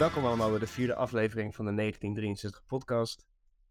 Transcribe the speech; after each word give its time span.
Welkom 0.00 0.24
allemaal 0.24 0.50
bij 0.50 0.58
de 0.58 0.66
vierde 0.66 0.94
aflevering 0.94 1.54
van 1.54 1.64
de 1.64 1.74
1963 1.74 2.66
podcast. 2.66 3.26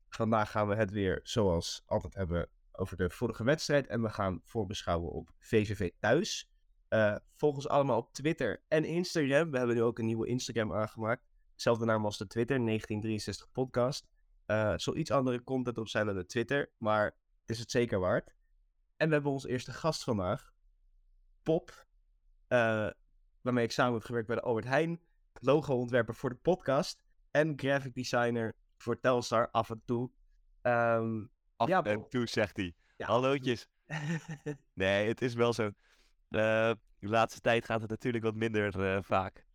Vandaag 0.09 0.51
gaan 0.51 0.67
we 0.67 0.75
het 0.75 0.91
weer, 0.91 1.19
zoals 1.23 1.83
altijd, 1.85 2.13
hebben 2.13 2.49
over 2.71 2.97
de 2.97 3.09
vorige 3.09 3.43
wedstrijd. 3.43 3.87
En 3.87 4.01
we 4.01 4.09
gaan 4.09 4.41
voorbeschouwen 4.43 5.11
op 5.11 5.29
VVV 5.37 5.91
thuis. 5.99 6.51
Uh, 6.89 7.15
volg 7.35 7.55
ons 7.55 7.67
allemaal 7.67 7.97
op 7.97 8.13
Twitter 8.13 8.63
en 8.67 8.85
Instagram. 8.85 9.51
We 9.51 9.57
hebben 9.57 9.75
nu 9.75 9.81
ook 9.81 9.99
een 9.99 10.05
nieuwe 10.05 10.27
Instagram 10.27 10.73
aangemaakt. 10.73 11.25
Hetzelfde 11.51 11.85
naam 11.85 12.05
als 12.05 12.17
de 12.17 12.27
Twitter, 12.27 12.65
1963 12.65 13.51
podcast. 13.51 14.07
Uh, 14.47 14.73
zal 14.75 14.95
iets 14.95 15.11
andere 15.11 15.43
content 15.43 15.77
op 15.77 15.87
zijn 15.87 16.05
dan 16.05 16.15
de 16.15 16.25
Twitter, 16.25 16.71
maar 16.77 17.15
is 17.45 17.59
het 17.59 17.71
zeker 17.71 17.99
waard. 17.99 18.35
En 18.97 19.07
we 19.07 19.13
hebben 19.13 19.31
onze 19.31 19.49
eerste 19.49 19.73
gast 19.73 20.03
vandaag, 20.03 20.53
Pop, 21.43 21.85
uh, 22.47 22.89
waarmee 23.41 23.63
ik 23.63 23.71
samen 23.71 23.93
heb 23.93 24.03
gewerkt 24.03 24.27
bij 24.27 24.35
de 24.35 24.41
Albert 24.41 24.65
Heijn, 24.65 24.99
logo-ontwerper 25.41 26.15
voor 26.15 26.29
de 26.29 26.35
podcast 26.35 27.03
en 27.31 27.53
graphic 27.55 27.93
designer 27.93 28.55
voor 28.77 28.99
Telstar 28.99 29.49
af 29.51 29.69
en 29.69 29.81
toe. 29.85 30.09
Um, 30.61 31.29
af 31.55 31.67
ja, 31.67 31.83
en 31.83 32.09
toe 32.09 32.27
zegt 32.27 32.57
hij. 32.57 32.73
Ja. 32.97 33.05
Hallootjes. 33.05 33.67
nee, 34.73 35.07
het 35.07 35.21
is 35.21 35.33
wel 35.33 35.53
zo. 35.53 35.63
Uh, 35.65 35.71
de 36.29 37.07
laatste 37.07 37.39
tijd 37.39 37.65
gaat 37.65 37.81
het 37.81 37.89
natuurlijk 37.89 38.23
wat 38.23 38.35
minder 38.35 38.79
uh, 38.79 38.97
vaak. 39.01 39.45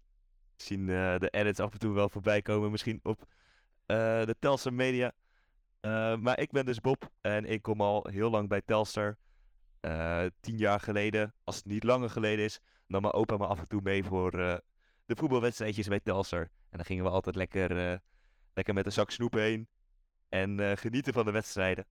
Zien 0.56 0.80
uh, 0.80 1.18
de 1.18 1.28
edits 1.30 1.60
af 1.60 1.72
en 1.72 1.78
toe 1.78 1.94
wel 1.94 2.08
voorbij 2.08 2.42
komen, 2.42 2.70
misschien 2.70 3.00
op 3.02 3.24
de 3.86 4.36
Telstar 4.38 4.72
Media. 4.72 5.12
maar 6.18 6.38
ik 6.38 6.50
ben 6.50 6.66
dus 6.66 6.80
Bob 6.80 7.10
en 7.20 7.44
ik 7.44 7.62
kom 7.62 7.80
al 7.80 8.06
heel 8.10 8.30
lang 8.30 8.48
bij 8.48 8.62
Telstar. 8.64 9.16
tien 10.40 10.56
jaar 10.56 10.80
geleden, 10.80 11.34
als 11.44 11.56
het 11.56 11.64
niet 11.64 11.84
langer 11.84 12.10
geleden 12.10 12.44
is, 12.44 12.60
nam 12.86 13.00
mijn 13.00 13.14
opa 13.14 13.36
me 13.36 13.46
af 13.46 13.58
en 13.58 13.69
toe 13.69 13.80
mee 13.82 14.04
voor 14.04 14.60
de 15.05 15.16
voetbalwedstrijdjes 15.16 15.88
bij 15.88 16.00
Telstar. 16.00 16.41
En 16.42 16.77
dan 16.77 16.84
gingen 16.84 17.05
we 17.05 17.10
altijd 17.10 17.36
lekker, 17.36 18.00
lekker 18.55 18.74
met 18.74 18.86
een 18.86 18.92
zak 18.92 19.10
snoep 19.10 19.33
heen 19.33 19.69
en 20.28 20.78
genieten 20.78 21.12
van 21.12 21.24
de 21.24 21.30
wedstrijden. 21.30 21.86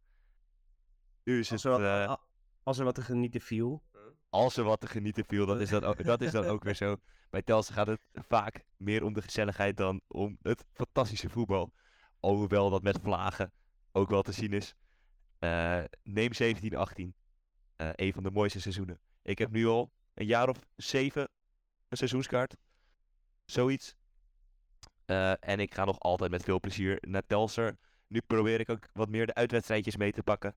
Nu 1.23 1.39
is 1.39 1.51
als, 1.51 1.63
het, 1.63 1.73
er 1.73 2.07
wat, 2.07 2.21
als 2.63 2.77
er 2.77 2.85
wat 2.85 2.95
te 2.95 3.01
genieten 3.01 3.41
viel. 3.41 3.83
Als 4.29 4.57
er 4.57 4.63
wat 4.63 4.79
te 4.79 4.87
genieten 4.87 5.25
viel, 5.25 5.45
dat 5.45 5.61
is, 5.61 5.69
dat 5.69 5.83
ook, 5.83 6.03
dat 6.03 6.21
is 6.21 6.31
dan 6.31 6.45
ook 6.45 6.63
weer 6.63 6.75
zo. 6.75 6.97
Bij 7.29 7.41
Telstar 7.41 7.75
gaat 7.75 7.87
het 7.87 8.01
vaak 8.13 8.63
meer 8.77 9.03
om 9.03 9.13
de 9.13 9.21
gezelligheid 9.21 9.77
dan 9.77 10.01
om 10.07 10.37
het 10.41 10.65
fantastische 10.73 11.29
voetbal. 11.29 11.73
Alhoewel 12.19 12.69
dat 12.69 12.83
met 12.83 12.99
vlagen 13.01 13.53
ook 13.91 14.09
wel 14.09 14.21
te 14.21 14.31
zien 14.31 14.53
is. 14.53 14.75
Neem 16.03 16.31
17-18. 16.33 17.13
Uh, 17.77 17.89
een 17.95 18.13
van 18.13 18.23
de 18.23 18.31
mooiste 18.31 18.61
seizoenen. 18.61 18.99
Ik 19.21 19.37
heb 19.37 19.51
nu 19.51 19.65
al 19.65 19.91
een 20.13 20.25
jaar 20.25 20.49
of 20.49 20.59
zeven 20.75 21.29
een 21.87 21.97
seizoenskaart. 21.97 22.55
Zoiets. 23.53 23.95
Uh, 25.05 25.31
en 25.39 25.59
ik 25.59 25.73
ga 25.73 25.85
nog 25.85 25.99
altijd 25.99 26.31
met 26.31 26.43
veel 26.43 26.59
plezier 26.59 26.97
naar 27.01 27.25
Telstar. 27.25 27.75
Nu 28.07 28.21
probeer 28.27 28.59
ik 28.59 28.69
ook 28.69 28.87
wat 28.93 29.09
meer 29.09 29.25
de 29.25 29.33
uitwedstrijdjes 29.33 29.97
mee 29.97 30.11
te 30.11 30.23
pakken. 30.23 30.55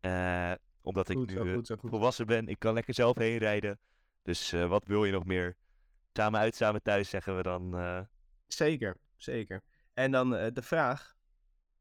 Uh, 0.00 0.52
omdat 0.80 1.08
ik 1.08 1.16
nu 1.16 1.54
goed, 1.54 1.74
volwassen 1.82 2.26
ben. 2.26 2.48
Ik 2.48 2.58
kan 2.58 2.74
lekker 2.74 2.94
zelf 2.94 3.16
heen 3.16 3.38
rijden. 3.38 3.78
Dus 4.22 4.50
wat 4.50 4.86
wil 4.86 5.04
je 5.04 5.12
nog 5.12 5.24
meer? 5.24 5.56
Samen 6.12 6.40
uit, 6.40 6.54
samen 6.54 6.82
thuis, 6.82 7.08
zeggen 7.08 7.36
we 7.36 7.42
dan. 7.42 8.06
Zeker, 8.46 8.96
zeker. 9.16 9.62
En 9.94 10.10
dan 10.10 10.30
de 10.30 10.62
vraag: 10.62 11.14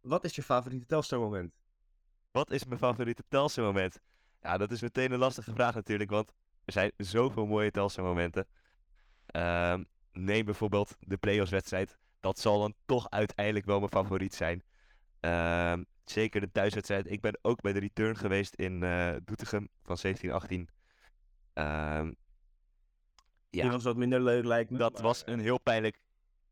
wat 0.01 0.23
is 0.23 0.35
je 0.35 0.43
favoriete 0.43 0.85
Telstar 0.85 1.19
moment? 1.19 1.53
Wat 2.31 2.51
is 2.51 2.65
mijn 2.65 2.79
favoriete 2.79 3.23
Telstar 3.27 3.65
moment? 3.65 3.99
Ja, 4.41 4.57
dat 4.57 4.71
is 4.71 4.81
meteen 4.81 5.11
een 5.11 5.19
lastige 5.19 5.53
vraag 5.53 5.75
natuurlijk, 5.75 6.09
want 6.09 6.31
er 6.65 6.73
zijn 6.73 6.91
zoveel 6.97 7.45
mooie 7.45 7.71
Telstar 7.71 8.03
momenten. 8.03 8.47
Ehm, 9.25 9.83
neem 10.11 10.45
bijvoorbeeld 10.45 10.95
de 10.99 11.17
playoffs 11.17 11.51
wedstrijd. 11.51 11.97
Dat 12.19 12.39
zal 12.39 12.59
dan 12.59 12.73
toch 12.85 13.09
uiteindelijk 13.09 13.65
wel 13.65 13.79
mijn 13.79 13.91
favoriet 13.91 14.35
zijn. 14.35 14.63
Ehm, 15.19 15.83
zeker 16.05 16.41
de 16.41 16.51
thuiswedstrijd. 16.51 17.11
Ik 17.11 17.21
ben 17.21 17.39
ook 17.41 17.61
bij 17.61 17.73
de 17.73 17.79
return 17.79 18.17
geweest 18.17 18.53
in 18.53 18.83
uh, 18.83 19.11
Doetinchem 19.23 19.69
van 19.83 19.97
1718. 20.01 20.69
Um, 21.53 22.15
ja, 23.49 23.63
dat 23.63 23.71
was 23.71 23.83
wat 23.83 23.97
minder 23.97 24.21
leuk 24.21 24.45
lijkt 24.45 24.69
me. 24.69 24.77
Dat 24.77 24.99
was 24.99 25.23
eh, 25.23 25.33
een 25.33 25.39
heel 25.39 25.59
pijnlijk 25.59 26.01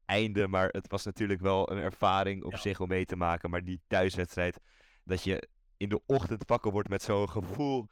einde, 0.05 0.47
maar 0.47 0.67
het 0.67 0.87
was 0.87 1.05
natuurlijk 1.05 1.41
wel 1.41 1.71
een 1.71 1.77
ervaring 1.77 2.43
op 2.43 2.55
zich 2.55 2.79
om 2.79 2.87
mee 2.87 3.05
te 3.05 3.15
maken. 3.15 3.49
Maar 3.49 3.63
die 3.63 3.81
thuiswedstrijd, 3.87 4.59
dat 5.03 5.23
je 5.23 5.47
in 5.77 5.89
de 5.89 6.01
ochtend 6.05 6.43
wakker 6.47 6.71
wordt 6.71 6.89
met 6.89 7.01
zo'n 7.01 7.29
gevoel 7.29 7.87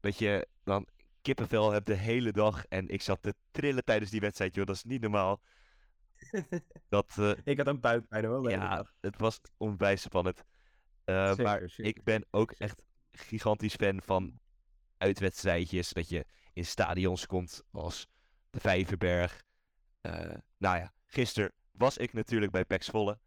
dat 0.00 0.18
je 0.18 0.46
dan 0.64 0.86
kippenvel 1.28 1.72
hebt 1.72 1.86
de 1.86 1.94
hele 1.94 2.32
dag. 2.32 2.66
En 2.66 2.88
ik 2.88 3.02
zat 3.02 3.22
te 3.22 3.34
trillen 3.50 3.84
tijdens 3.84 4.10
die 4.10 4.20
wedstrijd, 4.20 4.54
joh. 4.54 4.66
Dat 4.66 4.76
is 4.76 4.84
niet 4.84 5.00
normaal. 5.00 5.40
dat, 6.88 7.16
uh, 7.18 7.32
ik 7.44 7.56
had 7.58 7.66
een 7.66 7.80
buikpijn 7.80 8.24
hoor. 8.24 8.50
Ja, 8.50 8.86
het 9.00 9.18
was 9.18 9.40
onwijs 9.56 10.02
spannend. 10.02 10.44
Uh, 11.04 11.36
maar 11.36 11.72
ik 11.76 12.04
ben 12.04 12.26
ook 12.30 12.52
echt 12.52 12.82
gigantisch 13.10 13.74
fan 13.74 14.02
van 14.02 14.40
uitwedstrijdjes. 14.96 15.88
Dat 15.88 16.08
je 16.08 16.26
in 16.52 16.66
stadions 16.66 17.26
komt 17.26 17.62
als 17.70 18.08
de 18.50 18.60
Vijverberg. 18.60 19.42
Uh, 20.02 20.12
nou 20.56 20.78
ja, 20.78 20.92
gisteren 21.06 21.52
was 21.70 21.96
ik 21.96 22.12
natuurlijk 22.12 22.52
bij 22.52 22.64
Pex 22.64 22.88
Volle. 22.88 23.18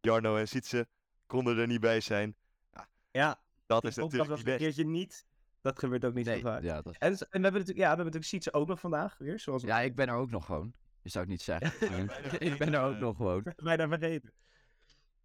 Jarno 0.00 0.36
en 0.36 0.48
Sietse 0.48 0.88
konden 1.26 1.58
er 1.58 1.66
niet 1.66 1.80
bij 1.80 2.00
zijn. 2.00 2.36
Ja, 2.72 2.88
ja 3.10 3.42
dat 3.66 3.84
is 3.84 3.96
natuurlijk 3.96 4.30
was 4.30 4.44
een 4.44 4.56
keertje 4.56 4.84
niet. 4.84 5.26
Dat 5.62 5.78
gebeurt 5.78 6.04
ook 6.04 6.14
niet 6.14 6.26
nee, 6.26 6.36
zo 6.36 6.42
vaak. 6.42 6.62
Ja, 6.62 6.82
dat... 6.82 6.96
en, 6.96 7.10
en, 7.10 7.18
we 7.18 7.26
hebben 7.30 7.52
natuurlijk, 7.52 7.78
ja, 7.78 7.82
we 7.82 7.86
hebben 7.86 8.04
natuurlijk 8.04 8.24
Sietse 8.24 8.52
ook 8.52 8.68
nog 8.68 8.80
vandaag 8.80 9.18
weer. 9.18 9.40
Zoals 9.40 9.62
ja, 9.62 9.80
ik 9.80 9.94
ben 9.94 10.08
er 10.08 10.14
ook 10.14 10.30
nog 10.30 10.44
gewoon. 10.44 10.74
Je 11.02 11.08
zou 11.08 11.24
het 11.24 11.32
niet 11.32 11.42
zeggen. 11.42 11.72
ik 12.48 12.58
ben 12.58 12.74
er 12.74 12.80
ook 12.82 12.98
nog 12.98 13.16
gewoon. 13.16 13.42
Bijna 13.64 13.88
vergeten. 13.88 14.32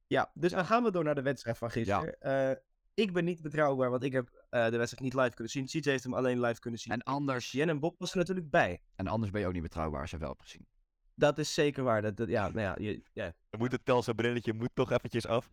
Ja, 0.08 0.32
dus 0.34 0.52
dan 0.52 0.66
gaan 0.66 0.84
we 0.84 0.92
door 0.92 1.04
naar 1.04 1.16
de 1.16 1.22
wedstrijd 1.22 1.58
van 1.58 1.72
gisteren. 1.72 2.16
Ja. 2.20 2.50
Uh, 2.52 2.56
ik 2.94 3.14
ben 3.14 3.26
niet 3.26 3.42
betrouwbaar, 3.42 3.90
want 3.90 4.04
ik 4.04 4.12
heb 4.12 4.30
uh, 4.30 4.66
de 4.66 4.78
wedstrijd 4.78 5.00
niet 5.00 5.14
live 5.14 5.34
kunnen 5.34 5.50
zien. 5.50 5.68
Sietse 5.68 5.90
heeft 5.90 6.04
hem 6.04 6.14
alleen 6.14 6.40
live 6.40 6.60
kunnen 6.60 6.80
zien. 6.80 6.94
En 6.94 7.04
anders... 7.04 7.52
Jen 7.52 7.70
en 7.70 7.80
Bob 7.80 8.00
was 8.00 8.12
er 8.12 8.18
natuurlijk 8.18 8.50
bij. 8.50 8.82
En 8.96 9.08
anders 9.08 9.32
ben 9.32 9.42
je 9.42 9.48
ook 9.48 9.54
niet 9.54 9.62
betrouwbaar 9.62 10.02
als 10.02 10.12
je 10.12 10.18
wel 10.18 10.30
hebt 10.30 10.42
gezien. 10.42 10.68
Dat 11.14 11.38
is 11.38 11.54
zeker 11.54 11.84
waar. 11.84 12.02
Dat, 12.02 12.18
dat 12.18 12.30
ja, 12.30 12.48
nou 12.48 12.60
ja, 12.60 12.76
je, 12.80 13.02
ja. 13.14 13.34
Dan 13.50 13.60
moet 13.60 13.72
het 13.72 13.86
Telsa 13.86 14.14
brilletje 14.14 14.54
moet 14.54 14.70
toch 14.74 14.92
eventjes 14.92 15.28
af. 15.28 15.50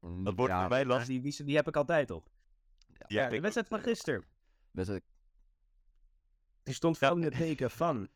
Mm, 0.00 0.24
dat 0.24 0.34
wordt 0.34 0.52
ja, 0.52 0.60
voor 0.60 0.68
mij 0.68 0.84
lastig. 0.84 1.08
Die, 1.08 1.20
die, 1.20 1.44
die, 1.44 1.56
heb 1.56 1.68
ik 1.68 1.76
altijd 1.76 2.10
op. 2.10 2.28
Ja, 3.06 3.28
de 3.28 3.40
wedstrijd 3.40 3.68
van 3.68 3.80
gisteren. 3.80 4.24
Wedstrijd... 4.70 5.02
Die 6.62 6.74
stond 6.74 6.98
veel 6.98 7.16
in 7.16 7.22
het 7.22 7.36
teken 7.36 7.70
van 7.70 8.08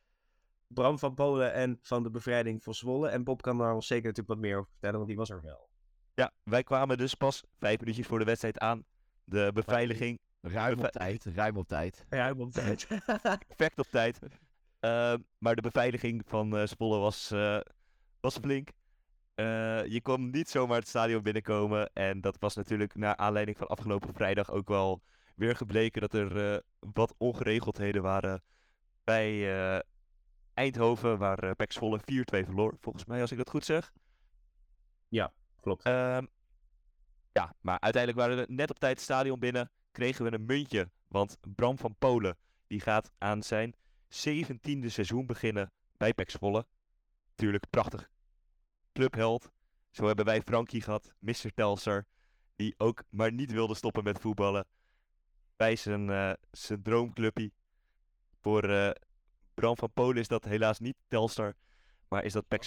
Bram 0.66 0.98
van 0.98 1.14
Polen 1.14 1.52
en 1.52 1.78
van 1.82 2.02
de 2.02 2.10
bevrijding 2.10 2.62
van 2.62 2.74
Zwolle. 2.74 3.08
En 3.08 3.24
Bob 3.24 3.42
kan 3.42 3.58
daar 3.58 3.74
ons 3.74 3.86
zeker 3.86 4.06
natuurlijk 4.06 4.34
wat 4.34 4.48
meer 4.48 4.58
over 4.58 4.70
vertellen, 4.70 4.96
want 4.96 5.08
die 5.08 5.16
was 5.16 5.30
er 5.30 5.42
wel. 5.42 5.68
Ja, 6.14 6.32
wij 6.42 6.62
kwamen 6.62 6.98
dus 6.98 7.14
pas 7.14 7.44
vijf 7.58 7.80
minuutjes 7.80 8.06
voor 8.06 8.18
de 8.18 8.24
wedstrijd 8.24 8.58
aan. 8.58 8.84
De 9.24 9.50
beveiliging. 9.54 10.20
Ruim 10.40 10.78
op 10.78 10.90
tijd, 10.90 11.24
ruim 11.24 11.56
op 11.56 11.68
tijd. 11.68 12.04
Ruim 12.08 12.40
op 12.40 12.52
tijd. 12.52 12.86
Perfect 13.48 13.78
op 13.78 13.86
tijd. 13.90 14.18
Uh, 14.80 15.14
maar 15.38 15.54
de 15.54 15.62
beveiliging 15.62 16.22
van 16.26 16.58
uh, 16.58 16.66
Zwolle 16.66 16.98
was, 16.98 17.30
uh, 17.32 17.60
was 18.20 18.38
flink. 18.38 18.70
Uh, 19.42 19.86
je 19.86 20.00
kon 20.02 20.30
niet 20.30 20.48
zomaar 20.48 20.78
het 20.78 20.88
stadion 20.88 21.22
binnenkomen. 21.22 21.90
En 21.92 22.20
dat 22.20 22.36
was 22.38 22.54
natuurlijk 22.54 22.94
naar 22.94 23.16
aanleiding 23.16 23.56
van 23.56 23.66
afgelopen 23.66 24.14
vrijdag 24.14 24.50
ook 24.50 24.68
wel 24.68 25.02
weer 25.34 25.56
gebleken 25.56 26.00
dat 26.00 26.14
er 26.14 26.62
wat 26.78 27.14
ongeregeldheden 27.18 28.02
waren 28.02 28.42
bij 29.04 29.82
Eindhoven, 30.54 31.18
waar 31.18 31.44
uh, 31.44 31.50
Pek 31.56 31.72
Zwolle 31.72 32.00
4-2 32.00 32.02
verloor, 32.24 32.76
volgens 32.80 33.04
mij, 33.04 33.20
als 33.20 33.30
ik 33.30 33.38
dat 33.38 33.50
goed 33.50 33.64
zeg. 33.64 33.92
Ja, 35.08 35.32
klopt. 35.60 35.86
Um, 35.86 36.28
ja, 37.32 37.54
maar 37.60 37.80
uiteindelijk 37.80 38.22
waren 38.22 38.46
we 38.46 38.52
net 38.52 38.70
op 38.70 38.78
tijd 38.78 38.94
het 38.94 39.02
stadion 39.02 39.38
binnen, 39.38 39.70
kregen 39.92 40.24
we 40.24 40.32
een 40.32 40.44
muntje. 40.44 40.90
Want 41.08 41.38
Bram 41.54 41.78
van 41.78 41.94
Polen, 41.98 42.36
die 42.66 42.80
gaat 42.80 43.10
aan 43.18 43.42
zijn 43.42 43.74
zeventiende 44.08 44.88
seizoen 44.88 45.26
beginnen 45.26 45.72
bij 45.96 46.14
Pek 46.14 46.30
Zwolle. 46.30 46.66
Natuurlijk 47.28 47.70
prachtig 47.70 48.10
clubheld. 48.92 49.50
Zo 49.90 50.06
hebben 50.06 50.24
wij 50.24 50.42
Frankie 50.42 50.82
gehad, 50.82 51.12
Mr. 51.18 51.54
Telser, 51.54 52.06
die 52.56 52.74
ook 52.76 53.02
maar 53.10 53.32
niet 53.32 53.52
wilde 53.52 53.74
stoppen 53.74 54.04
met 54.04 54.18
voetballen. 54.18 54.66
Bij 55.56 55.76
zijn, 55.76 56.08
uh, 56.08 56.32
zijn 56.50 56.82
droomclubje 56.82 57.50
voor 58.40 58.70
uh, 58.70 58.90
Bram 59.54 59.76
van 59.76 59.92
Polen 59.92 60.16
is 60.16 60.28
dat 60.28 60.44
helaas 60.44 60.78
niet 60.78 60.96
Telstar, 61.08 61.54
maar 62.08 62.24
is 62.24 62.32
dat 62.32 62.48
Pek 62.48 62.64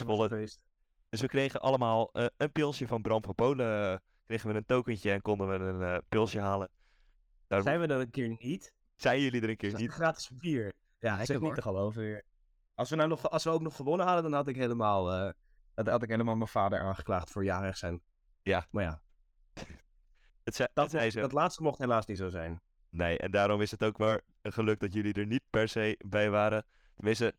Dus 1.10 1.22
we 1.22 1.27
kregen 1.27 1.62
allemaal 1.62 2.10
uh, 2.13 2.25
een 2.38 2.51
pilsje 2.51 2.88
van 2.88 3.01
Bram 3.01 3.24
van 3.24 3.36
Polen. 3.36 3.92
Uh, 3.92 3.98
kregen 4.25 4.50
we 4.50 4.56
een 4.56 4.66
tokentje 4.66 5.12
en 5.12 5.22
konden 5.22 5.48
we 5.48 5.56
een 5.56 5.81
uh, 5.81 5.98
pilsje 6.10 6.39
halen. 6.39 6.69
Daar... 7.48 7.62
Zijn 7.62 7.80
we 7.80 7.88
er 7.88 8.00
een 8.00 8.10
keer 8.10 8.36
niet? 8.39 8.74
Zijn 8.95 9.22
jullie 9.22 9.42
er 9.42 9.50
een 9.50 9.57
keer 9.57 9.75
niet? 9.75 9.92
Gratis 9.92 10.30
bier. 10.33 10.74
Ja, 11.00 11.19
ik 11.19 11.25
zeg 11.25 11.39
niet 11.39 11.56
te 11.56 11.62
geloven 11.62 12.01
weer. 12.01 12.24
Als 12.74 12.89
we, 12.89 12.95
nou 12.95 13.10
nog, 13.10 13.30
als 13.30 13.44
we 13.44 13.50
ook 13.50 13.62
nog 13.62 13.75
gewonnen 13.75 14.06
hadden, 14.06 14.24
dan 14.24 14.33
had 14.33 14.48
ik 14.48 14.56
helemaal, 14.56 15.33
dan 15.83 15.88
had 15.88 16.04
ik 16.04 16.10
helemaal 16.10 16.36
mijn 16.36 16.50
vader 16.50 16.80
aangeklaagd 16.80 17.31
voor 17.31 17.44
jarig 17.44 17.77
zijn. 17.77 18.01
Ja. 18.42 18.66
Maar 18.69 18.83
ja. 18.83 19.01
Het 20.44 20.56
zei, 20.56 20.68
dat, 20.74 20.92
het 20.92 21.13
dat 21.13 21.31
laatste 21.31 21.63
mocht 21.63 21.77
helaas 21.77 22.06
niet 22.06 22.18
zo 22.18 22.30
zijn. 22.30 22.62
Nee, 22.89 23.18
en 23.18 23.31
daarom 23.31 23.62
is 23.62 23.72
het 23.72 23.83
ook 23.83 23.98
maar 23.98 24.22
een 24.42 24.54
geluk 24.54 24.80
dat 24.80 24.94
jullie 24.94 25.13
er 25.13 25.25
niet 25.25 25.44
per 25.50 25.69
se 25.69 26.00
bij 26.06 26.30
waren. 26.30 26.66
Tenminste, 26.95 27.36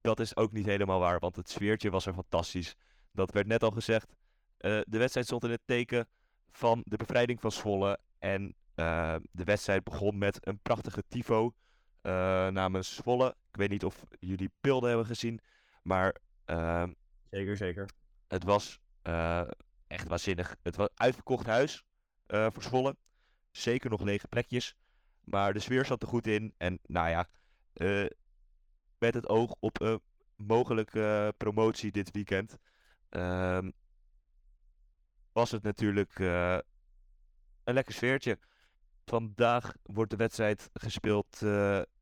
dat 0.00 0.20
is 0.20 0.36
ook 0.36 0.52
niet 0.52 0.66
helemaal 0.66 1.00
waar, 1.00 1.18
want 1.18 1.36
het 1.36 1.50
sfeertje 1.50 1.90
was 1.90 2.06
er 2.06 2.14
fantastisch. 2.14 2.74
Dat 3.12 3.30
werd 3.30 3.46
net 3.46 3.62
al 3.62 3.70
gezegd. 3.70 4.14
Eh, 4.56 4.80
de 4.84 4.98
wedstrijd 4.98 5.26
stond 5.26 5.44
in 5.44 5.50
het 5.50 5.60
teken 5.64 6.08
van 6.50 6.82
de 6.86 6.96
bevrijding 6.96 7.40
van 7.40 7.52
Zwolle. 7.52 7.98
En 8.18 8.54
eh, 8.74 9.16
de 9.30 9.44
wedstrijd 9.44 9.84
begon 9.84 10.18
met 10.18 10.46
een 10.46 10.58
prachtige 10.58 11.02
tifo 11.08 11.52
eh, 12.00 12.12
namens 12.48 12.94
Zwolle. 12.94 13.36
Ik 13.50 13.56
weet 13.56 13.70
niet 13.70 13.84
of 13.84 14.04
jullie 14.20 14.50
beelden 14.60 14.88
hebben 14.88 15.06
gezien, 15.06 15.40
maar 15.82 16.16
ehm, 16.44 16.92
Zeker, 17.32 17.56
zeker. 17.56 17.88
het 18.28 18.44
was 18.44 18.80
eh, 19.02 19.48
echt 19.86 20.08
waanzinnig. 20.08 20.56
Het 20.62 20.76
was 20.76 20.88
uitverkocht 20.94 21.46
huis 21.46 21.84
eh, 22.26 22.46
voor. 22.50 22.94
Zeker 23.50 23.90
nog 23.90 24.02
lege 24.02 24.28
plekjes. 24.28 24.76
Maar 25.24 25.52
de 25.52 25.58
sfeer 25.58 25.84
zat 25.84 26.02
er 26.02 26.08
goed 26.08 26.26
in. 26.26 26.54
En 26.56 26.78
nou 26.86 27.08
ja, 27.08 27.28
eh, 27.72 28.06
met 28.98 29.14
het 29.14 29.28
oog 29.28 29.54
op 29.60 29.80
een 29.80 30.00
mogelijke 30.36 31.34
promotie 31.36 31.90
dit 31.90 32.10
weekend. 32.10 32.58
ehm, 33.08 33.70
was 35.32 35.50
het 35.50 35.62
natuurlijk 35.62 36.18
een 36.18 37.74
lekker 37.74 37.94
sfeertje. 37.94 38.38
Vandaag 39.04 39.74
wordt 39.82 40.10
de 40.10 40.16
wedstrijd 40.16 40.70
gespeeld. 40.72 41.42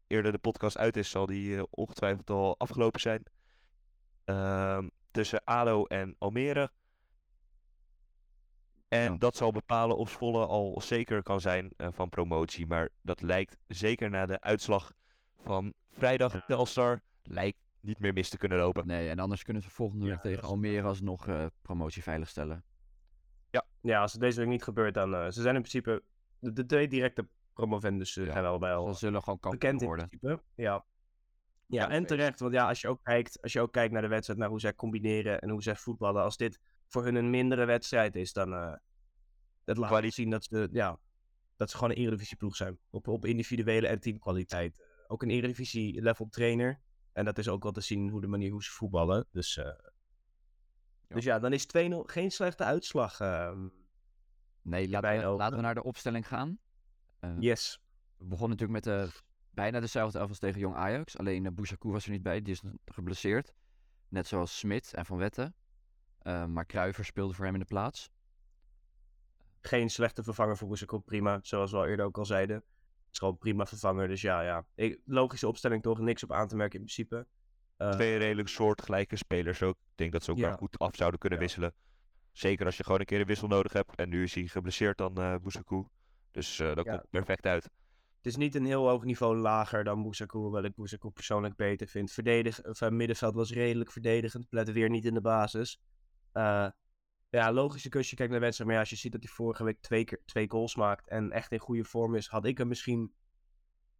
eerder 0.07 0.33
de 0.33 0.39
podcast 0.39 0.79
uit 0.79 0.97
is, 0.97 1.11
zal 1.11 1.27
die 1.27 1.71
ongetwijfeld 1.71 2.31
al 2.31 2.59
afgelopen 2.59 3.01
zijn. 3.01 3.23
Ehm, 4.25 4.89
tussen 5.11 5.45
ADO 5.45 5.85
en 5.85 6.15
Almere. 6.19 6.71
En 8.89 9.13
Ja. 9.13 9.19
dat 9.19 9.37
zal 9.37 9.53
bepalen 9.53 9.97
of 9.97 10.11
Zwolle 10.11 10.47
al 10.47 10.81
zeker 10.81 11.23
kan 11.23 11.41
zijn 11.41 11.73
eh, 11.77 11.89
van 11.93 12.09
promotie. 12.09 12.67
Maar 12.67 12.89
dat 13.03 13.21
lijkt 13.23 13.57
zeker 13.67 14.11
na 14.11 14.27
de 14.27 14.41
uitslag 14.41 14.93
van 15.43 15.75
vrijdag 15.91 16.33
Ja. 16.33 16.45
Telstar 16.47 17.01
lijkt 17.23 17.59
niet 17.81 17.99
meer 17.99 18.13
mis 18.13 18.29
te 18.29 18.37
kunnen 18.39 18.59
lopen. 18.59 18.87
Nee, 18.87 19.09
en 19.09 19.19
anders 19.19 19.43
kunnen 19.43 19.63
ze 19.63 19.71
volgende 19.71 20.05
Ja, 20.05 20.11
week 20.11 20.21
tegen 20.21 20.43
Almere 20.43 20.87
alsnog 20.87 21.27
eh 21.29 21.47
promotie 21.63 22.03
veiligstellen. 22.03 22.65
Ja, 23.83 24.01
als 24.01 24.13
het 24.13 24.21
deze 24.21 24.41
week 24.41 24.49
niet 24.49 24.63
gebeurt, 24.63 24.95
dan... 24.95 25.15
eh, 25.15 25.25
ze 25.25 25.43
zijn 25.43 25.55
in 25.55 25.61
principe... 25.61 26.03
De, 26.39 26.53
de 26.53 26.67
twee 26.67 26.89
directe 26.89 27.29
promovendus 27.53 28.15
Ja, 28.15 28.25
zijn 28.33 28.45
allebei 28.45 28.75
al 28.75 28.93
Ze 28.93 28.99
zullen 28.99 29.23
gewoon 29.23 29.41
kampioen 29.41 29.79
in 29.79 29.87
worden. 29.87 30.09
principe. 30.09 30.43
Ja. 30.55 30.85
Ja, 31.71 31.83
Ja, 31.83 31.91
en 31.91 32.07
terecht. 32.07 32.41
Want 32.41 32.53
ja, 32.53 32.69
als 32.69 32.81
je 32.81 32.89
ook 32.89 33.01
kijkt, 33.03 33.43
als 33.43 33.53
je 33.53 33.61
ook 33.61 33.73
kijkt 33.73 33.93
naar 33.93 34.03
de 34.03 34.09
wedstrijd, 34.09 34.39
naar 34.39 34.49
hoe 34.49 34.61
zij 34.61 34.75
combineren 34.75 35.41
en 35.41 35.51
hoe 35.51 35.63
zij 35.63 35.77
voetballen. 35.77 36.23
Als 36.23 36.37
dit 36.37 36.61
voor 36.89 37.05
hun 37.05 37.15
een 37.15 37.31
mindere 37.31 37.65
wedstrijd 37.65 38.17
is, 38.17 38.33
dan... 38.33 38.53
eh 38.53 38.75
dat 39.65 39.77
laat 39.77 40.01
wel 40.01 40.11
zien 40.11 40.31
dat 40.31 40.45
ze, 40.45 40.69
ja, 40.73 40.99
dat 41.57 41.71
ze 41.71 41.77
gewoon 41.77 41.91
een 41.91 41.99
Eredivisie 41.99 42.37
ploeg 42.37 42.57
zijn. 42.57 42.79
Op, 42.91 43.09
op 43.09 43.25
individuele 43.25 43.87
en 43.87 44.01
teamkwaliteit. 44.01 44.85
Ook 45.07 45.23
een 45.23 45.31
Eredivisie 45.31 46.03
level 46.03 46.29
trainer. 46.29 46.81
En 47.13 47.25
dat 47.25 47.39
is 47.39 47.49
ook 47.49 47.63
wel 47.63 47.73
te 47.73 47.81
zien 47.81 48.09
hoe 48.09 48.21
de 48.21 48.27
manier 48.27 48.51
hoe 48.51 48.65
ze 48.65 48.71
voetballen. 48.71 49.27
Dus, 49.31 49.57
eh, 49.57 49.79
dus 51.09 51.25
ja, 51.25 51.39
dan 51.39 51.53
is 51.53 51.67
2-0 51.67 51.69
geen 52.05 52.31
slechte 52.31 52.65
uitslag. 52.65 53.21
ehm. 53.21 53.69
Nee, 54.63 54.89
laten 54.89 55.31
we, 55.31 55.37
laten 55.37 55.57
we 55.57 55.63
naar 55.63 55.75
de 55.75 55.83
opstelling 55.83 56.29
gaan. 56.29 56.59
Eh, 57.19 57.37
yes. 57.39 57.81
We 58.17 58.25
begonnen 58.25 58.57
natuurlijk 58.59 58.85
met 58.87 58.95
de, 58.95 59.23
bijna 59.61 59.81
dezelfde 59.81 60.19
elf 60.19 60.29
als 60.29 60.39
tegen 60.39 60.61
Jong 60.61 60.75
Ajax. 60.77 61.19
Alleen 61.19 61.45
uh, 61.45 61.51
Bouchakou 61.53 61.93
was 61.93 62.05
er 62.05 62.11
niet 62.11 62.23
bij, 62.23 62.43
die 62.43 62.53
is 62.53 62.63
geblesseerd. 62.85 63.53
Net 64.09 64.27
zoals 64.27 64.59
Smit 64.59 64.95
en 64.95 65.07
Van 65.07 65.17
Wetten. 65.19 65.55
Eh, 66.19 66.45
maar 66.47 66.65
Kruiver 66.65 67.05
speelde 67.05 67.35
voor 67.35 67.45
hem 67.45 67.55
in 67.55 67.61
de 67.61 67.67
plaats. 67.67 68.11
geen 69.61 69.91
slechte 69.91 70.23
vervanger 70.23 70.57
voor 70.57 70.69
Boezekop. 70.69 71.05
Prima, 71.05 71.39
zoals 71.43 71.71
we 71.71 71.77
al 71.77 71.87
eerder 71.87 72.07
ook 72.07 72.19
al 72.19 72.25
zeiden. 72.25 72.57
Het 72.57 73.13
is 73.13 73.19
gewoon 73.19 73.39
prima 73.39 73.67
vervanger. 73.67 74.09
Dus 74.09 74.21
ja, 74.21 74.41
ja. 74.43 74.65
Ik- 74.75 75.01
logische 75.05 75.47
opstelling 75.49 75.83
toch. 75.83 75.99
Niks 75.99 76.23
op 76.23 76.33
aan 76.33 76.49
te 76.49 76.57
merken 76.57 76.79
in 76.79 76.85
principe. 76.85 77.27
Eh, 77.77 77.91
Twee 77.91 78.17
redelijk 78.17 78.49
soortgelijke 78.49 79.17
spelers 79.17 79.63
ook. 79.63 79.75
Ik 79.77 79.93
denk 79.97 80.13
dat 80.13 80.25
ze 80.25 80.31
elkaar 80.33 80.51
Ja. 80.51 80.57
goed 80.57 80.79
af 80.79 80.97
zouden 80.97 81.21
kunnen 81.21 81.39
Ja. 81.39 81.45
wisselen. 81.45 81.75
Zeker 82.33 82.67
als 82.67 82.77
je 82.77 82.85
gewoon 82.85 83.01
een 83.01 83.07
keer 83.07 83.21
een 83.21 83.27
wissel 83.27 83.49
nodig 83.49 83.73
hebt. 83.73 83.95
En 83.95 84.09
nu 84.09 84.23
is 84.23 84.35
hij 84.35 84.47
geblesseerd 84.47 84.99
dan 84.99 85.17
eh 85.21 85.35
Boesakou. 85.43 85.87
Dus 86.31 86.59
eh, 86.59 86.75
dat 86.75 86.85
Ja. 86.85 86.91
komt 86.97 87.11
perfect 87.11 87.47
uit. 87.47 87.71
Het 88.23 88.33
is 88.33 88.37
niet 88.37 88.55
een 88.55 88.65
heel 88.65 88.89
hoog 88.89 89.05
niveau 89.05 89.37
lager 89.37 89.85
dan 89.85 90.03
Boezekop. 90.03 90.43
Hoewel 90.43 90.65
ik 90.65 91.13
persoonlijk 91.13 91.57
beter 91.57 91.87
vind. 91.87 92.13
Verdedig, 92.13 92.65
of, 92.65 92.81
eh, 92.81 92.91
middenveld 92.91 93.35
was 93.35 93.53
redelijk 93.53 93.91
verdedigend. 93.93 94.49
Plette 94.49 94.73
weer 94.73 94.91
niet 94.91 95.05
in 95.05 95.15
de 95.15 95.21
basis. 95.21 95.81
Eh, 96.33 96.69
ja, 97.31 97.53
logische 97.53 97.89
keuze. 97.89 98.11
Je 98.11 98.17
kijkt 98.17 98.33
naar 98.33 98.41
wedstrijd. 98.41 98.71
Maar 98.71 98.79
ja, 98.79 98.85
als 98.85 98.93
je 98.95 99.01
ziet 99.03 99.13
dat 99.13 99.23
hij 99.23 99.33
vorige 99.33 99.65
week 99.65 99.81
twee, 99.81 100.05
keer, 100.05 100.23
twee 100.25 100.51
goals 100.51 100.77
maakt. 100.77 101.09
En 101.09 101.31
echt 101.31 101.53
in 101.53 101.59
goede 101.59 101.85
vorm 101.85 102.15
is. 102.15 102.29
Had 102.29 102.45
ik 102.45 102.59
hem 102.59 102.69
misschien 102.69 103.13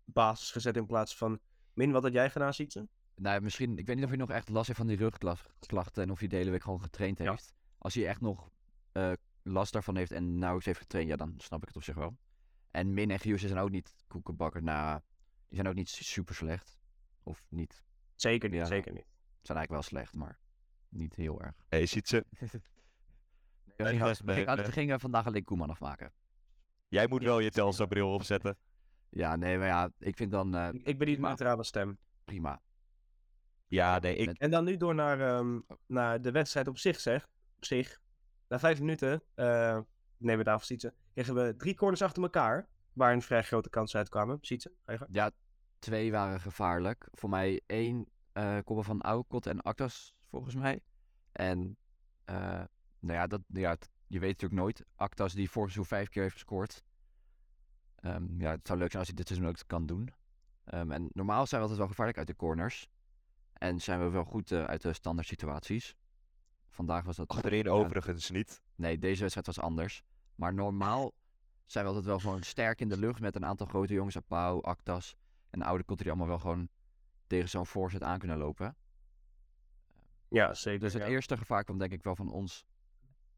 basis 0.05 0.51
gezet 0.51 0.77
in 0.77 0.87
plaats 0.87 1.17
van... 1.17 1.41
Min, 1.73 1.93
wat 1.93 2.03
had 2.03 2.13
jij 2.13 2.31
gedaan, 2.31 2.55
Sietse? 2.55 2.89
Nou, 3.15 3.41
misschien, 3.41 3.79
ik 3.79 3.87
weet 3.87 3.95
niet 3.97 4.05
of 4.05 4.11
hij 4.11 4.19
nog 4.19 4.31
echt 4.31 4.49
last 4.49 4.67
heeft 4.67 4.79
van 4.79 4.89
die 4.89 4.97
rugklachten 4.97 6.03
en 6.03 6.11
of 6.11 6.19
hij 6.19 6.29
de 6.29 6.37
hele 6.37 6.51
week 6.51 6.63
gewoon 6.63 6.81
getraind 6.81 7.19
Ja. 7.19 7.31
heeft. 7.31 7.55
Als 7.79 7.95
hij 7.95 8.07
echt 8.07 8.21
nog 8.21 8.51
eh, 8.93 9.13
last 9.43 9.73
daarvan 9.73 9.97
heeft 9.97 10.13
en 10.13 10.29
nauwelijks 10.33 10.67
heeft 10.67 10.79
getraind, 10.79 11.09
ja, 11.11 11.17
dan 11.17 11.35
snap 11.37 11.63
ik 11.63 11.69
het 11.69 11.77
op 11.77 11.83
zich 11.83 11.95
wel. 11.95 12.17
En 12.71 12.95
Min 12.95 13.11
en 13.11 13.19
Gius 13.19 13.41
zijn 13.43 13.59
ook 13.59 13.71
niet 13.71 13.95
koekenbakker. 14.07 14.63
Nou, 14.63 15.01
die 15.49 15.57
zijn 15.57 15.69
ook 15.69 15.75
niet 15.75 15.89
super 15.89 16.35
slecht. 16.35 16.79
Of 17.23 17.47
niet. 17.49 17.83
Zeker 18.15 18.49
niet, 18.51 18.59
Ja. 18.61 18.67
zeker 18.67 18.93
niet. 18.93 19.07
Zijn 19.43 19.59
eigenlijk 19.59 19.71
wel 19.71 19.83
slecht, 19.83 20.15
maar 20.15 20.39
niet 20.89 21.15
heel 21.15 21.41
erg. 21.43 21.55
Hé, 21.69 21.87
ziet 21.87 22.09
ze. 22.09 22.25
We 23.77 23.85
Nee, 23.85 24.65
gingen, 24.73 24.95
we 24.95 25.01
vandaag 25.01 25.27
alleen 25.27 25.45
Koeman 25.45 25.71
afmaken. 25.71 26.13
Jij 26.89 27.07
moet 27.07 27.23
wel 27.23 27.39
je 27.39 27.45
dat 27.45 27.51
is 27.53 27.57
Telstar 27.57 27.87
bril 27.87 28.13
opzetten. 28.13 28.59
Ja, 29.09 29.37
nee, 29.37 29.59
maar 29.59 29.67
ja, 29.67 29.91
ik 29.99 30.17
vind 30.17 30.31
dan 30.31 30.55
eh, 30.55 30.69
Ik 30.73 30.99
ben 30.99 31.09
niet 31.09 31.17
een 31.17 31.23
neutrale 31.23 31.65
stem. 31.65 31.99
prima. 32.25 32.63
Ja, 33.67 33.99
nee, 33.99 34.17
ik, 34.17 34.39
En 34.39 34.51
dan 34.51 34.65
nu 34.65 34.77
door 34.77 34.95
naar, 34.95 35.21
ehm, 35.21 35.61
naar 35.87 36.23
de 36.23 36.31
wedstrijd 36.31 36.69
op 36.69 36.79
zich, 36.79 37.01
zeg. 37.01 37.29
Op 37.57 37.65
zich. 37.65 38.01
Na 38.49 38.59
vijf 38.59 38.81
minuten, 38.81 39.23
eh 39.35 39.81
neem 40.17 40.39
het 40.39 40.49
aan 40.49 40.61
Sietse, 40.61 40.95
kregen 41.23 41.47
we 41.47 41.57
drie 41.57 41.75
corners 41.75 42.03
achter 42.03 42.23
elkaar. 42.23 42.69
Waarin 42.93 43.23
vrij 43.23 43.43
grote 43.43 43.71
kansen 43.71 43.99
uitkwamen. 43.99 44.39
Je 44.41 44.71
gang. 44.85 45.07
Ja, 45.13 45.31
twee 45.79 46.11
waren 46.11 46.41
gevaarlijk. 46.41 47.09
Voor 47.13 47.29
mij 47.29 47.61
één 47.67 48.07
eh 48.33 48.55
koppel 48.55 48.83
van 48.83 49.03
Aukot 49.03 49.47
en 49.47 49.61
Actas, 49.61 50.15
volgens 50.29 50.55
mij. 50.55 50.81
En, 51.33 51.77
eh, 52.25 52.63
nou 52.99 53.19
ja, 53.19 53.27
dat, 53.27 53.41
ja, 53.47 53.77
je 54.07 54.19
weet 54.19 54.31
natuurlijk 54.31 54.61
nooit. 54.61 54.85
Actas 54.97 55.33
die 55.33 55.51
vorig 55.51 55.73
seizoen 55.73 55.97
vijf 55.97 56.09
keer 56.09 56.23
heeft 56.23 56.35
gescoord. 56.35 56.85
Ehm, 57.95 58.41
ja, 58.41 58.51
het 58.51 58.67
zou 58.67 58.79
leuk 58.79 58.91
zijn 58.91 59.03
als 59.03 59.09
hij 59.09 59.17
dit 59.17 59.27
seizoen 59.27 59.49
ook 59.49 59.59
kan 59.67 59.87
doen. 59.87 60.13
Ehm, 60.65 60.91
en 60.91 61.09
normaal 61.13 61.47
zijn 61.47 61.61
we 61.61 61.69
altijd 61.69 61.79
wel 61.79 61.89
gevaarlijk 61.89 62.19
uit 62.19 62.27
de 62.27 62.37
corners. 62.37 62.89
En 63.53 63.81
zijn 63.81 64.01
we 64.01 64.11
wel 64.11 64.25
goed 64.25 64.53
eh, 64.53 64.65
uit 64.65 64.83
de 64.83 64.93
standaard 64.93 65.27
situaties. 65.27 65.95
Vandaag 66.69 67.05
was 67.05 67.17
dat... 67.17 67.29
achterin 67.29 67.65
ja, 67.65 67.71
overigens 67.71 68.31
niet. 68.31 68.63
Nee, 68.75 68.99
deze 68.99 69.21
wedstrijd 69.21 69.47
was 69.47 69.61
anders. 69.61 70.03
Maar 70.35 70.55
normaal 70.55 71.15
zijn 71.67 71.85
we 71.85 71.91
altijd 71.91 72.09
wel 72.09 72.19
gewoon 72.19 72.43
sterk 72.43 72.81
in 72.81 72.89
de 72.89 72.99
lucht 72.99 73.21
met 73.21 73.37
een 73.37 73.45
aantal 73.45 73.67
grote 73.67 73.95
jongens. 73.95 74.17
Apau, 74.17 74.63
Actas 74.63 75.17
en 75.51 75.63
Oude 75.63 75.85
die 75.87 76.07
allemaal 76.07 76.27
wel 76.27 76.39
gewoon 76.39 76.69
tegen 77.27 77.49
zo'n 77.49 77.67
voorzet 77.67 78.03
aan 78.03 78.19
kunnen 78.19 78.39
lopen. 78.39 78.77
Ja, 80.29 80.55
zeker. 80.55 80.81
Dus 80.81 80.93
het 80.93 81.03
ja. 81.03 81.09
eerste 81.09 81.37
gevaar 81.37 81.65
kwam 81.65 81.79
denk 81.79 81.93
ik 81.93 82.03
wel 82.03 82.17
van 82.17 82.33
ons. 82.33 82.67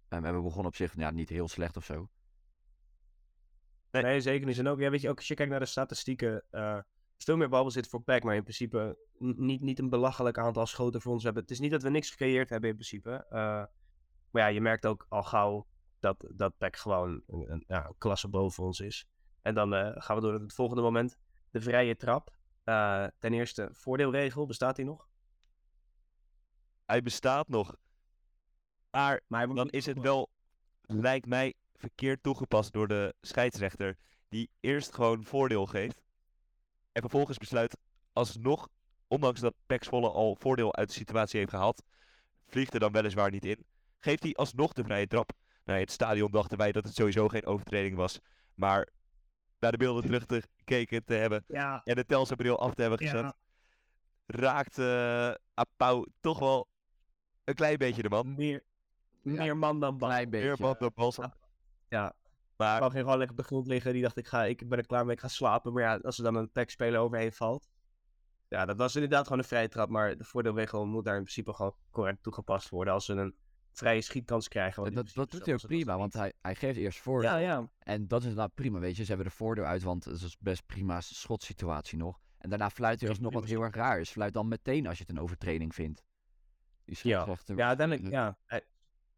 Ehm, 0.08 0.24
en 0.24 0.34
we 0.34 0.42
begonnen 0.42 0.66
op 0.66 0.76
zich 0.76 0.96
ja, 0.96 1.10
niet 1.10 1.28
heel 1.28 1.48
slecht 1.48 1.76
of 1.76 1.84
zo. 1.84 2.08
Nee. 3.90 4.02
Nee, 4.02 4.20
zeker 4.20 4.46
niet. 4.46 4.58
En 4.58 4.68
ook, 4.68 4.80
ja, 4.80 4.90
weet 4.90 5.00
je, 5.00 5.08
ook 5.08 5.16
als 5.16 5.28
je 5.28 5.34
kijkt 5.34 5.50
naar 5.50 5.60
de 5.60 5.66
statistieken, 5.66 6.44
eh 6.50 6.78
veel 7.24 7.36
meer 7.36 7.48
balbezit 7.48 7.88
voor 7.88 8.02
PEC, 8.02 8.22
maar 8.22 8.34
in 8.34 8.42
principe 8.42 8.98
niet, 9.18 9.60
niet 9.60 9.78
een 9.78 9.88
belachelijk 9.88 10.38
aantal 10.38 10.66
schoten 10.66 11.00
voor 11.00 11.12
ons 11.12 11.22
hebben. 11.22 11.42
Het 11.42 11.50
is 11.50 11.60
niet 11.60 11.70
dat 11.70 11.82
we 11.82 11.88
niks 11.88 12.10
gecreëerd 12.10 12.48
hebben 12.48 12.68
in 12.70 12.74
principe. 12.74 13.26
eh, 13.30 13.64
maar 14.30 14.42
ja, 14.42 14.46
je 14.46 14.60
merkt 14.60 14.86
ook 14.86 15.06
al 15.08 15.22
gauw 15.22 15.66
dat, 16.02 16.26
dat 16.34 16.58
PEC 16.58 16.76
gewoon 16.76 17.22
een, 17.26 17.52
een, 17.52 17.64
ja, 17.66 17.86
een 17.86 17.98
klasse 17.98 18.28
boven 18.28 18.64
ons 18.64 18.80
is. 18.80 19.06
En 19.42 19.54
dan 19.54 19.74
eh, 19.74 19.90
gaan 19.94 20.16
we 20.16 20.22
door 20.22 20.32
naar 20.32 20.40
het 20.40 20.52
volgende 20.52 20.82
moment. 20.82 21.16
De 21.50 21.60
vrije 21.60 21.96
trap. 21.96 22.30
Eh, 22.64 23.06
ten 23.18 23.32
eerste, 23.32 23.68
voordeelregel, 23.72 24.46
bestaat 24.46 24.76
die 24.76 24.84
nog? 24.84 25.08
Hij 26.86 27.02
bestaat 27.02 27.48
nog. 27.48 27.76
Maar 29.26 29.54
dan 29.54 29.68
is 29.68 29.86
het 29.86 29.98
wel, 29.98 30.30
lijkt 30.80 31.26
mij, 31.26 31.54
verkeerd 31.74 32.22
toegepast 32.22 32.72
door 32.72 32.88
de 32.88 33.14
scheidsrechter. 33.20 33.98
Die 34.28 34.50
eerst 34.60 34.94
gewoon 34.94 35.24
voordeel 35.24 35.66
geeft. 35.66 36.02
En 36.92 37.00
vervolgens 37.00 37.38
besluit 37.38 37.76
alsnog, 38.12 38.68
ondanks 39.06 39.40
dat 39.40 39.54
Pek 39.66 39.84
Zwolle 39.84 40.10
al 40.10 40.36
voordeel 40.36 40.74
uit 40.74 40.88
de 40.88 40.94
situatie 40.94 41.38
heeft 41.38 41.50
gehaald, 41.50 41.82
vliegt 42.46 42.74
er 42.74 42.80
dan 42.80 42.92
weliswaar 42.92 43.30
niet 43.30 43.44
in. 43.44 43.66
Geeft 44.00 44.22
hij 44.22 44.34
alsnog 44.34 44.72
de 44.72 44.84
vrije 44.84 45.06
trap. 45.06 45.32
Nou, 45.64 45.78
in 45.78 45.84
het 45.84 45.92
stadion 45.92 46.30
dachten 46.30 46.58
wij 46.58 46.72
dat 46.72 46.84
het 46.84 46.94
sowieso 46.94 47.28
geen 47.28 47.46
overtreding 47.46 47.96
was. 47.96 48.20
Maar 48.54 48.88
naar 49.58 49.70
de 49.70 49.76
beelden 49.76 50.02
terug 50.02 50.26
te 50.26 50.42
gekeken 50.56 51.04
te 51.04 51.14
hebben 51.14 51.44
Ja, 51.48 51.80
en 51.84 51.94
de 51.94 52.06
Telsa-bril 52.06 52.58
af 52.58 52.74
te 52.74 52.80
hebben 52.80 52.98
gezet, 52.98 53.20
ja. 53.20 53.34
raakt 54.26 54.78
eh 54.78 55.34
Apau 55.54 56.08
toch 56.20 56.38
wel 56.38 56.68
een 57.44 57.54
klein 57.54 57.78
beetje 57.78 58.02
de 58.02 58.08
man. 58.08 58.34
Meer, 58.34 58.64
meer 59.22 59.56
man 59.56 59.80
dan 59.80 59.98
bal. 59.98 60.08
Klein 60.08 60.30
beetje. 60.30 60.46
Meer 60.46 60.60
man 60.60 60.76
dan 60.78 60.90
Bas. 60.94 61.18
Ja, 61.88 62.14
Maar 62.56 62.80
ging 62.80 62.92
gewoon 62.92 63.18
lekker 63.18 63.36
op 63.36 63.42
de 63.42 63.48
grond 63.48 63.66
liggen. 63.66 63.92
Die 63.92 64.02
dacht, 64.02 64.16
ik, 64.16 64.26
ga, 64.26 64.44
ik 64.44 64.68
ben 64.68 64.78
er 64.78 64.86
klaar 64.86 65.04
mee, 65.04 65.14
ik 65.14 65.20
ga 65.20 65.28
slapen. 65.28 65.72
Maar 65.72 65.82
ja, 65.82 65.96
als 66.02 66.18
er 66.18 66.24
dan 66.24 66.34
een 66.34 66.50
pack 66.50 66.70
speler 66.70 67.00
overheen 67.00 67.32
valt. 67.32 67.68
ja, 68.48 68.64
dat 68.64 68.76
was 68.76 68.94
inderdaad 68.94 69.22
gewoon 69.22 69.38
een 69.38 69.44
vrije 69.44 69.68
trap. 69.68 69.88
Maar 69.88 70.16
de 70.16 70.24
voordeelregel 70.24 70.86
moet 70.86 71.04
daar 71.04 71.16
in 71.16 71.22
principe 71.22 71.52
gewoon 71.52 71.74
correct 71.90 72.22
toegepast 72.22 72.68
worden. 72.68 72.94
Als 72.94 73.04
ze 73.04 73.12
een 73.12 73.34
vrije 73.72 74.00
schietkans 74.00 74.48
krijgen. 74.48 74.82
Dat, 74.94 74.94
dat 74.94 75.04
principe 75.04 75.30
doet 75.30 75.44
hij 75.44 75.54
ook 75.54 75.60
prima, 75.66 75.98
want 75.98 76.12
hij, 76.12 76.32
hij 76.40 76.54
geeft 76.54 76.78
eerst 76.78 76.98
voor. 76.98 77.22
Ja, 77.22 77.36
ja. 77.36 77.68
En 77.78 78.08
dat 78.08 78.20
is 78.20 78.26
inderdaad 78.28 78.54
prima, 78.54 78.78
weet 78.78 78.96
je. 78.96 79.02
Ze 79.02 79.08
hebben 79.08 79.26
er 79.26 79.32
voordeel 79.32 79.64
uit, 79.64 79.82
want 79.82 80.04
het 80.04 80.22
is 80.22 80.36
best 80.38 80.66
prima 80.66 81.00
schotsituatie 81.00 81.98
nog. 81.98 82.20
En 82.38 82.48
daarna 82.48 82.70
fluit 82.70 83.00
hij 83.00 83.08
alsnog 83.08 83.32
wat 83.32 83.44
heel 83.44 83.62
erg 83.62 83.74
raar 83.74 84.00
is. 84.00 84.10
Fluit 84.10 84.32
dan 84.34 84.48
meteen 84.48 84.86
als 84.86 84.98
je 84.98 85.04
het 85.06 85.16
een 85.16 85.22
overtreding 85.22 85.74
vindt. 85.74 86.04
Die 86.84 86.96
Ja. 87.02 87.20
scheidsrechter- 87.20 87.56
ja, 87.56 87.66
uiteindelijk, 87.66 88.10
ja. 88.10 88.38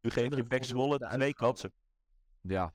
Nu 0.01 0.11
geeft 0.11 0.67
Zwolle 0.67 0.89
voorbeelden 0.89 1.09
twee 1.19 1.35
kansen. 1.35 1.73
Ja, 2.41 2.75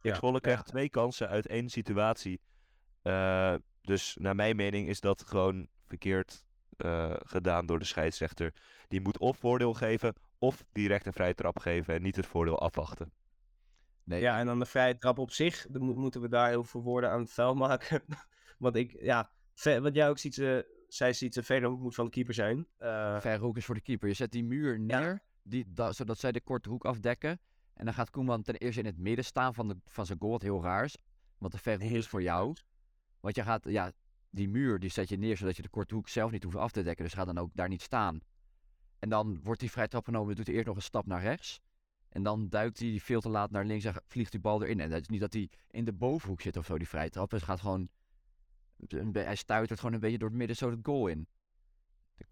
Pek 0.00 0.20
Ja, 0.22 0.38
krijgt 0.40 0.66
ja. 0.66 0.72
twee 0.72 0.88
kansen 0.90 1.28
uit 1.28 1.46
één 1.46 1.68
situatie. 1.68 2.40
Eh, 3.02 3.54
dus 3.80 4.16
naar 4.20 4.34
mijn 4.34 4.56
mening 4.56 4.88
is 4.88 5.00
dat 5.00 5.22
gewoon 5.26 5.68
verkeerd 5.84 6.44
eh, 6.76 7.14
gedaan 7.18 7.66
door 7.66 7.78
de 7.78 7.84
scheidsrechter. 7.84 8.54
Die 8.88 9.00
moet 9.00 9.18
of 9.18 9.38
voordeel 9.38 9.74
geven 9.74 10.14
of 10.38 10.64
direct 10.72 11.06
een 11.06 11.12
vrije 11.12 11.34
trap 11.34 11.58
geven 11.58 11.94
en 11.94 12.02
niet 12.02 12.16
het 12.16 12.26
voordeel 12.26 12.58
afwachten. 12.60 13.12
nee. 14.04 14.20
Ja, 14.20 14.38
en 14.38 14.46
dan 14.46 14.58
de 14.58 14.66
vrije 14.66 14.98
trap 14.98 15.18
op 15.18 15.30
zich, 15.30 15.66
dan 15.70 15.82
mo- 15.82 15.94
moeten 15.94 16.20
we 16.20 16.28
daar 16.28 16.48
heel 16.48 16.64
veel 16.64 16.82
woorden 16.82 17.10
aan 17.10 17.28
vuil 17.28 17.54
maken. 17.54 18.02
Want 18.58 18.76
ik, 18.76 18.96
ja, 19.02 19.30
wat 19.80 19.94
jij 19.94 20.08
ook 20.08 20.18
ziet, 20.18 20.38
eh, 20.38 20.58
zij 20.88 21.12
ziet, 21.12 21.34
ze 21.34 21.42
verder 21.42 21.70
moet 21.70 21.94
van 21.94 22.04
de 22.04 22.10
keeper 22.10 22.34
zijn. 22.34 22.66
Eh, 22.76 23.20
Verre 23.20 23.38
hoek 23.44 23.56
is 23.56 23.64
voor 23.64 23.74
de 23.74 23.80
keeper. 23.80 24.08
Je 24.08 24.14
zet 24.14 24.30
die 24.32 24.44
muur 24.44 24.72
Ja. 24.86 24.98
neer, 24.98 25.22
die, 25.42 25.72
da- 25.72 25.92
zodat 25.92 26.18
zij 26.18 26.32
de 26.32 26.40
korte 26.40 26.68
hoek 26.68 26.84
afdekken. 26.84 27.40
En 27.74 27.84
dan 27.84 27.94
gaat 27.94 28.10
Koeman 28.10 28.42
ten 28.42 28.54
eerste 28.56 28.80
in 28.80 28.86
het 28.86 28.98
midden 28.98 29.24
staan 29.24 29.54
van, 29.54 29.68
de, 29.68 29.76
van 29.84 30.06
zijn 30.06 30.18
goal, 30.18 30.32
wat 30.32 30.42
heel 30.42 30.62
raar 30.62 30.84
is. 30.84 30.96
Want 31.38 31.52
de 31.52 31.58
verre 31.58 31.78
hoek 31.82 31.88
heel 31.90 31.98
is 31.98 32.08
voor 32.08 32.22
jou. 32.22 32.54
Want 33.20 33.36
je 33.36 33.42
gaat, 33.42 33.64
ja, 33.68 33.92
die 34.30 34.48
muur 34.48 34.78
die 34.78 34.90
zet 34.90 35.08
je 35.08 35.16
neer 35.18 35.36
zodat 35.36 35.56
je 35.56 35.62
de 35.62 35.68
korte 35.68 35.94
hoek 35.94 36.08
zelf 36.08 36.30
niet 36.30 36.42
hoeft 36.42 36.56
af 36.56 36.70
te 36.70 36.82
dekken. 36.82 37.04
Dus 37.04 37.14
ga 37.14 37.24
dan 37.24 37.38
ook 37.38 37.50
daar 37.54 37.68
niet 37.68 37.82
staan. 37.82 38.20
En 39.06 39.12
dan 39.12 39.40
wordt 39.42 39.60
die 39.60 39.70
vrije 39.70 39.88
trap 39.88 40.04
genomen, 40.04 40.36
doet 40.36 40.46
hij 40.46 40.54
eerst 40.54 40.66
nog 40.66 40.76
een 40.76 40.82
stap 40.82 41.06
naar 41.06 41.22
rechts. 41.22 41.60
En 42.08 42.22
dan 42.22 42.48
duikt 42.48 42.78
hij 42.78 43.00
veel 43.00 43.20
te 43.20 43.28
laat 43.28 43.50
naar 43.50 43.64
links 43.64 43.84
en 43.84 44.02
vliegt 44.06 44.30
die 44.30 44.40
bal 44.40 44.62
erin. 44.62 44.80
En 44.80 44.90
dat 44.90 45.00
is 45.00 45.08
niet 45.08 45.20
dat 45.20 45.32
hij 45.32 45.50
in 45.70 45.84
de 45.84 45.92
bovenhoek 45.92 46.40
zit 46.40 46.56
of 46.56 46.66
zo, 46.66 46.78
die 46.78 46.88
vrije 46.88 47.10
trap. 47.10 47.30
Het 47.30 47.42
gaat 47.42 47.60
gewoon, 47.60 47.88
hij 49.12 49.36
stuitert 49.36 49.78
gewoon 49.78 49.94
een 49.94 50.00
beetje 50.00 50.18
door 50.18 50.28
het 50.28 50.38
midden 50.38 50.56
zo 50.56 50.70
de 50.70 50.78
goal 50.82 51.06
in. 51.06 51.28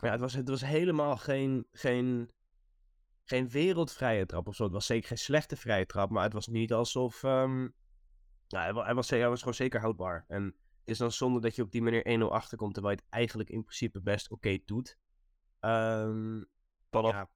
Ja, 0.01 0.11
het 0.11 0.21
was, 0.21 0.33
het 0.33 0.49
was 0.49 0.61
helemaal 0.65 1.17
geen, 1.17 1.67
geen, 1.73 2.31
geen 3.25 3.49
wereldvrije 3.49 4.27
trap 4.27 4.49
of 4.49 4.55
zo. 4.55 4.65
Het 4.65 4.73
was 4.73 4.87
zeker 4.87 5.09
geen 5.09 5.19
slechte 5.19 5.57
vrije 5.57 5.87
trap, 5.87 6.11
maar 6.11 6.23
het 6.25 6.33
was 6.33 6.47
niet 6.47 6.73
alsof... 6.73 7.23
ja, 7.23 7.71
hij, 8.49 8.73
wa- 8.73 8.85
hij, 8.85 8.95
was, 8.95 9.11
was 9.11 9.39
gewoon 9.39 9.55
zeker 9.55 9.81
houdbaar. 9.81 10.25
En 10.29 10.45
het 10.45 10.55
is 10.85 10.99
dan 10.99 11.13
zonde 11.13 11.41
dat 11.41 11.55
je 11.55 11.63
op 11.63 11.71
die 11.71 11.83
manier 11.83 12.21
1-0 12.21 12.25
achterkomt, 12.25 12.75
terwijl 12.75 12.95
je 12.95 13.03
het 13.03 13.13
eigenlijk 13.13 13.51
in 13.51 13.63
principe 13.63 14.01
best 14.01 14.31
oké 14.31 14.59
doet. 14.65 14.99
Ehm 15.61 16.43
Vanaf, 17.03 17.13
ja, 17.13 17.29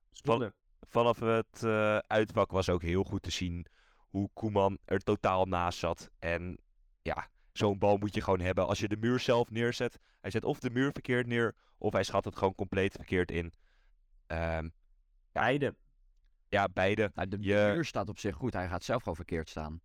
vanaf 0.81 1.21
het 1.21 1.63
eh, 1.65 1.97
uitvak 1.99 2.51
was 2.51 2.69
ook 2.69 2.83
heel 2.83 3.05
goed 3.05 3.23
te 3.23 3.31
zien 3.31 3.67
hoe 4.09 4.31
Koeman 4.33 4.79
er 4.85 4.99
totaal 4.99 5.45
naast 5.47 5.79
zat. 5.79 6.11
En 6.19 6.59
ja, 7.03 7.29
zo'n 7.53 7.79
bal 7.79 7.97
moet 7.97 8.15
je 8.15 8.21
gewoon 8.21 8.41
hebben 8.41 8.67
als 8.67 8.79
je 8.79 8.89
de 8.89 8.97
muur 8.97 9.19
zelf 9.21 9.51
neerzet. 9.51 9.99
Hij 10.21 10.31
zet 10.31 10.45
of 10.45 10.59
de 10.61 10.71
muur 10.71 10.93
verkeerd 10.93 11.27
neer, 11.27 11.55
of 11.79 11.93
hij 11.93 12.03
schat 12.03 12.25
het 12.25 12.37
gewoon 12.37 12.55
compleet 12.55 12.93
verkeerd 12.95 13.31
in. 13.31 13.53
Ehm, 14.27 14.69
Beide. 15.33 15.75
ja, 16.49 16.69
beide. 16.69 17.11
Nou, 17.15 17.29
de 17.29 17.37
Je- 17.41 17.71
muur 17.75 17.85
staat 17.85 18.09
op 18.09 18.19
zich 18.19 18.35
goed. 18.37 18.53
Hij 18.53 18.69
gaat 18.69 18.85
zelf 18.85 18.99
gewoon 19.03 19.17
verkeerd 19.17 19.49
staan. 19.49 19.81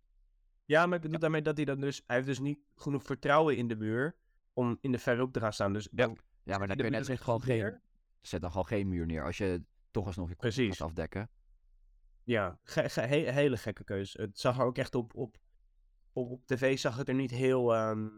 Ja, 0.64 0.86
maar 0.86 0.96
ik 0.96 1.02
bedoel 1.02 1.18
daarmee 1.18 1.42
dat 1.42 1.56
hij 1.56 1.64
dan 1.64 1.80
dus... 1.80 2.02
Hij 2.06 2.16
heeft 2.16 2.28
dus 2.28 2.38
niet 2.38 2.58
genoeg 2.76 3.02
vertrouwen 3.02 3.56
in 3.56 3.68
de 3.68 3.76
muur 3.76 4.16
om 4.52 4.78
in 4.80 4.92
de 4.92 4.98
verre 4.98 5.20
hoek 5.20 5.32
te 5.32 5.40
gaan 5.40 5.52
staan. 5.52 5.72
Dus 5.72 5.88
dan 5.90 6.18
Ja, 6.42 6.58
maar 6.58 6.66
dan 6.66 6.76
de 6.76 6.82
kun 6.82 6.92
je 6.92 6.98
net 7.08 7.20
gewoon 7.20 7.42
geen... 7.42 7.80
Zet 8.26 8.40
dan 8.40 8.50
gewoon 8.50 8.66
geen 8.66 8.88
muur 8.88 9.06
neer. 9.06 9.24
Als 9.24 9.38
je 9.38 9.62
toch 9.90 10.06
alsnog 10.06 10.28
je 10.28 10.34
kop 10.34 10.42
Precies. 10.42 10.76
gaat 10.76 10.86
afdekken. 10.88 11.30
Ja, 12.22 12.58
ge- 12.62 12.88
ge- 12.88 13.00
he- 13.00 13.30
hele 13.32 13.56
gekke 13.56 13.84
keuze. 13.84 14.20
Het 14.20 14.38
zag 14.38 14.58
er 14.58 14.64
ook 14.64 14.78
echt 14.78 14.94
op, 14.94 15.14
op, 15.14 15.36
op, 16.12 16.30
op 16.30 16.46
tv 16.46 16.78
zag 16.78 16.96
het 16.96 17.08
er 17.08 17.14
niet 17.14 17.30
heel... 17.30 17.74
ehm, 17.74 18.08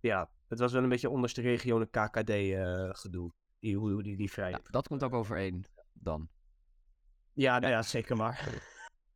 ja, 0.00 0.30
het 0.48 0.58
was 0.58 0.72
wel 0.72 0.82
een 0.82 0.88
beetje 0.88 1.10
onderste 1.10 1.40
regionen 1.40 1.90
KKD 1.90 2.30
eh, 2.30 2.88
gedoe. 2.92 3.32
Die, 3.58 3.76
hoe, 3.76 3.92
hoe 3.92 4.02
die, 4.02 4.16
die 4.16 4.30
vrij. 4.30 4.50
Ja, 4.50 4.60
dat 4.62 4.88
komt 4.88 5.02
ook 5.02 5.12
overeen 5.14 5.64
dan. 5.92 6.28
Ja, 7.32 7.58
nou 7.58 7.72
ja, 7.72 7.82
zeker 7.82 8.16
maar. 8.16 8.62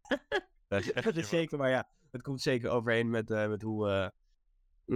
dat 0.69 1.17
is 1.17 1.29
zeker 1.29 1.59
maar, 1.59 1.71
ja. 1.71 1.89
Het 2.11 2.23
komt 2.23 2.41
zeker 2.41 2.71
overeen 2.71 3.11
met, 3.11 3.31
eh, 3.31 3.49
met 3.49 3.63
hoe, 3.63 3.89
eh, 3.91 4.09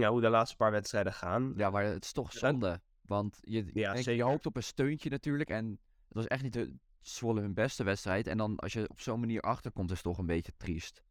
ja, 0.01 0.09
hoe 0.09 0.21
de 0.21 0.29
laatste 0.29 0.55
paar 0.55 0.71
wedstrijden 0.71 1.13
gaan. 1.13 1.53
Ja, 1.55 1.69
maar 1.69 1.83
het 1.83 2.03
is 2.03 2.11
toch 2.11 2.31
Ja. 2.31 2.39
zonde. 2.39 2.81
Want 3.11 3.39
je, 3.41 3.69
Ja, 3.73 3.93
je 3.93 4.23
hoopt 4.23 4.45
op 4.45 4.55
een 4.55 4.63
steuntje 4.63 5.09
natuurlijk. 5.09 5.49
En 5.49 5.65
het 6.07 6.17
was 6.17 6.27
echt 6.27 6.43
niet 6.43 6.53
de 6.53 6.73
Zwolle 6.99 7.41
hun 7.41 7.53
beste 7.53 7.83
wedstrijd. 7.83 8.27
En 8.27 8.37
dan 8.37 8.55
als 8.55 8.73
je 8.73 8.89
op 8.89 8.99
zo'n 8.99 9.19
manier 9.19 9.41
achterkomt, 9.41 9.89
is 9.89 9.95
het 9.95 10.05
toch 10.05 10.17
een 10.17 10.25
beetje 10.25 10.53
triest. 10.57 11.03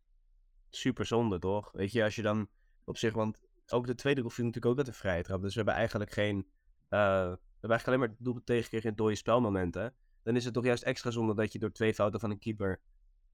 Super 0.70 1.06
zonde, 1.06 1.38
toch? 1.38 1.72
Weet 1.72 1.92
je, 1.92 2.04
als 2.04 2.14
je 2.14 2.22
dan 2.22 2.48
op 2.84 2.96
zich... 2.96 3.12
Want 3.12 3.40
ook 3.66 3.86
de 3.86 3.94
tweede 3.94 4.20
goal 4.20 4.32
viel 4.32 4.44
natuurlijk 4.44 4.72
ook 4.72 4.78
uit 4.78 4.86
de 4.86 5.00
vrije 5.00 5.22
trap. 5.22 5.42
Dus 5.42 5.50
we 5.50 5.56
hebben 5.56 5.74
eigenlijk 5.74 6.12
geen... 6.12 6.36
eh, 6.88 6.98
we 6.98 7.38
hebben 7.60 7.70
eigenlijk 7.70 7.86
alleen 7.86 7.98
maar 7.98 8.16
doelpunt 8.18 8.46
tegengekregen 8.46 8.90
in 8.90 8.96
dode 8.96 9.14
spelmomenten. 9.14 9.94
Dan 10.22 10.36
is 10.36 10.44
het 10.44 10.54
toch 10.54 10.64
juist 10.64 10.82
extra 10.82 11.10
zonde 11.10 11.34
dat 11.34 11.52
je 11.52 11.58
door 11.58 11.72
twee 11.72 11.94
fouten 11.94 12.20
van 12.20 12.30
een 12.30 12.38
keeper 12.38 12.80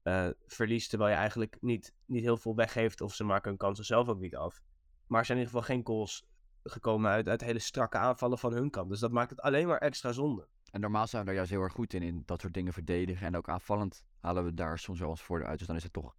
eh, 0.03 0.29
verliest. 0.45 0.89
Terwijl 0.89 1.11
je 1.11 1.17
eigenlijk 1.17 1.57
niet, 1.61 1.93
niet 2.05 2.23
heel 2.23 2.37
veel 2.37 2.55
weggeeft. 2.55 3.01
Of 3.01 3.13
ze 3.13 3.23
maken 3.23 3.49
hun 3.49 3.57
kansen 3.57 3.85
zelf 3.85 4.07
ook 4.07 4.19
niet 4.19 4.35
af. 4.35 4.61
Maar 5.07 5.19
er 5.19 5.25
zijn 5.25 5.37
in 5.37 5.43
ieder 5.45 5.59
geval 5.59 5.75
geen 5.75 5.85
goals 5.85 6.25
gekomen 6.69 7.11
uit, 7.11 7.27
uit 7.27 7.41
hele 7.41 7.59
strakke 7.59 7.97
aanvallen 7.97 8.37
van 8.37 8.53
hun 8.53 8.69
kant. 8.69 8.89
Dus 8.89 8.99
dat 8.99 9.11
maakt 9.11 9.29
het 9.29 9.41
alleen 9.41 9.67
maar 9.67 9.77
extra 9.77 10.11
zonde. 10.11 10.47
En 10.71 10.81
normaal 10.81 11.07
zijn 11.07 11.21
we 11.21 11.27
daar 11.27 11.37
juist 11.37 11.51
heel 11.51 11.61
erg 11.61 11.73
goed 11.73 11.93
in, 11.93 12.01
in 12.01 12.23
dat 12.25 12.41
soort 12.41 12.53
dingen 12.53 12.73
verdedigen. 12.73 13.27
En 13.27 13.37
ook 13.37 13.49
aanvallend 13.49 14.03
halen 14.19 14.43
we 14.43 14.53
daar 14.53 14.79
soms 14.79 14.99
wel 14.99 15.09
eens 15.09 15.21
voordeel 15.21 15.47
uit. 15.47 15.57
Dus 15.57 15.67
dan 15.67 15.75
is 15.75 15.83
het 15.83 15.93
toch 15.93 16.15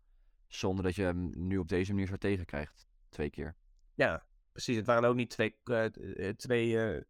zonde 0.47 0.83
dat 0.83 0.95
je 0.95 1.03
hem 1.03 1.31
nu 1.35 1.59
op 1.59 1.69
deze 1.69 1.93
manier 1.93 2.07
zo 2.07 2.17
tegenkrijgt. 2.17 2.89
Twee 3.09 3.31
keer. 3.31 3.57
Ja, 3.95 4.27
precies. 4.53 4.77
Het 4.77 4.87
waren 4.87 5.09
ook 5.09 5.15
niet 5.17 5.31
twee, 5.31 5.57
eh, 5.65 5.85
eh, 6.29 6.37
twee 6.37 6.81
eh, 6.81 7.03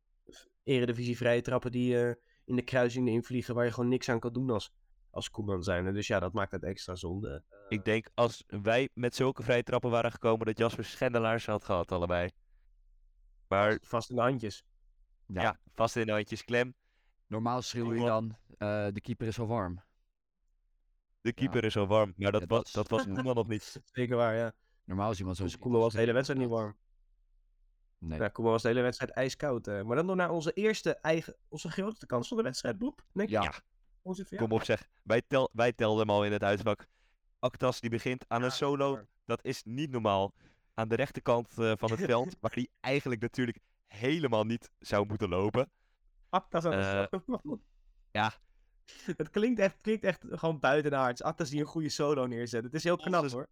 eredivisie 0.69 1.17
vrije 1.17 1.41
trappen 1.41 1.71
die 1.71 2.01
eh, 2.01 2.15
in 2.45 2.57
de 2.57 2.63
kruising 2.63 3.09
invliegen 3.09 3.55
waar 3.55 3.65
je 3.65 3.73
gewoon 3.73 3.89
niks 3.89 4.09
aan 4.09 4.21
kan 4.21 4.33
doen 4.33 4.51
als, 4.51 4.73
als 5.11 5.31
Koeman 5.31 5.63
zijn. 5.63 5.95
Dus 5.95 6.07
ja, 6.07 6.21
dat 6.21 6.33
maakt 6.33 6.53
het 6.53 6.65
extra 6.65 6.95
zonde. 6.95 7.43
Ik 7.69 7.85
denk 7.85 8.09
als 8.15 8.45
wij 8.47 8.89
met 8.95 9.15
zulke 9.15 9.43
vrije 9.43 9.63
trappen 9.63 9.91
waren 9.91 10.13
gekomen, 10.13 10.47
dat 10.47 10.59
Jasper 10.59 10.85
Schendelaars 10.85 11.47
had 11.47 11.65
gehad, 11.65 11.93
allebei. 11.93 12.31
Maar 13.49 13.79
Vast 13.83 14.11
in 14.11 14.17
de 14.17 14.23
handjes. 14.23 14.65
Ja. 15.27 15.43
ja, 15.43 15.59
vast 15.75 15.97
in 15.97 16.07
de 16.07 16.13
handjes 16.13 16.45
klem. 16.45 16.75
Normaal 17.27 17.63
schreeuw 17.63 17.95
je 17.95 18.05
dan, 18.05 18.37
eh, 18.59 18.87
de 18.93 19.01
keeper 19.01 19.27
is 19.27 19.39
al 19.39 19.47
warm. 19.47 19.83
De 21.21 21.33
keeper 21.33 21.65
is 21.65 21.77
al 21.77 21.87
warm, 21.87 22.13
maar 22.17 22.33
dat, 22.33 22.41
Ja, 22.41 22.47
was, 22.47 22.73
dat 22.73 22.89
was. 22.89 23.03
Koeman 23.05 23.35
nog 23.43 23.49
niet. 23.49 23.81
Zeker 23.85 24.17
waar, 24.17 24.35
ja. 24.37 24.53
Normaal 24.85 25.11
is 25.11 25.19
iemand 25.19 25.37
zo... 25.37 25.47
Koeman 25.59 25.81
was 25.81 25.93
de 25.93 25.99
hele 25.99 26.13
wedstrijd 26.13 26.41
niet 26.41 26.49
warm. 26.51 26.77
Nee. 27.99 28.19
Ja, 28.19 28.29
Koeman 28.29 28.53
was 28.53 28.63
de 28.63 28.69
hele 28.69 28.81
wedstrijd 28.81 29.13
ijskoud. 29.13 29.67
eh. 29.67 29.83
Maar 29.83 29.97
dan 29.97 30.07
door 30.07 30.17
naar 30.17 30.31
onze 30.31 30.53
eerste 30.53 30.95
eigen, 30.95 31.37
onze 31.49 31.71
grootste 31.71 32.07
kans 32.07 32.29
van 32.29 32.37
de 32.37 32.43
wedstrijd, 32.43 32.79
Boep. 32.79 33.05
Denk 33.13 33.29
Ja. 33.29 33.43
ik. 33.45 33.61
Onze- 34.03 34.27
ja. 34.29 34.37
Kom 34.39 34.53
op 34.53 34.65
zeg, 34.65 34.89
wij, 35.03 35.23
tel, 35.27 35.51
wij 35.53 35.73
telden 35.73 35.99
hem 36.07 36.11
al 36.17 36.25
in 36.25 36.33
het 36.33 36.43
uitvak. 36.43 36.87
Actas 37.39 37.81
die 37.81 37.91
begint 37.91 38.25
aan 38.29 38.43
een 38.43 38.51
solo, 38.53 39.05
dat 39.25 39.45
is 39.45 39.63
niet 39.65 39.91
normaal. 39.91 40.35
Aan 40.79 40.89
de 40.89 40.95
rechterkant 40.95 41.59
eh, 41.59 41.73
van 41.77 41.91
het 41.91 42.01
veld, 42.01 42.37
waar 42.41 42.53
hij 42.55 42.69
eigenlijk 42.81 43.21
natuurlijk 43.21 43.59
helemaal 43.87 44.45
niet 44.45 44.71
zou 44.79 45.07
moeten 45.07 45.29
lopen. 45.29 45.71
De 46.31 46.59
Eh, 46.59 47.07
solo. 47.27 47.61
ja. 48.11 48.33
Het 49.17 49.31
klinkt 49.31 49.61
echt, 49.61 49.77
klinkt 49.81 50.05
echt 50.05 50.25
gewoon 50.31 50.59
buitenaards. 50.59 51.23
Actas 51.23 51.51
die 51.51 51.61
een 51.61 51.67
goede 51.67 51.89
solo 51.89 52.27
neerzet. 52.27 52.65
Het 52.65 52.75
is 52.75 52.85
heel 52.85 52.97
knap 52.97 53.23
Onze- 53.23 53.37
hoor. 53.37 53.47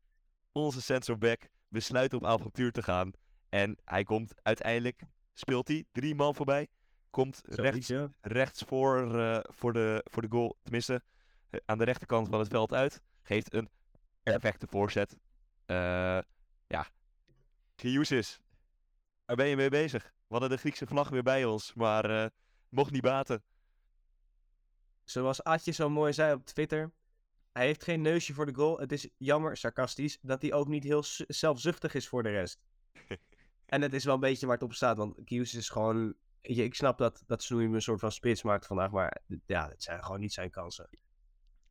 Onze 0.53 0.83
sensor 0.83 1.19
back 1.19 1.49
besluit 1.69 2.13
op 2.15 2.25
avontuur 2.25 2.73
te 2.73 2.83
gaan. 2.83 3.11
En 3.49 3.79
hij 3.85 4.05
komt 4.05 4.35
uiteindelijk, 4.43 5.03
speelt 5.33 5.69
hij 5.69 5.85
drie 5.93 6.15
man 6.15 6.35
voorbij. 6.35 6.69
Komt 7.11 7.41
rechts, 7.45 7.87
ja. 7.87 8.11
rechts 8.21 8.63
voor, 8.67 9.19
eh, 9.21 9.39
voor, 9.43 9.73
de, 9.73 10.01
voor 10.11 10.23
de 10.23 10.29
goal, 10.31 10.57
tenminste 10.63 11.03
eh, 11.51 11.61
aan 11.65 11.79
de 11.79 11.85
rechterkant 11.85 12.29
van 12.29 12.39
het 12.39 12.49
veld 12.49 12.73
uit. 12.73 13.03
Geeft 13.23 13.55
een 13.55 13.69
perfecte 14.23 14.67
voorzet. 14.71 15.17
Ja, 16.69 16.87
Giusis, 17.79 18.41
waar 19.25 19.37
ben 19.37 19.47
je 19.47 19.57
mee 19.57 19.69
bezig? 19.69 20.03
We 20.05 20.13
hadden 20.29 20.51
de 20.51 20.57
Griekse 20.57 20.87
vlag 20.87 21.09
weer 21.09 21.23
bij 21.23 21.45
ons, 21.45 21.75
maar 21.75 22.11
eh, 22.11 22.31
mocht 22.69 22.91
niet 22.91 23.03
baten. 23.03 23.43
Zoals 25.05 25.43
Adje 25.43 25.73
zo 25.73 25.89
mooi 25.89 26.13
zei 26.13 26.35
op 26.35 26.45
Twitter. 26.45 26.93
Hij 27.53 27.67
heeft 27.67 27.85
geen 27.85 28.01
neusje 28.01 28.35
voor 28.35 28.47
de 28.47 28.55
goal. 28.55 28.79
Het 28.79 28.93
is 28.93 29.09
jammer, 29.17 29.57
sarcastisch, 29.57 30.19
dat 30.21 30.43
hij 30.43 30.53
ook 30.53 30.69
niet 30.69 30.85
heel 30.85 31.05
zelfzuchtig 31.27 31.95
is 31.95 32.09
voor 32.09 32.23
de 32.23 32.31
rest. 32.31 32.61
en 33.67 33.83
het 33.83 33.95
is 33.95 34.05
wel 34.05 34.15
een 34.15 34.21
beetje 34.21 34.47
waar 34.47 34.55
het 34.55 34.65
op 34.65 34.73
staat. 34.73 34.97
Want 34.97 35.25
Kius 35.25 35.55
is 35.55 35.69
gewoon... 35.69 36.15
weet 36.41 36.57
je, 36.57 36.65
Ik 36.65 36.75
snap 36.75 36.99
dat, 36.99 37.23
dat 37.27 37.43
Snoei 37.43 37.65
hem 37.65 37.75
een 37.75 37.83
soort 37.83 38.01
van 38.01 38.13
spits 38.13 38.43
maakt 38.43 38.67
vandaag. 38.67 38.91
Maar 38.91 39.23
ja, 39.47 39.69
het 39.69 39.83
zijn 39.83 40.05
gewoon 40.05 40.21
niet 40.21 40.33
zijn 40.33 40.51
kansen. 40.51 40.89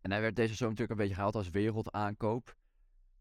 En 0.01 0.11
hij 0.11 0.21
werd 0.21 0.35
deze 0.35 0.55
zomer 0.55 0.73
natuurlijk 0.73 0.99
een 0.99 1.05
beetje 1.05 1.15
gehaald 1.15 1.35
als 1.35 1.49
wereldaankoop. 1.49 2.55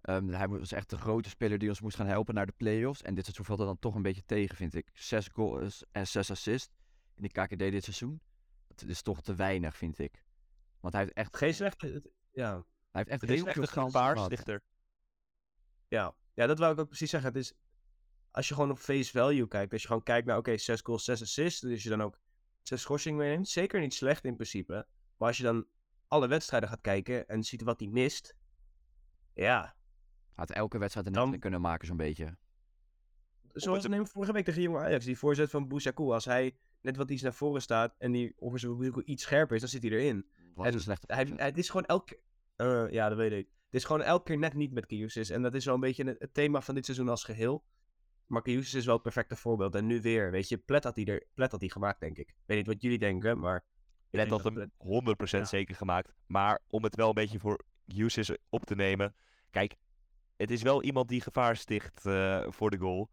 Ehm, 0.05 0.29
hij 0.29 0.49
was 0.49 0.73
echt 0.73 0.91
de 0.91 0.99
grote 0.99 1.29
speler 1.29 1.59
die 1.59 1.69
ons 1.69 1.81
moest 1.81 1.97
gaan 1.97 2.07
helpen 2.07 2.35
naar 2.35 2.47
de 2.47 2.55
play-offs. 2.57 3.03
En 3.03 3.15
dit 3.15 3.25
seizoen 3.25 3.45
valt 3.45 3.61
er 3.61 3.67
dan 3.67 3.79
toch 3.79 3.95
een 3.95 4.03
beetje 4.03 4.25
tegen, 4.25 4.57
vind 4.57 4.75
ik. 4.75 4.91
Zes 4.95 5.29
goals 5.29 5.85
en 5.93 6.07
zes 6.07 6.31
assists 6.31 6.75
in 7.15 7.23
de 7.23 7.29
KKD 7.29 7.59
dit 7.59 7.85
seizoen. 7.85 8.21
Dat 8.75 8.89
is 8.89 9.03
toch 9.03 9.23
te 9.23 9.35
weinig, 9.35 9.77
vind 9.77 9.99
ik. 9.99 10.25
Want 10.81 10.95
hij 10.95 11.03
heeft 11.03 11.15
echt, 11.15 11.37
Geen 11.37 11.55
slechte... 11.55 12.11
Ja. 12.33 12.53
hij 12.53 12.65
heeft 12.91 13.09
echt 13.09 13.23
heel 13.23 13.47
veel 13.47 13.63
een 13.63 13.69
kansen. 13.69 13.93
Ja. 15.89 16.15
ja, 16.35 16.47
dat 16.47 16.59
wou 16.59 16.73
ik 16.73 16.79
ook 16.79 16.89
precies 16.89 17.11
zeggen. 17.11 17.33
Het 17.33 17.39
is, 17.39 17.53
als 18.31 18.49
je 18.49 18.55
gewoon 18.55 18.71
op 18.71 18.79
face 18.79 19.11
value 19.11 19.49
kijkt, 19.49 19.73
als 19.73 19.83
je 19.83 19.87
gewoon 19.87 20.03
kijkt 20.03 20.27
naar, 20.27 20.37
oké, 20.37 20.57
6 20.57 20.81
goals, 20.81 21.05
6 21.05 21.23
assists, 21.23 21.61
dus 21.61 21.83
je 21.83 21.89
dan 21.89 22.03
ook 22.03 22.21
6 22.63 22.81
schorsingen 22.81 23.19
meeneemt, 23.19 23.49
zeker 23.49 23.81
niet 23.81 23.95
slecht 23.95 24.25
in 24.25 24.35
principe. 24.35 24.87
Maar 25.17 25.29
als 25.29 25.37
je 25.37 25.43
dan 25.43 25.67
alle 26.09 26.29
wedstrijden 26.29 26.69
gaat 26.69 26.81
kijken 26.81 27.29
en 27.29 27.45
ziet 27.45 27.63
wat 27.63 27.81
hij 27.81 27.89
mist, 27.89 28.35
ja. 29.35 29.77
Had 30.35 30.51
elke 30.51 30.79
wedstrijd 30.79 31.07
een 31.07 31.13
Dan- 31.13 31.31
net 31.31 31.41
kunnen 31.41 31.61
maken, 31.61 31.87
zo'n 31.87 31.97
beetje. 31.97 32.37
Zoals 33.53 33.83
het- 33.83 33.93
neem 33.93 34.07
vorige 34.07 34.33
week 34.33 34.45
tegen 34.45 34.63
Jonge 34.63 34.79
Ajax, 34.79 35.05
die 35.05 35.19
voorzet 35.19 35.51
van 35.51 35.69
Bousakou. 35.69 36.13
Als 36.13 36.25
hij 36.25 36.57
net 36.81 36.97
wat 36.97 37.11
iets 37.11 37.23
naar 37.23 37.35
voren 37.35 37.63
staat 37.63 37.95
en 37.99 38.13
die 38.13 38.35
wiel 38.39 39.03
iets 39.05 39.23
scherper 39.23 39.55
is, 39.55 39.61
dan 39.61 39.71
zit 39.71 39.83
hij 39.83 39.91
erin. 39.91 40.27
En 40.57 40.73
een 40.75 40.81
slechte 40.81 41.15
Hij, 41.15 41.25
hij- 41.37 41.47
het 41.47 41.59
is 41.59 41.69
gewoon 41.69 41.87
elke 41.87 42.21
eh, 42.57 42.85
ja, 42.91 43.09
dat 43.09 43.19
weet 43.19 43.33
ik. 43.33 43.47
Het 43.47 43.75
is 43.83 43.85
gewoon 43.85 44.03
elke 44.03 44.25
keer 44.25 44.39
net 44.39 44.55
niet 44.55 44.73
met 44.73 44.87
Kiusis. 44.87 45.31
En 45.31 45.43
dat 45.43 45.55
is 45.55 45.65
wel 45.65 45.75
een 45.75 45.81
beetje 45.81 46.05
het, 46.05 46.19
het 46.19 46.35
thema 46.35 46.61
van 46.61 46.75
dit 46.75 46.85
seizoen 46.85 47.09
als 47.09 47.25
geheel. 47.25 47.65
Maar 48.27 48.43
Kiusis 48.43 48.75
is 48.75 48.85
wel 48.85 48.95
het 48.95 49.03
perfecte 49.03 49.37
voorbeeld. 49.37 49.75
En 49.75 49.87
nu 49.87 50.01
weer, 50.01 50.31
weet 50.31 50.49
je, 50.49 50.59
Plet 50.59 50.85
had 50.85 50.97
hij, 50.97 51.05
er, 51.05 51.27
Plet 51.35 51.51
had 51.51 51.61
hij 51.61 51.69
gemaakt, 51.69 52.01
denk 52.01 52.19
ik. 52.19 52.29
Ik 52.29 52.35
weet 52.47 52.57
niet 52.57 52.67
wat 52.67 52.83
jullie 52.83 52.99
denken, 52.99 53.39
maar... 53.39 53.57
ik 53.57 53.65
Plet 54.11 54.29
had 54.29 54.43
dat 54.43 54.55
hem 54.55 54.55
Plet- 54.55 54.71
100% 54.79 55.31
Ja. 55.43 55.45
zeker 55.45 55.75
gemaakt. 55.75 56.13
Maar 56.27 56.61
om 56.69 56.83
het 56.85 56.97
wel 56.97 57.09
een 57.09 57.15
beetje 57.15 57.39
voor 57.39 57.65
uses 57.87 58.37
op 58.49 58.65
te 58.65 58.75
nemen. 58.75 59.15
Kijk, 59.51 59.75
het 60.37 60.51
is 60.51 60.63
wel 60.63 60.83
iemand 60.83 61.09
die 61.09 61.21
gevaar 61.21 61.57
sticht 61.57 62.07
eh, 62.07 62.45
voor 62.49 62.71
de 62.71 62.79
goal. 62.79 63.09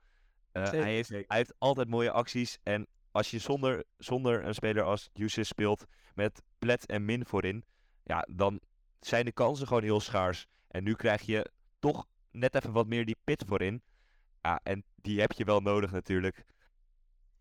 Eh, 0.52 0.70
hij, 0.70 0.94
heeft, 0.94 1.10
hij 1.10 1.26
heeft 1.28 1.54
altijd 1.58 1.90
mooie 1.90 2.12
acties. 2.12 2.58
En 2.64 2.88
als 3.12 3.32
je 3.32 3.40
zonder, 3.40 3.84
zonder 3.98 4.46
een 4.46 4.56
speler 4.56 4.84
als 4.84 5.10
uses 5.14 5.48
speelt 5.48 5.86
met 6.14 6.42
Plet 6.60 6.86
en 6.86 7.06
Min 7.06 7.26
voorin. 7.26 7.64
Ja, 8.04 8.28
dan 8.32 8.60
zijn 9.00 9.26
de 9.26 9.32
kansen 9.32 9.68
gewoon 9.68 9.84
heel 9.84 10.00
schaars. 10.00 10.48
En 10.68 10.84
nu 10.84 10.94
krijg 10.94 11.22
je 11.22 11.52
toch 11.80 12.08
net 12.32 12.56
even 12.56 12.72
wat 12.72 12.88
meer 12.88 13.06
die 13.06 13.18
pit 13.24 13.44
voorin. 13.48 13.82
Ja, 14.42 14.60
en 14.64 14.84
die 14.96 15.20
heb 15.20 15.32
je 15.32 15.44
wel 15.44 15.60
nodig 15.60 15.92
natuurlijk. 15.92 16.46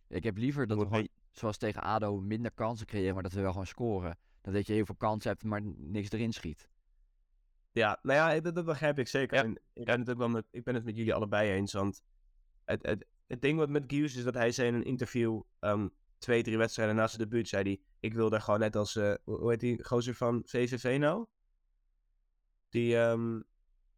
Ik 0.08 0.24
heb 0.24 0.36
liever 0.36 0.66
dat 0.66 0.78
we 0.78 0.84
gewoon, 0.84 1.08
zoals 1.30 1.56
tegen 1.56 1.82
ADO, 1.82 2.20
minder 2.20 2.50
kansen 2.50 2.86
creëren, 2.86 3.14
maar 3.14 3.22
dat 3.22 3.32
we 3.32 3.40
wel 3.40 3.50
gewoon 3.50 3.66
scoren. 3.66 4.18
Dan 4.40 4.52
dat 4.52 4.66
je 4.66 4.72
heel 4.72 4.84
veel 4.84 4.94
kansen 4.94 5.30
hebt, 5.30 5.44
maar 5.44 5.62
niks 5.76 6.10
erin 6.10 6.32
schiet. 6.32 6.68
Ja, 7.72 7.98
nou 8.02 8.34
ja, 8.34 8.40
dat, 8.40 8.54
dat 8.54 8.64
begrijp 8.64 8.98
ik 8.98 9.08
zeker. 9.08 9.36
Ja. 9.36 9.42
En 9.42 9.60
ik, 9.72 9.84
ben 9.84 10.00
het 10.00 10.10
ook 10.10 10.18
wel 10.18 10.28
met, 10.28 10.46
ik 10.50 10.64
ben 10.64 10.74
het 10.74 10.84
met 10.84 10.96
jullie 10.96 11.14
allebei 11.14 11.50
eens. 11.50 11.72
Want 11.72 12.02
het, 12.64 12.86
het, 12.86 13.06
het 13.26 13.42
ding 13.42 13.58
wat 13.58 13.68
met 13.68 13.84
Gius 13.86 14.16
is 14.16 14.24
dat 14.24 14.34
hij 14.34 14.52
zei 14.52 14.68
in 14.68 14.74
een 14.74 14.84
interview... 14.84 15.42
ehm, 15.58 15.88
twee, 16.18 16.42
drie 16.42 16.58
wedstrijden 16.58 16.96
na 16.96 17.06
zijn 17.06 17.22
debuut, 17.22 17.48
zei 17.48 17.62
hij... 17.62 17.80
Ik 18.00 18.14
wil 18.14 18.30
daar 18.30 18.40
gewoon 18.40 18.60
net 18.60 18.76
als... 18.76 18.96
eh, 18.96 19.14
hoe 19.24 19.50
heet 19.50 19.60
die 19.60 19.84
gozer 19.84 20.14
van 20.14 20.42
VVV 20.44 20.96
nou? 20.98 21.26
Die, 22.68 22.96
ehm, 22.98 23.40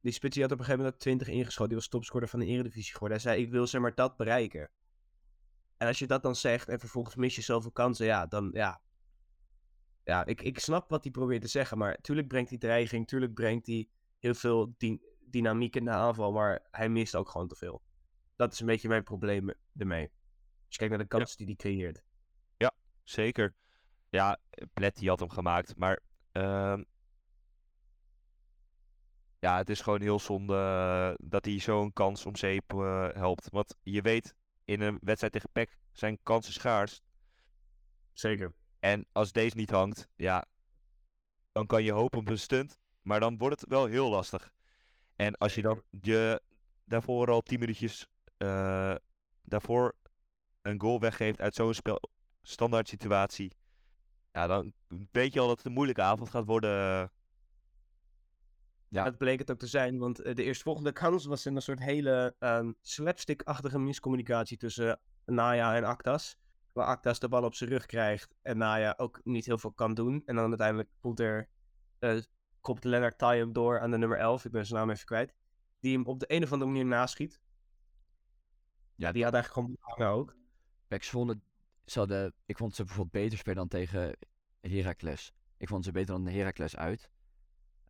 die 0.00 0.12
spits 0.12 0.34
die 0.34 0.42
had 0.42 0.52
op 0.52 0.58
een 0.58 0.64
gegeven 0.64 0.84
moment 0.84 0.94
ook 0.94 1.00
20 1.00 1.28
ingeschoten. 1.28 1.68
Die 1.68 1.78
was 1.78 1.88
topscorer 1.88 2.28
van 2.28 2.40
de 2.40 2.46
Eredivisie 2.46 2.92
geworden. 2.92 3.20
Hij 3.20 3.32
zei, 3.32 3.42
ik 3.44 3.50
wil 3.50 3.66
zeg 3.66 3.80
maar 3.80 3.94
dat 3.94 4.16
bereiken. 4.16 4.70
En 5.76 5.86
als 5.86 5.98
je 5.98 6.06
dat 6.06 6.22
dan 6.22 6.36
zegt 6.36 6.68
en 6.68 6.78
vervolgens 6.78 7.14
mis 7.14 7.36
je 7.36 7.42
zoveel 7.42 7.72
kansen... 7.72 8.06
Ja, 8.06 8.26
dan 8.26 8.50
ja... 8.52 8.82
Ja, 10.04 10.24
ik, 10.24 10.42
ik 10.42 10.58
snap 10.58 10.90
wat 10.90 11.02
hij 11.02 11.12
probeert 11.12 11.42
te 11.42 11.48
zeggen. 11.48 11.78
Maar 11.78 11.96
tuurlijk 12.00 12.28
brengt 12.28 12.50
hij 12.50 12.58
dreiging. 12.58 13.06
Tuurlijk 13.06 13.34
brengt 13.34 13.66
hij 13.66 13.88
heel 14.18 14.34
veel 14.34 14.74
dy- 14.78 14.98
dynamiek 15.18 15.76
in 15.76 15.84
de 15.84 15.90
aanval. 15.90 16.32
Maar 16.32 16.66
hij 16.70 16.88
mist 16.88 17.14
ook 17.16 17.28
gewoon 17.28 17.48
te 17.48 17.54
veel. 17.56 17.82
Dat 18.36 18.52
is 18.52 18.60
een 18.60 18.66
beetje 18.66 18.88
mijn 18.88 19.02
probleem 19.02 19.52
ermee. 19.76 20.10
Als 20.66 20.66
je 20.68 20.76
kijkt 20.78 20.92
naar 20.94 21.02
de 21.02 21.08
kansen 21.16 21.36
die 21.36 21.46
hij 21.46 21.54
creëert. 21.54 22.02
Zeker. 23.04 23.54
Ja, 24.08 24.38
Plet 24.74 24.96
die 24.96 25.08
had 25.08 25.20
hem 25.20 25.30
gemaakt. 25.30 25.76
Maar 25.76 26.00
ehm, 26.32 26.82
ja, 29.38 29.56
het 29.56 29.70
is 29.70 29.80
gewoon 29.80 30.00
heel 30.00 30.18
zonde 30.18 30.54
eh, 30.54 31.26
dat 31.28 31.44
hij 31.44 31.58
zo'n 31.58 31.92
kans 31.92 32.26
om 32.26 32.36
zeep 32.36 32.72
eh, 32.72 33.08
helpt. 33.12 33.50
Want 33.50 33.76
je 33.82 34.02
weet, 34.02 34.34
in 34.64 34.80
een 34.80 34.98
wedstrijd 35.00 35.32
tegen 35.32 35.50
PEC 35.52 35.78
zijn 35.92 36.18
kansen 36.22 36.52
schaars. 36.52 37.02
Zeker. 38.12 38.52
En 38.82 39.06
als 39.12 39.32
deze 39.32 39.56
niet 39.56 39.70
hangt, 39.70 40.08
ja, 40.16 40.44
dan 41.52 41.66
kan 41.66 41.84
je 41.84 41.92
hopen 41.92 42.18
op 42.18 42.28
een 42.28 42.38
stunt. 42.38 42.78
Maar 43.02 43.20
dan 43.20 43.38
wordt 43.38 43.60
het 43.60 43.68
wel 43.68 43.86
heel 43.86 44.10
lastig. 44.10 44.52
En 45.16 45.36
als 45.36 45.54
je 45.54 45.62
dan 45.62 45.82
je 46.00 46.42
daarvoor 46.84 47.30
al 47.30 47.40
10 47.42 47.58
minuutjes 47.58 48.06
eh, 48.36 48.94
daarvoor 49.42 49.94
een 50.62 50.80
goal 50.80 51.00
weggeeft 51.00 51.40
uit 51.40 51.54
zo'n 51.54 51.74
spel 51.74 52.00
standaard 52.42 52.88
situatie. 52.88 53.52
Ja, 54.32 54.46
dan 54.46 54.72
weet 55.10 55.32
je 55.32 55.40
al 55.40 55.46
dat 55.46 55.56
het 55.56 55.66
een 55.66 55.72
moeilijke 55.72 56.02
avond 56.02 56.30
gaat 56.30 56.44
worden. 56.44 57.10
Ja. 58.88 59.04
Dat 59.04 59.18
bleek 59.18 59.38
het 59.38 59.50
ook 59.50 59.58
te 59.58 59.66
zijn. 59.66 59.98
Want 59.98 60.20
eh, 60.20 60.34
de 60.34 60.42
eerstvolgende 60.42 60.92
kans 60.92 61.24
was 61.24 61.46
in 61.46 61.56
een 61.56 61.62
soort 61.62 61.80
hele 61.80 62.34
ehm 62.38 62.72
slapstick-achtige 62.80 63.78
miscommunicatie 63.78 64.56
tussen 64.56 65.00
Naya 65.24 65.76
en 65.76 65.84
Actas. 65.84 66.36
Waar 66.72 66.86
Actas 66.86 67.18
de 67.18 67.28
bal 67.28 67.44
op 67.44 67.54
zijn 67.54 67.70
rug 67.70 67.86
krijgt 67.86 68.34
en 68.42 68.58
Naya 68.58 68.94
ook 68.96 69.20
niet 69.24 69.46
heel 69.46 69.58
veel 69.58 69.72
kan 69.72 69.94
doen. 69.94 70.22
En 70.26 70.34
dan 70.36 70.48
uiteindelijk 70.48 70.88
komt 71.00 71.20
er, 71.20 71.48
eh 71.98 72.18
kopt 72.60 72.84
Lennart 72.84 73.18
Tay 73.18 73.38
hem 73.38 73.52
door 73.52 73.80
aan 73.80 73.90
de 73.90 73.98
nummer 73.98 74.18
11. 74.18 74.44
Ik 74.44 74.52
ben 74.52 74.66
zijn 74.66 74.78
naam 74.80 74.90
even 74.90 75.06
kwijt. 75.06 75.34
Die 75.80 75.96
hem 75.96 76.06
op 76.06 76.20
de 76.20 76.26
een 76.28 76.42
of 76.42 76.52
andere 76.52 76.70
manier 76.70 76.86
naschiet. 76.86 77.40
Ja, 78.94 79.12
die 79.12 79.24
had 79.24 79.34
eigenlijk 79.34 79.66
gewoon 79.66 79.76
hangen 79.80 80.14
ook. 80.14 80.36
Pek 80.88 81.02
Zwolle, 81.02 81.40
ze 81.84 81.98
hadden, 81.98 82.34
ik 82.46 82.56
vond 82.56 82.74
ze 82.74 82.84
bijvoorbeeld 82.84 83.22
beter 83.24 83.38
spelen 83.38 83.56
dan 83.56 83.68
tegen 83.68 84.16
Heracles. 84.60 85.32
Ik 85.56 85.68
vond 85.68 85.84
ze 85.84 85.92
beter 85.92 86.14
dan 86.14 86.26
Heracles 86.26 86.76
uit. 86.76 87.10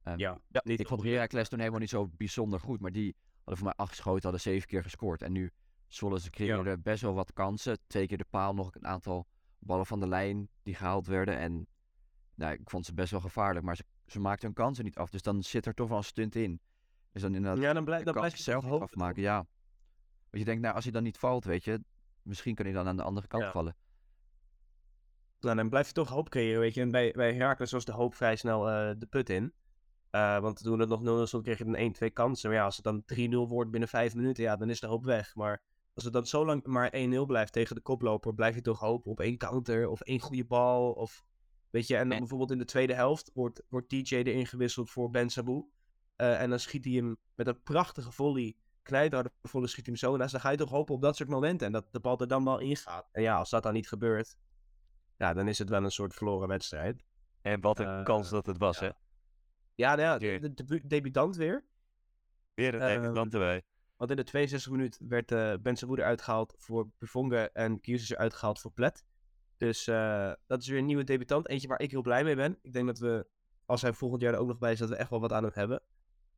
Ehm, 0.02 0.18
Ja, 0.18 0.40
Ja, 0.48 0.60
niet 0.64 0.80
Ik 0.80 0.86
vond 0.86 1.02
Heracles 1.02 1.48
toen 1.48 1.58
helemaal 1.58 1.80
niet 1.80 1.90
zo 1.90 2.08
bijzonder 2.08 2.60
goed, 2.60 2.80
maar 2.80 2.92
die 2.92 3.16
hadden 3.36 3.56
voor 3.56 3.64
mij 3.64 3.76
acht 3.76 3.90
geschoten, 3.90 4.22
hadden 4.22 4.40
zeven 4.40 4.68
keer 4.68 4.82
gescoord. 4.82 5.22
En 5.22 5.32
nu 5.32 5.52
Zwolle, 5.94 6.20
ze 6.20 6.30
creëerden 6.30 6.82
best 6.82 7.02
wel 7.02 7.14
wat 7.14 7.32
kansen. 7.32 7.78
Twee 7.86 8.06
keer 8.06 8.18
de 8.18 8.26
paal, 8.30 8.54
nog 8.54 8.74
een 8.74 8.86
aantal 8.86 9.26
ballen 9.58 9.86
van 9.86 10.00
de 10.00 10.06
lijn 10.08 10.48
die 10.62 10.74
gehaald 10.74 11.06
werden. 11.06 11.38
En 11.38 11.66
nou, 12.34 12.52
ik 12.52 12.70
vond 12.70 12.86
ze 12.86 12.94
best 12.94 13.10
wel 13.10 13.20
gevaarlijk, 13.20 13.64
maar 13.64 13.76
ze, 13.76 13.84
ze 14.06 14.20
maakten 14.20 14.46
hun 14.46 14.54
kansen 14.54 14.84
niet 14.84 14.96
af. 14.96 15.10
Dus 15.10 15.22
dan 15.22 15.42
zit 15.42 15.66
er 15.66 15.74
toch 15.74 15.88
wel 15.88 15.96
een 15.98 16.04
stunt 16.04 16.34
in. 16.34 16.60
Dus 17.12 17.22
dan 17.22 17.34
inderdaad 17.34 17.62
Ja, 17.62 17.72
dan, 17.72 17.84
blijf, 17.84 18.04
dan 18.04 18.14
blijf 18.14 18.36
je 18.36 18.42
zelf 18.42 18.62
niet 18.62 18.70
hopen. 18.72 18.86
afmaken, 18.86 19.22
ja. 19.22 19.36
Want 19.36 19.46
je 20.38 20.44
denkt, 20.44 20.62
nou, 20.62 20.74
als 20.74 20.84
hij 20.84 20.92
dan 20.92 21.02
niet 21.02 21.18
valt, 21.18 21.44
weet 21.44 21.64
je, 21.64 21.84
misschien 22.22 22.54
kan 22.54 22.64
hij 22.64 22.74
dan 22.74 22.86
aan 22.86 22.96
de 22.96 23.02
andere 23.02 23.26
kant 23.26 23.42
Ja. 23.42 23.50
vallen. 23.50 23.76
Nou, 25.40 25.56
dan 25.56 25.68
blijf 25.68 25.86
je 25.86 25.92
toch 25.92 26.08
hoop 26.08 26.28
creëren, 26.28 26.60
weet 26.60 26.74
je. 26.74 26.80
En 26.80 26.90
bij, 26.90 27.12
bij 27.12 27.34
Heracles 27.34 27.72
was 27.72 27.84
de 27.84 27.92
hoop 27.92 28.14
vrij 28.14 28.36
snel 28.36 28.70
eh, 28.70 28.90
de 28.98 29.06
put 29.06 29.30
in. 29.30 29.52
Eh, 30.10 30.38
want 30.38 30.62
toen 30.62 30.78
het 30.80 30.88
nog 30.88 31.00
0-0 31.02 31.26
stond, 31.26 31.42
kreeg 31.44 31.58
je 31.58 31.64
dan 31.64 31.74
1, 31.74 31.92
2 31.92 32.10
kansen. 32.10 32.48
Maar 32.50 32.58
ja, 32.58 32.64
als 32.64 32.76
het 32.76 32.84
dan 32.84 33.02
3-0 33.04 33.48
wordt 33.48 33.70
binnen 33.70 33.88
5 33.88 34.14
minuten, 34.14 34.42
ja, 34.42 34.56
dan 34.56 34.70
is 34.70 34.80
de 34.80 34.86
hoop 34.86 35.04
weg. 35.04 35.34
Maar 35.34 35.62
als 35.94 36.04
het 36.04 36.12
dan 36.12 36.26
zo 36.26 36.44
lang 36.44 36.66
maar 36.66 36.92
1-0 36.96 37.26
blijft 37.26 37.52
tegen 37.52 37.74
de 37.76 37.82
koploper, 37.82 38.34
blijf 38.34 38.54
je 38.54 38.60
toch 38.60 38.78
hopen 38.78 39.10
op 39.10 39.20
één 39.20 39.36
counter 39.36 39.88
of 39.88 40.00
één 40.00 40.20
goede 40.20 40.44
bal. 40.44 40.92
Of, 40.92 41.24
weet 41.70 41.86
je, 41.86 41.94
en 41.96 42.02
dan 42.02 42.12
En- 42.12 42.18
bijvoorbeeld 42.18 42.50
in 42.50 42.58
de 42.58 42.64
tweede 42.64 42.94
helft 42.94 43.30
wordt, 43.34 43.62
wordt 43.68 43.88
DJ 43.90 44.14
erin 44.14 44.46
gewisseld 44.46 44.90
voor 44.90 45.10
Ben 45.10 45.30
Sabu. 45.30 45.64
Eh, 46.16 46.40
en 46.40 46.50
dan 46.50 46.58
schiet 46.58 46.84
hij 46.84 46.94
hem 46.94 47.16
met 47.34 47.46
een 47.46 47.62
prachtige 47.62 48.12
volley, 48.12 48.56
knijterharde 48.82 49.32
volley, 49.42 49.68
schiet 49.68 49.86
hij 49.86 49.94
hem 49.98 50.10
zo 50.10 50.16
naast. 50.16 50.32
Dan 50.32 50.40
ga 50.40 50.50
je 50.50 50.56
toch 50.56 50.70
hopen 50.70 50.94
op 50.94 51.02
dat 51.02 51.16
soort 51.16 51.28
momenten 51.28 51.66
en 51.66 51.72
dat 51.72 51.86
de 51.92 52.00
bal 52.00 52.18
er 52.18 52.28
dan 52.28 52.44
wel 52.44 52.58
ingaat. 52.58 53.08
En 53.12 53.22
ja, 53.22 53.36
als 53.36 53.50
dat 53.50 53.62
dan 53.62 53.72
niet 53.72 53.88
gebeurt, 53.88 54.36
ja, 55.16 55.32
dan 55.32 55.48
is 55.48 55.58
het 55.58 55.68
wel 55.68 55.84
een 55.84 55.90
soort 55.90 56.14
verloren 56.14 56.48
wedstrijd. 56.48 57.04
En 57.40 57.60
wat 57.60 57.78
een 57.78 57.86
Eh, 57.86 58.04
kans 58.04 58.30
dat 58.30 58.46
het 58.46 58.58
was, 58.58 58.78
ja. 58.78 58.86
hè? 58.86 58.92
Ja, 59.74 59.94
nou 59.94 60.00
ja, 60.08 60.18
de, 60.18 60.38
de 60.38 60.54
debu- 60.54 60.86
debutant 60.86 61.36
weer. 61.36 61.64
Weer 62.54 62.74
een 62.74 62.80
Ehm, 62.80 63.00
debutant 63.02 63.32
erbij. 63.34 63.62
Want 64.02 64.14
in 64.14 64.20
de 64.20 64.30
62 64.30 64.70
minuut 64.72 64.98
werd 65.08 65.32
eh 65.32 65.54
Ben 65.60 65.76
Sabu 65.76 65.96
eruit 65.96 66.22
gehaald 66.22 66.54
voor 66.56 66.90
Bufonge 66.98 67.50
en 67.52 67.80
Kius 67.80 68.02
is 68.02 68.10
eruit 68.10 68.34
gehaald 68.34 68.60
voor 68.60 68.72
Plet. 68.72 69.04
Dus 69.56 69.86
eh, 69.86 70.32
dat 70.46 70.62
is 70.62 70.68
weer 70.68 70.78
een 70.78 70.86
nieuwe 70.86 71.04
debutant. 71.04 71.48
Eentje 71.48 71.68
waar 71.68 71.80
ik 71.80 71.90
heel 71.90 72.02
blij 72.02 72.24
mee 72.24 72.36
ben. 72.36 72.58
Ik 72.62 72.72
denk 72.72 72.86
dat 72.86 72.98
we, 72.98 73.26
als 73.66 73.82
hij 73.82 73.92
volgend 73.92 74.22
jaar 74.22 74.32
er 74.32 74.38
ook 74.38 74.46
nog 74.46 74.58
bij 74.58 74.72
is, 74.72 74.78
dat 74.78 74.88
we 74.88 74.96
echt 74.96 75.10
wel 75.10 75.20
wat 75.20 75.32
aan 75.32 75.42
hem 75.42 75.52
hebben. 75.54 75.82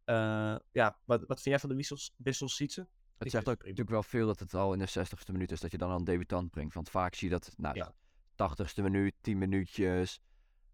Eh, 0.04 0.56
ja, 0.72 0.98
wat, 1.04 1.20
wat 1.20 1.40
vind 1.40 1.44
jij 1.44 1.58
van 1.58 1.68
de 1.68 1.74
wissels, 1.74 2.14
wissels 2.16 2.56
Sietse? 2.56 2.80
Het 2.80 3.26
Ik 3.26 3.30
zegt 3.30 3.48
ook 3.48 3.54
het 3.58 3.62
natuurlijk 3.62 3.90
wel 3.90 4.02
veel 4.02 4.26
dat 4.26 4.40
het 4.40 4.54
al 4.54 4.72
in 4.72 4.78
de 4.78 4.88
60ste 4.88 5.32
minuut 5.32 5.52
is 5.52 5.60
dat 5.60 5.70
je 5.70 5.78
dan 5.78 5.90
al 5.90 5.96
een 5.96 6.04
debutant 6.04 6.50
brengt. 6.50 6.74
Want 6.74 6.90
vaak 6.90 7.14
zie 7.14 7.28
je 7.28 7.34
dat, 7.34 7.54
nou, 7.56 7.76
Ja. 7.76 7.94
80ste 8.36 8.82
minuut, 8.82 9.14
10 9.20 9.38
minuutjes. 9.38 10.20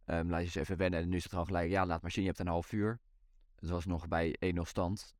ehm 0.05 0.29
laat 0.29 0.38
je 0.40 0.44
eens 0.44 0.55
even 0.55 0.76
wennen. 0.76 1.00
En 1.00 1.09
nu 1.09 1.16
is 1.16 1.22
het 1.22 1.33
gewoon 1.33 1.46
gelijk, 1.46 1.70
ja, 1.70 1.87
laat 1.87 2.03
maar 2.03 2.11
zien, 2.11 2.22
je 2.22 2.29
hebt 2.29 2.40
een 2.40 2.46
half 2.46 2.72
uur. 2.72 3.00
Het 3.55 3.70
was 3.70 3.87
nog 3.87 4.09
bij 4.09 4.37
1-0 4.38 4.61
stand. 4.62 5.14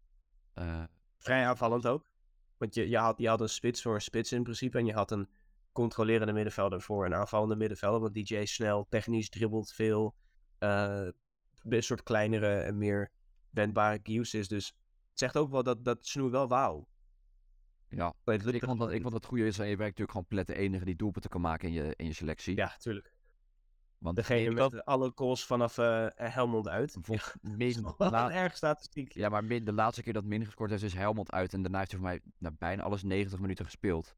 Eh, 0.53 0.85
Vrij 1.21 1.47
aanvallend 1.47 1.87
ook. 1.87 2.11
Want 2.57 2.75
je, 2.75 2.89
je, 2.89 2.99
had, 2.99 3.19
je 3.19 3.29
had 3.29 3.41
een 3.41 3.49
spits 3.49 3.83
voor 3.83 3.95
een 3.95 4.01
spits 4.01 4.33
in 4.33 4.43
principe. 4.43 4.79
En 4.79 4.87
je 4.87 4.93
had 4.93 5.11
een 5.11 5.29
controlerende 5.73 6.33
middenvelder 6.33 6.81
voor 6.81 7.07
een 7.07 7.15
aanvallende 7.15 7.57
middenvelder. 7.57 8.01
Want 8.01 8.15
DJ 8.15 8.45
snel, 8.45 8.87
technisch, 8.89 9.29
dribbelt 9.29 9.73
veel. 9.73 10.15
eh, 10.59 11.09
een 11.63 11.83
soort 11.83 12.03
kleinere 12.03 12.61
en 12.61 12.79
meer 12.79 13.11
wendbare 13.51 14.01
Gius 14.03 14.35
is. 14.35 14.49
Dus 14.49 14.67
het 15.11 15.19
zegt 15.19 15.37
ook 15.37 15.51
wel 15.51 15.63
dat, 15.63 15.85
dat 15.85 16.07
Snoer 16.07 16.31
wel 16.31 16.49
wauw. 16.49 16.89
Ja, 17.89 18.15
ik 18.25 18.65
vond 18.65 18.79
dat, 18.79 18.93
ik 18.93 19.01
vond 19.01 19.13
dat 19.13 19.13
het 19.13 19.25
goede 19.25 19.47
is. 19.47 19.57
Je 19.57 19.63
werkt 19.63 19.79
natuurlijk 19.79 20.11
gewoon 20.11 20.27
plet 20.27 20.47
de 20.47 20.55
enige 20.55 20.85
die 20.85 20.97
doelpunten 20.97 21.31
kan 21.31 21.41
maken 21.41 21.69
in 21.69 21.75
je, 21.75 21.95
in 21.97 22.07
je 22.07 22.13
selectie. 22.13 22.57
Ja, 22.57 22.77
tuurlijk. 22.79 23.15
Want 24.01 24.17
Degene 24.17 24.51
met 24.51 24.85
alle 24.85 25.13
goals 25.15 25.47
vanaf 25.47 25.79
eh 25.79 26.07
Helmond 26.15 26.69
uit. 26.69 26.97
vond 27.01 27.19
Dat 27.43 27.57
Min, 27.57 27.95
la- 27.99 28.25
een 28.25 28.31
erg 28.31 28.57
statistiek. 28.57 29.13
ja, 29.15 29.29
maar 29.29 29.45
Min, 29.45 29.65
de 29.65 29.73
laatste 29.73 30.03
keer 30.03 30.13
dat 30.13 30.25
Min 30.25 30.45
gescoord 30.45 30.71
heeft 30.71 30.83
is 30.83 30.95
Helmond 30.95 31.33
uit. 31.33 31.53
En 31.55 31.63
daarna 31.63 31.79
heeft 31.79 31.91
hij 31.91 32.01
voor 32.01 32.09
mij 32.09 32.21
nou, 32.39 32.55
bijna 32.59 32.83
alles 32.83 33.03
90 33.03 33.39
minuten 33.39 33.65
gespeeld. 33.65 34.17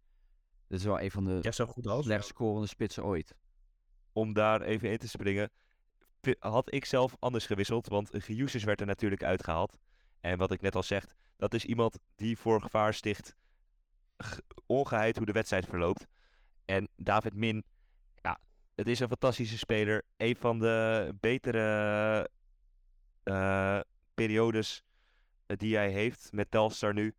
Dit 0.68 0.78
is 0.78 0.84
wel 0.84 1.00
een 1.00 1.10
van 1.10 1.24
de 1.24 1.38
Ja, 1.42 1.50
zo 1.50 1.66
goed 1.66 1.86
als. 1.86 2.04
slechtst 2.04 2.28
scorende 2.28 2.66
spitsen 2.68 3.04
ooit. 3.04 3.34
om 4.12 4.32
daar 4.32 4.60
even 4.60 4.90
in 4.90 4.98
te 4.98 5.08
springen, 5.08 5.50
had 6.38 6.72
ik 6.74 6.84
zelf 6.84 7.16
anders 7.18 7.46
gewisseld. 7.46 7.88
Want 7.88 8.10
Giusis 8.12 8.64
werd 8.64 8.80
er 8.80 8.86
natuurlijk 8.86 9.22
uitgehaald. 9.22 9.78
En 10.20 10.38
wat 10.38 10.50
ik 10.50 10.60
net 10.60 10.74
al 10.74 10.82
zeg, 10.82 11.06
dat 11.36 11.54
is 11.54 11.64
iemand 11.64 11.98
die 12.16 12.38
voor 12.38 12.60
gevaar 12.62 12.94
sticht, 12.94 13.36
ongeheid 14.66 15.16
hoe 15.16 15.26
de 15.26 15.32
wedstrijd 15.32 15.66
verloopt. 15.66 16.06
En 16.64 16.88
David 16.96 17.34
Min, 17.34 17.56
ja, 17.56 17.64
het 18.82 18.90
is 18.90 19.00
een 19.00 19.08
fantastische 19.08 19.58
speler. 19.58 20.02
Een 20.16 20.36
van 20.36 20.58
de 20.58 21.14
betere 21.20 22.28
eh, 23.22 23.80
periodes 24.14 24.82
eh, 25.46 25.56
die 25.56 25.76
hij 25.76 25.90
heeft 25.90 26.32
met 26.32 26.50
Telstar 26.50 26.94
nu. 26.94 27.14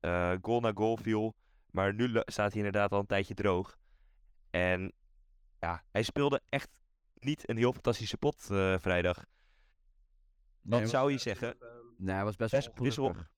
Eh, 0.00 0.32
goal 0.42 0.60
na 0.60 0.72
goal 0.74 0.96
viel. 0.96 1.34
Maar 1.70 1.94
nu 1.94 2.08
staat 2.24 2.48
hij 2.52 2.56
inderdaad 2.56 2.92
al 2.92 2.98
een 3.00 3.06
tijdje 3.06 3.34
droog. 3.34 3.76
En 4.50 4.92
ja, 5.60 5.84
hij 5.90 6.02
speelde 6.02 6.40
echt 6.48 6.68
niet 7.14 7.48
een 7.48 7.56
heel 7.56 7.72
fantastische 7.72 8.16
pot 8.16 8.42
vrijdag. 8.80 9.16
Wat 10.60 10.78
Nee, 10.80 10.88
zou 10.88 11.12
je 11.12 11.18
zeggen? 11.18 11.56
Nee, 11.96 12.14
hij 12.14 12.24
was 12.24 12.36
best, 12.36 12.50
Best 12.52 12.70
wissel- 12.78 13.04
ongelukkig. 13.04 13.34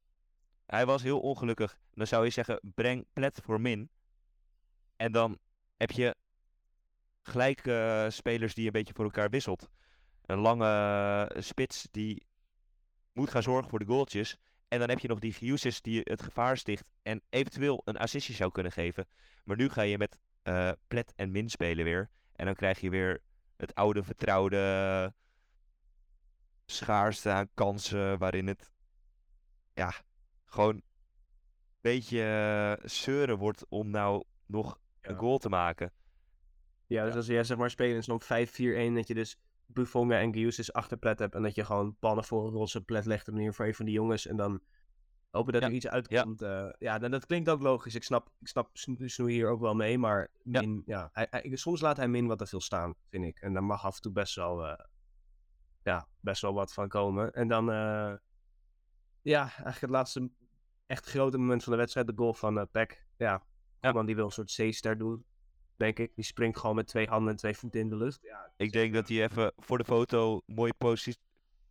Hij 0.67 0.87
was 0.87 1.03
heel 1.03 1.21
ongelukkig. 1.21 1.79
Dan 1.95 2.07
zou 2.07 2.25
je 2.25 2.31
zeggen, 2.31 2.61
breng 2.75 3.07
plet 3.13 3.41
voor 3.45 3.61
min. 3.61 3.91
En 4.97 5.13
dan 5.13 5.39
heb 5.77 5.91
je 5.91 6.15
gelijk 7.29 7.67
eh, 7.67 8.07
spelers 8.09 8.55
die 8.55 8.67
een 8.67 8.73
beetje 8.73 8.95
voor 8.95 9.05
elkaar 9.05 9.31
wisselt. 9.31 9.69
Een 10.27 10.39
lange 10.39 10.67
eh, 11.35 11.43
spits 11.43 11.89
die 11.91 12.27
moet 13.13 13.31
gaan 13.31 13.43
zorgen 13.43 13.71
voor 13.71 13.79
de 13.79 13.85
goaltjes. 13.85 14.37
En 14.69 14.79
dan 14.79 14.89
heb 14.89 14.99
je 14.99 15.09
nog 15.09 15.19
die 15.19 15.33
Giusis 15.33 15.81
die 15.81 16.01
het 16.05 16.23
gevaar 16.23 16.57
sticht 16.57 16.91
en 17.03 17.23
eventueel 17.31 17.83
een 17.85 17.97
assistje 17.97 18.33
zou 18.33 18.51
kunnen 18.53 18.73
geven. 18.73 19.07
Maar 19.45 19.57
nu 19.57 19.69
ga 19.69 19.83
je 19.83 19.99
met 19.99 20.19
eh, 20.43 20.71
plet 20.89 21.13
en 21.17 21.31
min 21.31 21.49
spelen 21.49 21.85
weer. 21.85 22.11
En 22.33 22.45
dan 22.47 22.55
krijg 22.55 22.81
je 22.81 22.91
weer 22.91 23.23
het 23.57 23.75
oude 23.75 24.03
vertrouwde 24.03 25.15
schaarste 26.67 27.31
aan 27.31 27.49
kansen 27.55 28.19
waarin 28.19 28.47
het 28.47 28.71
ja, 29.75 29.93
gewoon 30.45 30.75
een 30.75 30.83
beetje 31.81 32.79
zeuren 32.85 33.39
wordt 33.39 33.65
om 33.69 33.91
nou 33.91 34.25
nog 34.47 34.79
Ja. 35.01 35.11
een 35.11 35.17
goal 35.17 35.39
te 35.39 35.49
maken. 35.49 35.93
Ja, 36.89 37.05
dus 37.05 37.15
als 37.15 37.27
jij 37.27 37.45
zeg 37.45 37.57
maar 37.57 37.71
spelen 37.71 37.97
is 37.97 38.07
nog 38.07 38.23
5-4-1, 38.25 38.27
dat 38.95 39.07
je 39.09 39.15
dus 39.15 39.41
Buffon 39.67 40.13
en 40.13 40.33
Giusis 40.35 40.73
achter 40.73 40.97
plet 40.97 41.19
hebt 41.19 41.35
en 41.35 41.43
dat 41.43 41.55
je 41.55 41.65
gewoon 41.65 41.97
pannen 41.99 42.25
voor 42.25 42.47
een 42.47 42.53
roze 42.53 42.85
plet 42.85 43.07
legt 43.07 43.29
op 43.29 43.35
manier 43.35 43.55
voor 43.55 43.67
een 43.67 43.75
van 43.75 43.85
die 43.85 43.95
jongens 43.95 44.27
en 44.27 44.37
dan 44.37 44.61
hopen 45.31 45.53
dat 45.53 45.63
Ja, 45.63 45.69
er 45.69 45.75
iets 45.75 45.89
uitkomt. 45.89 46.41
Ja, 46.41 46.75
ja 46.79 46.99
dan, 46.99 47.11
dat 47.11 47.27
klinkt 47.27 47.49
ook 47.49 47.61
logisch. 47.63 47.95
Ik 47.95 48.03
snap, 48.05 48.31
ik 48.41 48.49
snap 48.49 48.71
Sno- 48.73 49.07
Snoei 49.07 49.33
hier 49.35 49.49
ook 49.49 49.61
wel 49.61 49.75
mee, 49.75 49.99
maar 49.99 50.29
Ja. 50.43 50.61
Min, 50.61 50.83
ja. 50.87 51.09
hij, 51.13 51.27
hij- 51.31 51.57
soms 51.57 51.81
laat 51.81 51.97
hij 51.97 52.09
Min 52.09 52.27
wat 52.27 52.39
te 52.39 52.47
veel 52.47 52.61
staan, 52.61 52.95
vind 53.09 53.25
ik. 53.25 53.41
En 53.41 53.53
daar 53.53 53.65
mag 53.65 53.85
af 53.85 53.95
en 53.95 54.01
toe 54.03 54.13
best 54.13 54.35
wel, 54.35 54.67
eh, 54.67 54.85
ja, 55.83 56.09
best 56.21 56.43
wel 56.43 56.55
wat 56.55 56.73
van 56.73 56.89
komen. 56.89 57.33
En 57.33 57.49
dan, 57.49 57.71
eh, 57.71 58.15
ja, 59.23 59.41
eigenlijk 59.41 59.81
het 59.81 59.91
laatste 59.91 60.31
echt 60.87 61.07
grote 61.07 61.39
moment 61.39 61.63
van 61.63 61.73
de 61.73 61.79
wedstrijd, 61.79 62.07
de 62.07 62.13
goal 62.17 62.35
van 62.35 62.59
eh 62.59 62.65
Peck. 62.71 63.07
Ja, 63.17 63.43
Koeman 63.81 64.07
die 64.07 64.15
wil 64.15 64.25
een 64.25 64.31
soort 64.31 64.55
C-ster 64.55 64.99
doen, 64.99 65.25
denk 65.79 65.99
ik. 65.99 66.15
Die 66.15 66.25
springt 66.25 66.59
gewoon 66.59 66.77
met 66.77 66.87
twee 66.87 67.07
handen 67.09 67.31
en 67.31 67.37
twee 67.37 67.55
voeten 67.57 67.81
in 67.81 67.89
de 67.89 67.97
lucht. 67.97 68.19
Ja, 68.23 68.53
Ik 68.57 68.73
denk 68.73 68.95
dat 68.95 69.09
hij 69.09 69.23
even 69.23 69.53
voor 69.57 69.79
de 69.79 69.85
foto 69.85 70.43
mooi 70.47 70.73
posi- 70.79 71.15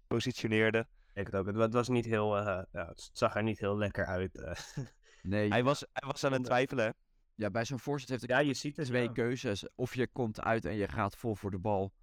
positioneerde. 0.08 0.88
ik 1.14 1.26
het 1.26 1.36
ook. 1.36 1.46
Het, 1.46 1.56
wa- 1.56 1.62
het 1.62 1.74
was 1.74 1.88
niet 1.88 2.06
heel, 2.06 2.38
eh, 2.38 2.64
ja, 2.72 2.88
het 2.88 3.10
zag 3.14 3.36
er 3.36 3.44
niet 3.44 3.60
heel 3.60 3.78
lekker 3.78 4.06
uit. 4.06 4.36
eh. 4.42 4.52
Nee, 5.22 5.50
Hij 5.50 5.64
was, 5.64 5.80
hij 5.94 6.10
was 6.10 6.24
aan 6.24 6.32
het 6.32 6.44
twijfelen. 6.44 6.86
hè. 6.86 6.92
ja, 7.36 7.50
bij 7.50 7.66
zo'n 7.66 7.80
voorzet 7.80 8.10
heeft 8.10 8.28
ja, 8.28 8.40
je 8.40 8.54
ziet 8.54 8.78
het. 8.78 8.86
twee 8.86 9.04
ja. 9.04 9.12
keuzes. 9.12 9.68
Of 9.76 9.96
je 9.96 10.08
komt 10.08 10.42
uit 10.42 10.66
en 10.66 10.76
je 10.76 10.88
gaat 10.88 11.16
vol 11.18 11.36
voor 11.36 11.52
de 11.52 11.58
bal. 11.60 11.94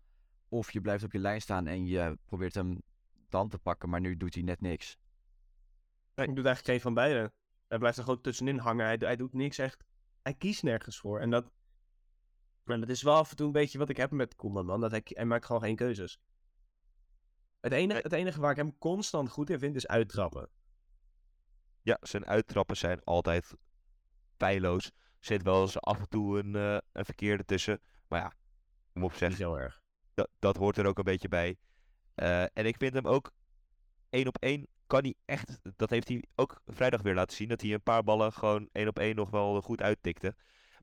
Of 0.48 0.72
je 0.72 0.80
blijft 0.80 1.04
op 1.04 1.12
je 1.12 1.18
lijn 1.18 1.40
staan 1.40 1.66
en 1.66 1.86
je 1.86 2.18
probeert 2.24 2.54
hem 2.54 2.82
dan 3.28 3.48
te 3.48 3.58
pakken. 3.58 3.88
Maar 3.88 4.00
nu 4.00 4.16
doet 4.16 4.34
hij 4.34 4.42
net 4.42 4.60
niks. 4.60 4.96
Hij 6.14 6.26
doet 6.26 6.34
eigenlijk 6.36 6.66
geen 6.66 6.80
van 6.80 6.94
beide. 6.94 7.32
Hij 7.68 7.78
blijft 7.78 7.96
er 7.98 8.04
gewoon 8.04 8.20
tussenin 8.20 8.58
hangen. 8.58 8.86
Hij, 8.86 8.96
hij 8.98 9.16
doet 9.16 9.32
niks 9.32 9.58
echt. 9.58 9.84
Hij 10.22 10.34
kiest 10.34 10.62
nergens 10.62 10.98
voor. 10.98 11.20
En 11.20 11.30
dat, 11.30 11.50
maar 12.64 12.80
dat 12.80 12.88
is 12.88 13.02
wel 13.02 13.14
af 13.14 13.30
en 13.30 13.36
toe 13.36 13.46
een 13.46 13.52
beetje 13.52 13.78
wat 13.78 13.88
ik 13.88 13.96
heb 13.96 14.10
met 14.10 14.36
Koeman, 14.36 14.66
man. 14.66 14.80
Dat 14.80 14.90
hij, 14.90 15.00
hij 15.04 15.24
maakt 15.24 15.44
gewoon 15.44 15.62
geen 15.62 15.76
keuzes. 15.76 16.18
Het 17.60 17.72
enige, 17.72 18.00
het 18.00 18.12
enige 18.12 18.40
waar 18.40 18.50
ik 18.50 18.56
hem 18.56 18.78
constant 18.78 19.30
goed 19.30 19.50
in 19.50 19.58
vind, 19.58 19.76
is 19.76 19.86
uittrappen. 19.86 20.48
Ja, 21.82 21.98
zijn 22.00 22.26
uittrappen 22.26 22.76
zijn 22.76 23.04
altijd 23.04 23.54
feilloos. 24.36 24.86
Er 24.86 24.92
zit 25.20 25.42
wel 25.42 25.62
eens 25.62 25.80
af 25.80 25.98
en 25.98 26.08
toe 26.08 26.38
een, 26.38 26.56
eh, 26.56 26.78
een 26.92 27.04
verkeerde 27.04 27.44
tussen. 27.44 27.80
Maar 28.08 28.20
ja, 28.20 28.32
kom 28.92 29.04
op 29.04 29.10
Niet 29.10 29.18
zeg, 29.18 29.36
zo 29.36 29.54
erg. 29.54 29.82
dat, 30.14 30.28
dat 30.38 30.56
hoort 30.56 30.76
er 30.76 30.86
ook 30.86 30.98
een 30.98 31.04
beetje 31.04 31.28
bij. 31.28 31.56
Eh, 32.14 32.42
en 32.42 32.66
ik 32.66 32.76
vind 32.76 32.94
hem 32.94 33.06
ook 33.06 33.32
één 34.10 34.26
op 34.26 34.36
één 34.38 34.66
kan 34.86 35.02
hij 35.02 35.14
echt. 35.24 35.60
Dat 35.76 35.90
heeft 35.90 36.08
hij 36.08 36.24
ook 36.34 36.62
vrijdag 36.66 37.02
weer 37.02 37.14
laten 37.14 37.36
zien. 37.36 37.48
Dat 37.48 37.60
hij 37.60 37.72
een 37.72 37.82
paar 37.82 38.04
ballen 38.04 38.32
gewoon 38.32 38.68
één 38.72 38.88
op 38.88 38.98
één 38.98 39.16
nog 39.16 39.30
wel 39.30 39.60
goed 39.60 39.82
uittikte. 39.82 40.34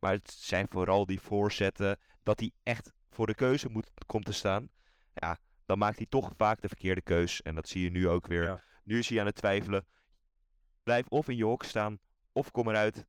Maar 0.01 0.11
het 0.11 0.31
zijn 0.31 0.65
vooral 0.69 1.05
die 1.05 1.19
voorzetten. 1.21 1.99
Dat 2.23 2.39
hij 2.39 2.51
echt 2.63 2.93
voor 3.09 3.27
de 3.27 3.35
keuze 3.35 3.69
moet, 3.69 3.91
komt 4.05 4.25
te 4.25 4.33
staan. 4.33 4.69
Ja, 5.13 5.37
dan 5.65 5.77
maakt 5.77 5.97
hij 5.97 6.05
toch 6.09 6.31
vaak 6.37 6.61
de 6.61 6.67
verkeerde 6.67 7.01
keus. 7.01 7.41
En 7.41 7.55
dat 7.55 7.67
zie 7.67 7.83
je 7.83 7.89
nu 7.89 8.09
ook 8.09 8.27
weer. 8.27 8.43
Ja. 8.43 8.63
Nu 8.83 8.97
is 8.97 9.09
hij 9.09 9.19
aan 9.19 9.25
het 9.25 9.35
twijfelen. 9.35 9.85
Blijf 10.83 11.07
of 11.07 11.29
in 11.29 11.35
je 11.35 11.43
hok 11.43 11.63
staan. 11.63 11.99
Of 12.31 12.51
kom 12.51 12.69
eruit. 12.69 13.05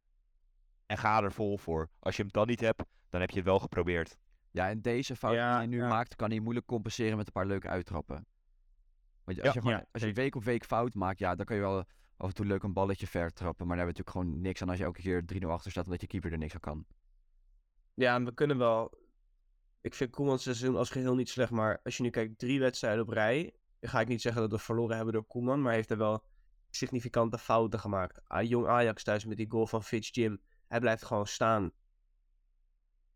En 0.86 0.98
ga 0.98 1.22
er 1.22 1.32
vol 1.32 1.58
voor. 1.58 1.90
Als 1.98 2.16
je 2.16 2.22
hem 2.22 2.30
dan 2.30 2.46
niet 2.46 2.60
hebt, 2.60 2.82
dan 3.08 3.20
heb 3.20 3.30
je 3.30 3.36
het 3.36 3.44
wel 3.44 3.58
geprobeerd. 3.58 4.16
Ja, 4.50 4.68
en 4.68 4.80
deze 4.80 5.16
fout 5.16 5.34
Ja, 5.34 5.48
die 5.48 5.56
hij 5.56 5.66
nu 5.66 5.76
ja. 5.82 5.88
maakt, 5.88 6.16
kan 6.16 6.30
hij 6.30 6.40
moeilijk 6.40 6.66
compenseren 6.66 7.16
met 7.16 7.26
een 7.26 7.32
paar 7.32 7.46
leuke 7.46 7.68
uittrappen. 7.68 8.26
Want 9.24 9.36
Ja, 9.36 9.44
als 9.44 9.54
je, 9.54 9.60
gewoon, 9.60 9.76
ja, 9.76 9.86
als 9.92 10.02
je 10.02 10.12
week 10.12 10.34
op 10.34 10.44
week 10.44 10.64
fout 10.64 10.94
maakt, 10.94 11.18
ja, 11.18 11.34
dan 11.34 11.46
kan 11.46 11.56
je 11.56 11.62
wel 11.62 11.84
af 12.16 12.28
en 12.28 12.34
toe 12.34 12.46
leuk 12.46 12.62
een 12.62 12.72
balletje 12.72 13.06
ver 13.06 13.32
trappen. 13.32 13.66
Maar 13.66 13.76
daar 13.76 13.86
hebben 13.86 14.04
we 14.04 14.10
natuurlijk 14.10 14.32
gewoon 14.32 14.48
niks 14.48 14.62
aan 14.62 14.68
als 14.68 14.78
je 14.78 14.84
elke 14.84 15.00
keer 15.00 15.42
3-0 15.42 15.46
achter 15.46 15.70
staat 15.70 15.84
omdat 15.84 16.00
je 16.00 16.06
keeper 16.06 16.32
er 16.32 16.38
niks 16.38 16.54
aan 16.54 16.60
kan. 16.60 16.86
Ja, 17.94 18.14
en 18.14 18.24
we 18.24 18.34
kunnen 18.34 18.58
wel. 18.58 19.00
Ik 19.80 19.94
vind 19.94 20.10
Koeman's 20.10 20.42
seizoen 20.42 20.76
als 20.76 20.90
geheel 20.90 21.14
niet 21.14 21.28
slecht. 21.28 21.50
Maar 21.50 21.80
als 21.82 21.96
je 21.96 22.02
nu 22.02 22.10
kijkt, 22.10 22.38
drie 22.38 22.60
wedstrijden 22.60 23.02
op 23.02 23.08
rij. 23.08 23.54
Ga 23.80 24.00
ik 24.00 24.08
niet 24.08 24.20
zeggen 24.20 24.42
dat 24.42 24.50
we 24.50 24.58
verloren 24.58 24.96
hebben 24.96 25.14
door 25.14 25.26
Koeman. 25.26 25.58
Maar 25.58 25.66
hij 25.66 25.76
heeft 25.76 25.90
er 25.90 25.98
wel 25.98 26.24
significante 26.70 27.38
fouten 27.38 27.80
gemaakt. 27.80 28.20
Ah, 28.26 28.48
jong 28.48 28.66
Ajax 28.66 29.02
thuis 29.02 29.24
met 29.24 29.36
die 29.36 29.50
goal 29.50 29.66
van 29.66 29.82
Fitz 29.82 30.10
Jim. 30.10 30.40
Hij 30.68 30.80
blijft 30.80 31.04
gewoon 31.04 31.26
staan. 31.26 31.62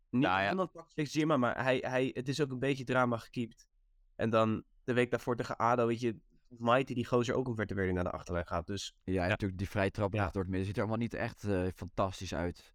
Niet, 0.09 0.21
Nou 0.21 0.41
ja. 0.41 0.47
Niemand 0.47 0.71
pakt 0.71 0.93
Fitz 0.93 1.13
Jim 1.13 1.39
maar 1.39 1.63
hij, 1.63 1.77
hij, 1.77 2.11
het 2.13 2.27
is 2.27 2.41
ook 2.41 2.51
een 2.51 2.59
beetje 2.59 2.83
drama 2.83 3.17
gekiept. 3.17 3.67
En 4.15 4.29
dan 4.29 4.63
de 4.83 4.93
week 4.93 5.11
daarvoor 5.11 5.35
tegen 5.35 5.57
ADO, 5.57 5.87
weet 5.87 5.99
je... 5.99 6.19
Mighty, 6.47 6.93
die 6.93 7.05
gozer 7.05 7.35
ook 7.35 7.47
omver 7.47 7.75
weer 7.75 7.93
naar 7.93 8.03
de 8.03 8.11
achterlijn 8.11 8.47
gaat. 8.47 8.67
Dus 8.67 8.95
Ja, 9.03 9.23
en 9.23 9.29
natuurlijk 9.29 9.59
die 9.59 9.69
vrije 9.69 9.91
trap 9.91 10.13
Ja. 10.13 10.29
door 10.29 10.41
het 10.41 10.49
midden 10.51 10.65
ziet 10.67 10.75
er 10.75 10.81
allemaal 10.81 10.99
niet 10.99 11.13
echt 11.13 11.43
eh, 11.43 11.67
fantastisch 11.75 12.33
uit. 12.35 12.73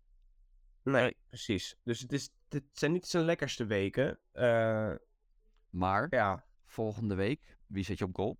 nee, 0.82 1.16
precies. 1.28 1.76
Dus 1.82 2.00
het, 2.00 2.12
is, 2.12 2.30
het 2.48 2.64
zijn 2.72 2.92
niet 2.92 3.06
zijn 3.06 3.24
lekkerste 3.24 3.64
weken. 3.64 4.18
Eh, 4.32 4.94
Maar 5.70 6.06
ja, 6.10 6.44
volgende 6.66 7.14
week, 7.14 7.58
wie 7.66 7.84
zet 7.84 7.98
je 7.98 8.04
op 8.04 8.14
goal? 8.16 8.38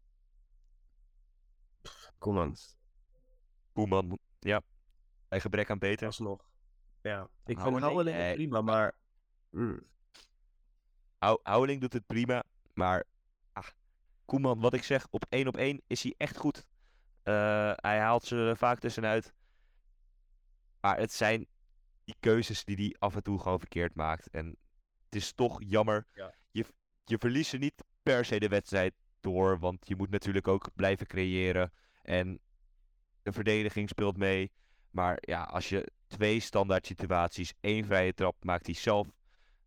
Koeman. 2.19 2.57
Koeman, 3.73 4.19
ja. 4.39 4.63
Bij 5.29 5.41
gebrek 5.41 5.71
aan 5.71 5.79
beter. 5.79 6.07
alsnog. 6.07 6.51
Ja, 7.03 7.23
ik 7.23 7.29
vind 7.45 7.59
Houweling? 7.59 7.85
Houweling 7.85 8.17
Nee. 8.17 8.35
prima, 8.35 8.61
maar... 8.61 8.95
mm, 9.51 9.87
Hou- 11.19 11.41
Houweling 11.43 11.81
doet 11.81 11.93
het 11.93 12.07
prima, 12.07 12.45
maar 12.75 13.05
Koeman, 14.33 14.61
wat 14.61 14.75
ik 14.75 14.83
zeg, 14.83 15.07
op 15.11 15.25
één 15.29 15.47
op 15.47 15.57
één 15.57 15.83
is 15.87 16.03
hij 16.03 16.15
echt 16.17 16.37
goed. 16.37 16.67
Eh, 17.23 17.73
hij 17.77 17.99
haalt 17.99 18.25
ze 18.25 18.37
er 18.37 18.57
vaak 18.57 18.79
tussenuit. 18.79 19.35
Maar 20.81 20.99
het 20.99 21.13
zijn 21.13 21.47
die 22.05 22.15
keuzes 22.21 22.65
die 22.65 22.77
hij 22.77 22.97
af 22.99 23.15
en 23.15 23.23
toe 23.23 23.39
gewoon 23.39 23.59
verkeerd 23.59 23.95
maakt. 23.95 24.31
En 24.31 24.47
het 25.05 25.15
is 25.15 25.33
toch 25.33 25.59
jammer. 25.65 26.07
Ja. 26.15 26.35
Je, 26.51 26.65
je 27.05 27.19
verliest 27.19 27.51
ze 27.51 27.57
niet 27.57 27.85
per 28.03 28.25
se 28.25 28.39
de 28.39 28.49
wedstrijd 28.49 28.95
door, 29.21 29.59
want 29.59 29.89
je 29.89 29.97
moet 29.97 30.11
natuurlijk 30.11 30.49
ook 30.49 30.71
blijven 30.75 31.07
creëren. 31.07 31.73
En 32.03 32.41
de 33.23 33.33
verdediging 33.33 33.89
speelt 33.89 34.17
mee. 34.17 34.53
Maar 34.91 35.19
ja, 35.21 35.43
als 35.43 35.69
je 35.69 35.93
twee 36.07 36.41
standaard 36.41 36.87
situaties, 36.87 37.53
één 37.61 37.85
vrije 37.85 38.15
trap, 38.15 38.45
maakt 38.45 38.67
hij 38.67 38.75
zelf 38.75 39.09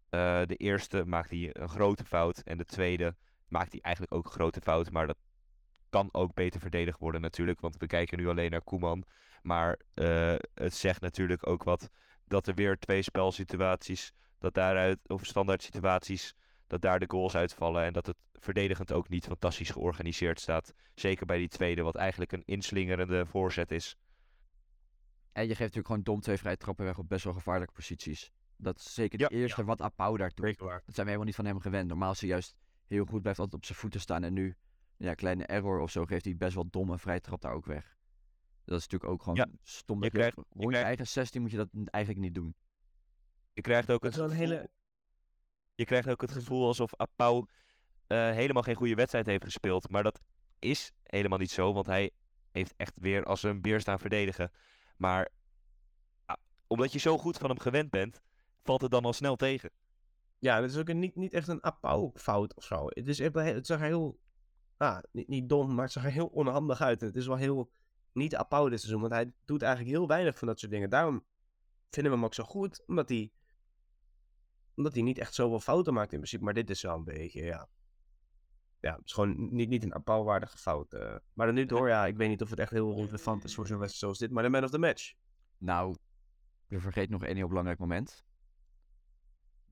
eh, 0.10 0.42
de 0.46 0.56
eerste 0.56 1.06
maakt 1.06 1.30
hij 1.30 1.50
een 1.52 1.70
grote 1.70 2.06
fout. 2.06 2.40
En 2.40 2.58
de 2.58 2.66
tweede 2.66 3.16
maakt 3.58 3.72
hij 3.72 3.82
eigenlijk 3.82 4.14
ook 4.14 4.26
een 4.26 4.32
grote 4.32 4.62
fout. 4.62 4.92
Maar 4.92 5.08
dat 5.08 5.18
kan 5.90 6.10
ook 6.12 6.34
beter 6.34 6.60
verdedigd 6.60 7.00
worden 7.00 7.22
natuurlijk, 7.22 7.60
want 7.60 7.78
we 7.78 7.88
kijken 7.88 8.18
nu 8.18 8.28
alleen 8.28 8.52
naar 8.52 8.64
Koeman. 8.64 9.04
Maar 9.42 9.80
eh, 9.94 10.36
het 10.54 10.74
zegt 10.74 11.02
natuurlijk 11.02 11.48
ook 11.48 11.64
wat 11.64 11.90
dat 12.28 12.48
er 12.48 12.54
weer 12.54 12.78
twee 12.78 13.02
spelsituaties, 13.02 14.14
dat 14.40 14.54
daaruit, 14.54 15.00
of 15.08 15.26
standaard 15.26 15.64
situaties, 15.64 16.34
dat 16.68 16.82
daar 16.82 17.00
de 17.00 17.10
goals 17.10 17.36
uitvallen. 17.36 17.84
En 17.84 17.94
dat 17.94 18.06
het 18.06 18.18
verdedigend 18.34 18.92
ook 18.92 19.10
niet 19.10 19.26
fantastisch 19.26 19.70
georganiseerd 19.70 20.40
staat. 20.40 20.74
Zeker 20.96 21.26
bij 21.26 21.38
die 21.38 21.48
tweede, 21.48 21.82
wat 21.82 21.96
eigenlijk 21.96 22.32
een 22.32 22.44
inslingerende 22.46 23.26
voorzet 23.26 23.72
is. 23.72 23.98
En 25.32 25.42
je 25.42 25.48
geeft 25.48 25.60
natuurlijk 25.60 25.88
gewoon 25.88 26.04
dom 26.04 26.22
twee 26.22 26.38
vrije 26.38 26.58
trappen 26.58 26.86
weg 26.86 26.98
op 26.98 27.10
best 27.10 27.24
wel 27.24 27.34
gevaarlijke 27.34 27.74
posities. 27.74 28.32
Dat 28.58 28.78
is 28.78 28.94
zeker 28.94 29.20
Ja, 29.20 29.28
de 29.28 29.36
eerste 29.36 29.64
wat 29.64 29.82
Apau 29.82 30.18
daar 30.18 30.32
doet. 30.34 30.58
Dat 30.58 30.70
zijn 30.70 30.82
we 30.86 31.04
helemaal 31.04 31.26
niet 31.26 31.36
van 31.36 31.46
hem 31.46 31.60
gewend. 31.60 31.88
Normaal 31.88 32.12
is 32.12 32.20
hij 32.20 32.30
juist 32.30 32.56
heel 32.88 33.06
goed, 33.06 33.22
blijft 33.22 33.40
altijd 33.40 33.62
op 33.62 33.66
zijn 33.66 33.78
voeten 33.78 34.00
staan. 34.00 34.24
En 34.24 34.34
nu, 34.34 34.56
ja, 34.98 35.14
kleine 35.14 35.46
error 35.46 35.80
of 35.80 35.92
zo, 35.92 36.06
geeft 36.06 36.26
hij 36.26 36.36
best 36.38 36.54
wel 36.56 36.68
dom 36.70 36.90
een 36.90 37.00
vrije 37.00 37.22
trap 37.22 37.42
daar 37.42 37.54
ook 37.54 37.66
weg. 37.66 37.98
Dat 38.66 38.78
is 38.78 38.84
natuurlijk 38.84 39.12
ook 39.12 39.22
gewoon 39.24 39.36
Ja, 39.38 39.48
stom. 39.64 39.96
je 39.96 40.02
Dat 40.04 40.12
je 40.12 40.18
krijgt- 40.18 40.36
rond 40.36 40.48
je 40.54 40.62
je 40.62 40.68
krijgt- 40.68 40.88
eigen 40.88 41.08
16 41.08 41.42
moet 41.42 41.52
je 41.52 41.58
dat 41.58 41.70
eigenlijk 41.86 42.26
niet 42.26 42.36
doen. 42.36 42.56
Je 43.54 43.62
krijgt 43.62 43.92
ook 43.92 44.04
het 44.04 44.14
gevoel- 44.14 44.30
hele... 44.30 44.70
Je 45.76 45.86
krijgt 45.86 46.10
ook 46.10 46.22
het 46.22 46.32
gevoel 46.32 46.68
alsof 46.68 46.96
Apau 46.96 47.46
eh, 48.08 48.32
helemaal 48.32 48.64
geen 48.64 48.76
goede 48.76 48.96
wedstrijd 48.96 49.26
heeft 49.26 49.44
gespeeld. 49.44 49.90
Maar 49.90 50.04
dat 50.04 50.22
is 50.60 50.92
helemaal 51.04 51.38
niet 51.38 51.52
zo, 51.52 51.74
want 51.74 51.86
hij 51.86 52.12
heeft 52.52 52.74
echt 52.78 52.98
weer 53.00 53.24
als 53.24 53.44
een 53.44 53.62
beer 53.62 53.80
staan 53.82 54.00
verdedigen. 54.00 54.52
Maar 54.98 55.30
ah, 56.26 56.36
omdat 56.68 56.92
je 56.94 57.00
zo 57.00 57.18
goed 57.18 57.38
van 57.38 57.50
hem 57.50 57.60
gewend 57.60 57.90
bent, 57.90 58.22
valt 58.64 58.82
het 58.82 58.92
dan 58.92 59.06
al 59.06 59.14
snel 59.14 59.36
tegen. 59.36 59.70
Ja, 60.46 60.62
het 60.62 60.72
is 60.72 60.78
ook 60.78 60.90
een, 60.90 61.00
niet, 61.00 61.16
niet 61.16 61.34
echt 61.34 61.48
een 61.48 61.64
apau-fout 61.64 62.56
of 62.56 62.64
zo. 62.64 62.86
Het, 62.88 63.08
is 63.08 63.20
echt, 63.20 63.34
het 63.34 63.66
zag 63.66 63.80
er 63.80 63.86
heel... 63.86 64.20
Ah, 64.78 65.04
niet, 65.12 65.28
niet 65.28 65.50
dom, 65.50 65.76
maar 65.76 65.84
het 65.84 65.94
zag 65.94 66.04
er 66.04 66.12
heel 66.12 66.28
onhandig 66.28 66.82
uit. 66.82 67.02
En 67.02 67.08
het 67.08 67.16
is 67.16 67.28
wel 67.28 67.36
heel 67.36 67.72
niet 68.14 68.36
apau 68.36 68.70
dit 68.70 68.80
seizoen, 68.80 69.02
want 69.02 69.14
hij 69.14 69.34
doet 69.46 69.62
eigenlijk 69.62 69.96
heel 69.96 70.08
weinig 70.08 70.38
van 70.38 70.48
dat 70.48 70.60
soort 70.60 70.72
dingen. 70.72 70.90
Daarom 70.90 71.26
vinden 71.90 72.12
we 72.12 72.18
hem 72.18 72.26
ook 72.26 72.34
zo 72.34 72.44
goed, 72.44 72.84
omdat 72.88 73.10
hij... 73.10 73.32
Omdat 74.76 74.94
hij 74.94 75.02
niet 75.02 75.18
echt 75.18 75.34
zoveel 75.34 75.60
fouten 75.60 75.94
maakt 75.94 76.12
in 76.12 76.18
principe. 76.18 76.44
Maar 76.44 76.54
dit 76.54 76.70
is 76.70 76.82
wel 76.82 76.96
een 76.96 77.04
beetje, 77.04 77.44
ja... 77.44 77.68
Ja, 78.80 78.96
het 78.96 79.06
is 79.06 79.14
gewoon 79.14 79.56
niet, 79.56 79.70
niet 79.70 79.84
een 79.84 79.96
apau-waardige 79.96 80.58
fout. 80.58 80.94
eh. 80.94 81.16
Maar 81.34 81.46
dan 81.46 81.56
nu 81.56 81.66
door, 81.66 81.88
ja, 81.88 82.06
ik 82.06 82.18
weet 82.18 82.30
niet 82.30 82.42
of 82.42 82.50
het 82.50 82.60
echt 82.60 82.72
heel 82.72 82.96
relevant 82.96 83.44
is 83.44 83.56
voor 83.56 83.68
zo'n 83.68 83.80
wedstrijd 83.80 84.04
zoals 84.04 84.18
dit. 84.18 84.32
Maar 84.32 84.44
de 84.44 84.50
man 84.50 84.64
of 84.64 84.70
the 84.70 84.78
match. 84.78 85.14
Nou, 85.58 85.96
je 86.68 86.80
vergeet 86.80 87.10
nog 87.10 87.24
één 87.24 87.36
heel 87.36 87.48
belangrijk 87.48 87.80
moment. 87.80 88.26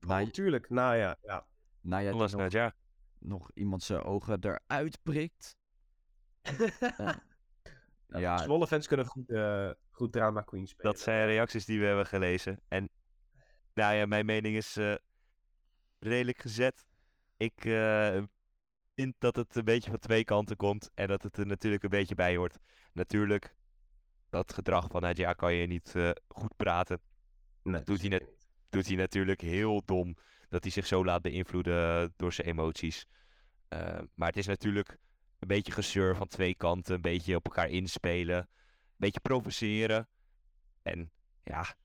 Na, 0.06 0.18
Natuurlijk, 0.20 0.70
nou 0.70 0.96
ja, 0.96 1.16
ja. 1.22 1.46
na 1.80 1.98
je 1.98 2.10
Alles 2.12 2.32
nog, 2.32 2.40
net, 2.40 2.52
ja. 2.52 2.74
nog 3.18 3.50
iemand 3.54 3.82
zijn 3.82 4.02
ogen 4.02 4.38
eruit 4.40 4.98
prikt. 5.02 5.56
ja. 6.96 7.22
ja, 8.20 8.36
Zwolle 8.38 8.66
fans 8.66 8.86
kunnen 8.86 9.06
goed, 9.06 9.30
eh, 9.30 9.70
goed 9.90 10.12
drama 10.12 10.40
queen 10.42 10.66
spelen. 10.66 10.92
Dat 10.92 11.00
zijn 11.00 11.26
reacties 11.26 11.64
die 11.64 11.80
we 11.80 11.86
hebben 11.86 12.06
gelezen. 12.06 12.60
En 12.68 12.88
nou 13.74 13.94
ja, 13.94 14.06
mijn 14.06 14.26
mening 14.26 14.56
is 14.56 14.76
eh, 14.76 14.94
redelijk 15.98 16.38
gezet. 16.38 16.86
Ik 17.36 17.64
eh, 17.64 18.22
vind 18.94 19.14
dat 19.18 19.36
het 19.36 19.56
een 19.56 19.64
beetje 19.64 19.90
van 19.90 19.98
twee 19.98 20.24
kanten 20.24 20.56
komt 20.56 20.90
en 20.94 21.08
dat 21.08 21.22
het 21.22 21.36
er 21.36 21.46
natuurlijk 21.46 21.82
een 21.82 21.90
beetje 21.90 22.14
bij 22.14 22.36
hoort. 22.36 22.58
Natuurlijk, 22.92 23.54
dat 24.30 24.52
gedrag 24.52 24.88
van 24.90 25.00
Nadja 25.02 25.32
kan 25.32 25.54
je 25.54 25.66
niet 25.66 25.94
eh, 25.94 26.10
goed 26.28 26.56
praten. 26.56 27.00
Nee, 27.62 27.82
doet 27.82 28.00
hij 28.00 28.08
net- 28.08 28.33
Doet 28.74 28.86
hij 28.86 28.96
natuurlijk 28.96 29.40
heel 29.40 29.82
dom 29.84 30.16
dat 30.48 30.62
hij 30.62 30.72
zich 30.72 30.86
zo 30.86 31.04
laat 31.04 31.22
beïnvloeden 31.22 32.12
door 32.16 32.32
zijn 32.32 32.46
emoties. 32.46 33.06
Eh, 33.68 34.00
maar 34.14 34.28
het 34.28 34.36
is 34.36 34.46
natuurlijk 34.46 34.98
een 35.38 35.48
beetje 35.48 35.72
gezeur 35.72 36.16
van 36.16 36.28
twee 36.28 36.54
kanten, 36.54 36.94
een 36.94 37.00
beetje 37.00 37.36
op 37.36 37.44
elkaar 37.44 37.68
inspelen, 37.68 38.36
een 38.36 38.48
beetje 38.96 39.20
provoceren. 39.20 40.08
En 40.82 41.10
ja, 41.42 41.76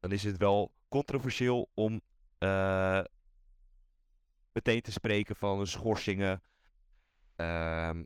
dan 0.00 0.12
is 0.12 0.22
het 0.22 0.36
wel 0.36 0.74
controversieel 0.88 1.70
om 1.74 2.00
eh, 2.38 3.04
meteen 4.52 4.80
te 4.80 4.92
spreken 4.92 5.36
van 5.36 5.66
schorsingen. 5.66 6.42
Ehm, 7.36 8.04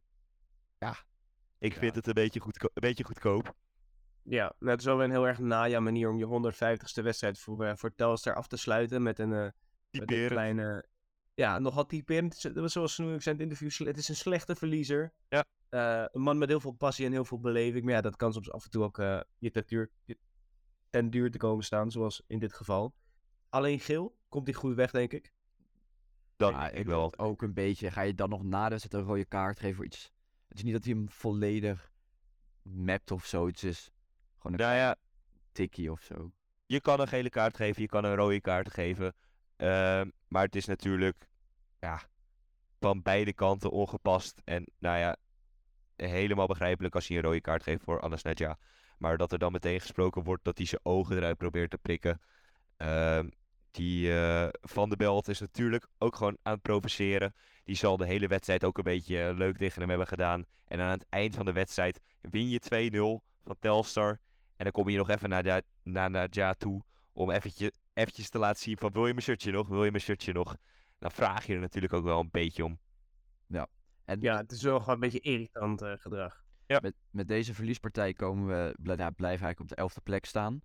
ja, 0.78 0.96
ik 1.58 1.72
Ja. 1.72 1.78
vind 1.78 1.94
het 1.94 2.06
een 2.06 2.14
beetje, 2.14 2.40
een 2.44 2.70
beetje 2.74 3.04
goedkoop. 3.04 3.54
Ja, 4.24 4.54
nou, 4.58 4.70
het 4.70 4.80
is 4.80 4.86
wel 4.86 4.96
weer 4.96 5.04
een 5.04 5.10
heel 5.10 5.26
erg 5.26 5.38
naja 5.38 5.80
manier 5.80 6.10
om 6.10 6.18
je 6.18 6.24
150ste 6.26 7.02
wedstrijd 7.02 7.38
voor, 7.38 7.64
eh, 7.64 7.76
voor 7.76 7.94
Telstar 7.94 8.34
af 8.34 8.46
te 8.46 8.56
sluiten 8.56 9.02
met 9.02 9.18
een, 9.18 9.32
eh, 9.32 9.48
met 9.90 10.10
een 10.12 10.28
kleine... 10.28 10.84
Ja, 11.34 11.58
nogal 11.58 11.86
typerend. 11.86 12.50
Zoals 12.64 12.94
Snoeik 12.94 13.22
zei 13.22 13.36
in 13.36 13.40
het 13.42 13.52
interview, 13.60 13.86
het 13.86 13.96
is 13.96 14.08
een 14.08 14.16
slechte 14.16 14.54
verliezer. 14.54 15.12
Ja. 15.28 15.44
Eh, 15.68 16.04
een 16.12 16.20
man 16.20 16.38
met 16.38 16.48
heel 16.48 16.60
veel 16.60 16.72
passie 16.72 17.06
en 17.06 17.12
heel 17.12 17.24
veel 17.24 17.40
beleving. 17.40 17.84
Maar 17.84 17.94
ja, 17.94 18.00
dat 18.00 18.16
kan 18.16 18.32
soms 18.32 18.50
af 18.50 18.64
en 18.64 18.70
toe 18.70 18.82
ook 18.82 18.98
eh, 18.98 19.20
je 19.38 19.50
ten 19.50 19.64
duur, 19.66 19.90
ten 20.90 21.10
duur 21.10 21.30
te 21.30 21.38
komen 21.38 21.64
staan, 21.64 21.90
zoals 21.90 22.22
in 22.26 22.38
dit 22.38 22.52
geval. 22.52 22.94
Alleen 23.48 23.80
geel 23.80 24.16
komt 24.28 24.46
hij 24.46 24.54
goed 24.56 24.74
weg, 24.74 24.90
denk 24.90 25.12
ik. 25.12 25.32
Dat 26.36 26.50
Ja, 26.50 26.70
ik 26.70 26.86
wel. 26.86 27.10
wil 27.10 27.26
ook 27.26 27.42
een 27.42 27.54
beetje. 27.54 27.90
Ga 27.90 28.00
je 28.00 28.14
dan 28.14 28.28
nog 28.28 28.42
na 28.42 28.64
de 28.64 28.70
wedstrijd 28.70 29.04
een 29.04 29.10
rode 29.10 29.24
kaart 29.24 29.58
geven 29.58 29.76
voor 29.76 29.84
iets? 29.84 30.12
Het 30.48 30.56
is 30.56 30.64
niet 30.64 30.72
dat 30.72 30.84
hij 30.84 30.92
hem 30.92 31.08
volledig 31.08 31.92
mapt 32.62 33.10
of 33.10 33.26
zo. 33.26 33.46
Het 33.46 33.62
is 33.62 33.90
gewoon 34.44 34.60
een 34.60 34.66
Nou 34.66 34.76
ja, 34.76 34.96
tikkie 35.52 35.92
of 35.92 36.00
zo. 36.00 36.32
je 36.66 36.80
kan 36.80 37.00
een 37.00 37.08
gele 37.08 37.30
kaart 37.30 37.56
geven, 37.56 37.82
je 37.82 37.88
kan 37.88 38.04
een 38.04 38.14
rode 38.14 38.40
kaart 38.40 38.70
geven. 38.70 39.14
Ehm, 39.56 40.10
maar 40.28 40.44
het 40.44 40.56
is 40.56 40.64
natuurlijk 40.66 41.28
ja, 41.80 42.02
van 42.80 43.02
beide 43.02 43.32
kanten 43.32 43.70
ongepast. 43.70 44.40
En 44.44 44.66
nou 44.78 44.98
ja, 44.98 45.16
helemaal 45.96 46.46
begrijpelijk 46.46 46.94
als 46.94 47.08
hij 47.08 47.16
een 47.16 47.22
rode 47.22 47.40
kaart 47.40 47.62
geeft 47.62 47.82
voor 47.82 48.00
Anas 48.00 48.22
Nadja. 48.22 48.58
Maar 48.98 49.16
dat 49.16 49.32
er 49.32 49.38
dan 49.38 49.52
meteen 49.52 49.80
gesproken 49.80 50.22
wordt 50.22 50.44
dat 50.44 50.56
hij 50.56 50.66
zijn 50.66 50.80
ogen 50.84 51.16
eruit 51.16 51.36
probeert 51.36 51.70
te 51.70 51.78
prikken. 51.78 52.20
Ehm, 52.76 53.28
die 53.70 54.18
eh, 54.18 54.48
Van 54.60 54.88
de 54.88 54.96
Belt 54.96 55.28
is 55.28 55.40
natuurlijk 55.40 55.86
ook 55.98 56.16
gewoon 56.16 56.38
aan 56.42 56.52
het 56.52 56.62
provoceren. 56.62 57.34
Die 57.64 57.76
zal 57.76 57.96
de 57.96 58.06
hele 58.06 58.26
wedstrijd 58.26 58.64
ook 58.64 58.78
een 58.78 58.84
beetje 58.84 59.22
eh, 59.22 59.36
leuk 59.36 59.56
tegen 59.56 59.80
hem 59.80 59.88
hebben 59.88 60.06
gedaan. 60.06 60.44
En 60.64 60.80
aan 60.80 60.90
het 60.90 61.06
eind 61.08 61.34
van 61.34 61.44
de 61.44 61.52
wedstrijd 61.52 62.00
win 62.20 62.48
je 62.48 62.60
2-0 62.60 63.24
van 63.44 63.56
Telstar. 63.60 64.18
En 64.56 64.64
dan 64.64 64.72
kom 64.72 64.88
je 64.88 64.96
nog 64.96 65.08
even 65.08 65.28
naar, 65.28 65.42
de, 65.42 65.64
naar 65.82 66.10
Nadja 66.10 66.54
toe 66.54 66.82
om 67.12 67.30
eventjes, 67.30 67.70
eventjes 67.92 68.28
te 68.28 68.38
laten 68.38 68.62
zien 68.62 68.76
van 68.78 68.92
wil 68.92 69.06
je 69.06 69.12
mijn 69.12 69.24
shirtje 69.24 69.52
nog, 69.52 69.68
wil 69.68 69.84
je 69.84 69.90
mijn 69.90 70.02
shirtje 70.02 70.32
nog. 70.32 70.56
Dan 70.98 71.10
vraag 71.10 71.46
je 71.46 71.54
er 71.54 71.60
natuurlijk 71.60 71.92
ook 71.92 72.04
wel 72.04 72.20
een 72.20 72.30
beetje 72.30 72.64
om. 72.64 72.78
En 74.04 74.20
Ja, 74.20 74.36
het 74.36 74.52
is 74.52 74.62
wel 74.62 74.78
gewoon 74.78 74.94
een 74.94 75.00
beetje 75.00 75.20
irritant 75.20 75.82
eh, 75.82 75.92
gedrag. 75.96 76.44
met, 76.80 76.94
met 77.10 77.28
deze 77.28 77.54
verliespartij 77.54 78.12
komen 78.12 78.46
we, 78.46 78.74
bl- 78.80 78.92
nou, 78.94 79.12
blijven 79.12 79.44
eigenlijk 79.44 79.60
op 79.60 79.68
de 79.68 79.74
elfde 79.74 80.00
plek 80.00 80.24
staan. 80.24 80.62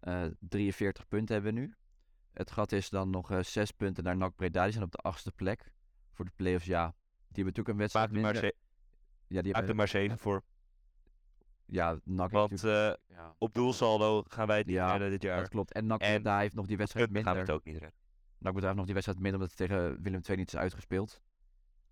Eh 0.00 0.24
43 0.38 1.08
punten 1.08 1.34
hebben 1.34 1.54
we 1.54 1.60
nu. 1.60 1.74
Het 2.32 2.50
gat 2.50 2.72
is 2.72 2.88
dan 2.88 3.10
nog 3.10 3.30
eh 3.30 3.42
6 3.42 3.70
punten 3.70 4.04
naar 4.04 4.16
NAC 4.16 4.36
Breda. 4.36 4.62
Die 4.62 4.72
zijn 4.72 4.84
op 4.84 4.90
de 4.92 4.98
achtste 4.98 5.32
plek 5.32 5.72
voor 6.12 6.24
de 6.24 6.30
play-offs. 6.36 6.66
Ja, 6.66 6.86
die 6.86 6.94
hebben 7.26 7.44
natuurlijk 7.44 7.68
een 7.68 7.76
wedstrijd 7.76 8.06
Maak 8.10 8.16
er 8.16 8.22
maar, 8.22 8.32
minder. 8.32 8.52
Ja, 9.28 9.42
die 9.42 9.42
maak 9.42 9.44
er 9.50 9.56
hebben, 9.56 9.76
maar 9.76 9.88
zeven 9.88 10.18
voor. 10.18 10.42
Ja, 11.66 11.98
NAC 12.04 12.30
Want 12.30 12.64
eh, 12.64 12.92
ja, 13.06 13.34
op 13.38 13.54
doelsaldo 13.54 14.22
gaan 14.28 14.46
wij 14.46 14.58
het 14.58 14.66
niet 14.66 14.74
Ja, 14.76 14.90
redden 14.90 15.10
dit 15.10 15.22
jaar. 15.22 15.38
dat 15.40 15.48
klopt. 15.48 15.72
En 15.72 15.86
NAC 15.86 16.00
en 16.00 16.38
heeft 16.38 16.54
nog 16.54 16.66
die 16.66 16.76
wedstrijd 16.76 17.06
Cup 17.12 17.14
gaan 17.16 17.32
we 17.32 17.38
minder. 17.38 17.54
het 17.54 17.62
ook 17.62 17.72
niet 17.72 17.82
redden. 17.82 18.00
NAC 18.38 18.54
heeft 18.60 18.74
nog 18.74 18.84
die 18.84 18.94
wedstrijd 18.94 19.20
minder 19.20 19.40
omdat 19.40 19.58
het 19.58 19.68
tegen 19.68 20.02
Willem 20.02 20.20
II 20.28 20.36
niet 20.38 20.48
is 20.52 20.56
uitgespeeld. 20.58 21.20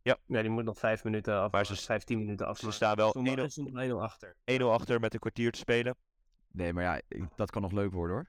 Ja, 0.02 0.16
die 0.26 0.50
moet 0.50 0.64
nog 0.64 0.78
vijf 0.78 1.04
minuten 1.04 1.34
af. 1.40 1.52
Maar 1.52 1.66
ze- 1.66 1.76
15 1.76 2.18
minuten 2.18 2.46
af. 2.46 2.58
Ze 2.58 2.70
staan 2.70 2.96
wel 2.96 3.08
Stond 3.10 3.28
1-0 3.28 3.48
stond 3.50 3.68
1-0 3.68 4.00
achter. 4.02 4.37
1-0 4.44 4.72
achter 4.72 5.00
met 5.00 5.14
een 5.14 5.20
kwartier 5.20 5.52
te 5.52 5.58
spelen. 5.58 5.96
Nee, 6.52 6.72
maar 6.72 6.82
ja, 6.84 7.00
ik- 7.08 7.28
dat 7.37 7.50
kan 7.50 7.62
nog 7.62 7.72
leuk 7.72 7.92
worden 7.92 8.16
hoor. 8.16 8.26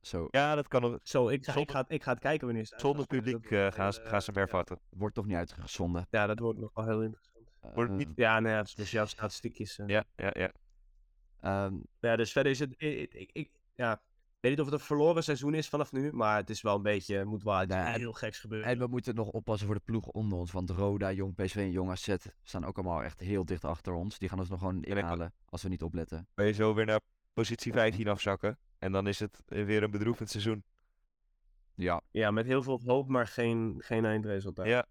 Zo, 0.00 0.28
Ja, 0.30 0.54
dat 0.54 0.68
kan 0.68 0.80
nog. 0.82 0.98
Zo, 1.02 1.28
ik 1.28 1.44
ga, 1.44 1.54
ik 1.60 1.70
ga, 1.70 1.84
ik 1.88 2.02
ga 2.02 2.10
het 2.10 2.20
kijken 2.20 2.46
wanneer 2.46 2.64
ze 2.66 2.74
Zonder 2.78 3.06
publiek 3.06 3.50
eh, 3.50 3.66
gaan, 3.72 3.92
ze- 3.92 4.00
Eh, 4.02 4.08
gaan 4.08 4.22
ze 4.22 4.32
ver 4.32 4.42
ja. 4.42 4.48
vatten. 4.48 4.78
wordt 4.90 5.14
toch 5.14 5.26
niet 5.26 5.36
uitgezonden. 5.36 6.06
Ja, 6.10 6.26
dat 6.26 6.38
wordt 6.38 6.58
nog 6.58 6.70
wel 6.74 6.84
heel 6.86 7.02
interessant. 7.02 7.29
Wordt 7.74 7.92
niet- 7.92 8.08
Ja, 8.14 8.40
nou 8.40 8.54
ja, 8.54 8.64
dus 8.74 8.90
jouw 8.90 9.06
statistiekjes. 9.06 9.78
eh. 9.78 9.86
Ja, 9.86 10.04
ja, 10.16 10.30
ja. 10.32 10.50
ehm, 11.40 11.74
Ja, 12.00 12.16
dus 12.16 12.32
verder 12.32 12.52
is 12.52 12.58
het. 12.58 12.74
Ik, 12.76 13.14
ik, 13.14 13.30
ik- 13.32 13.50
ja, 13.74 13.92
ik 13.92 14.00
weet 14.40 14.50
niet 14.50 14.60
of 14.60 14.70
het 14.70 14.80
een 14.80 14.86
verloren 14.86 15.24
seizoen 15.24 15.54
is 15.54 15.68
vanaf 15.68 15.92
nu, 15.92 16.12
maar 16.12 16.36
het 16.36 16.50
is 16.50 16.62
wel 16.62 16.76
een 16.76 16.82
beetje. 16.82 17.24
Moet 17.24 17.42
wel 17.42 17.62
iets 17.62 17.74
Nee, 17.74 17.84
en- 17.84 17.98
heel 18.00 18.12
geks 18.12 18.38
gebeuren. 18.40 18.68
En 18.68 18.78
we 18.78 18.86
moeten 18.86 19.14
nog 19.14 19.28
oppassen 19.28 19.66
voor 19.66 19.76
de 19.76 19.82
ploegen 19.84 20.14
onder 20.14 20.38
ons. 20.38 20.52
Want 20.52 20.70
Roda, 20.70 21.12
Jong 21.12 21.34
PSV 21.34 21.56
en 21.56 21.70
Jong 21.70 21.90
AZ 21.90 22.14
staan 22.42 22.64
ook 22.64 22.76
allemaal 22.78 23.02
echt 23.02 23.20
heel 23.20 23.44
dicht 23.44 23.64
achter 23.64 23.92
ons. 23.92 24.18
Die 24.18 24.28
gaan 24.28 24.38
ons 24.38 24.48
nog 24.48 24.58
gewoon 24.58 24.82
inhalen 24.82 25.34
als 25.44 25.62
we 25.62 25.68
niet 25.68 25.82
opletten. 25.82 26.28
Kan 26.34 26.46
je 26.46 26.52
zo 26.52 26.74
weer 26.74 26.86
naar 26.86 27.00
positie 27.32 27.72
15 27.72 28.08
afzakken. 28.08 28.58
En 28.78 28.92
dan 28.92 29.06
is 29.06 29.18
het 29.18 29.42
eh, 29.46 29.64
weer 29.64 29.82
een 29.82 29.90
bedroevend 29.90 30.30
seizoen. 30.30 30.64
Ja, 31.74 32.00
Ja, 32.10 32.30
met 32.30 32.46
heel 32.46 32.62
veel 32.62 32.80
hoop, 32.84 33.08
maar 33.08 33.26
geen, 33.26 33.74
geen 33.78 34.04
eindresultaat. 34.04 34.66
Ja, 34.66 34.86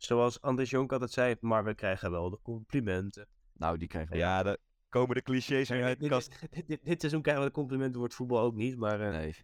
Zoals 0.00 0.40
Anders 0.40 0.70
Jonk 0.70 0.92
altijd 0.92 1.10
zei, 1.10 1.36
maar 1.40 1.64
we 1.64 1.74
krijgen 1.74 2.10
wel 2.10 2.30
de 2.30 2.38
complimenten. 2.42 3.26
nou 3.52 3.78
die 3.78 3.88
krijgen 3.88 4.12
we. 4.12 4.18
ja, 4.18 4.42
de 4.42 4.58
komen 4.88 5.14
de 5.14 5.22
clichés 5.22 5.68
weer 5.68 5.84
uit 5.84 5.94
de 5.96 6.00
dit, 6.00 6.10
kast. 6.12 6.40
dit, 6.50 6.66
dit, 6.68 6.84
dit 6.84 7.00
seizoen 7.00 7.22
krijgen 7.22 7.42
we 7.42 7.48
de 7.48 7.54
complimenten 7.54 7.94
voor 7.94 8.04
het 8.04 8.14
voetbal 8.14 8.40
ook 8.40 8.54
niet. 8.54 8.76
Maar 8.76 9.00
eh, 9.00 9.10
Nee. 9.10 9.34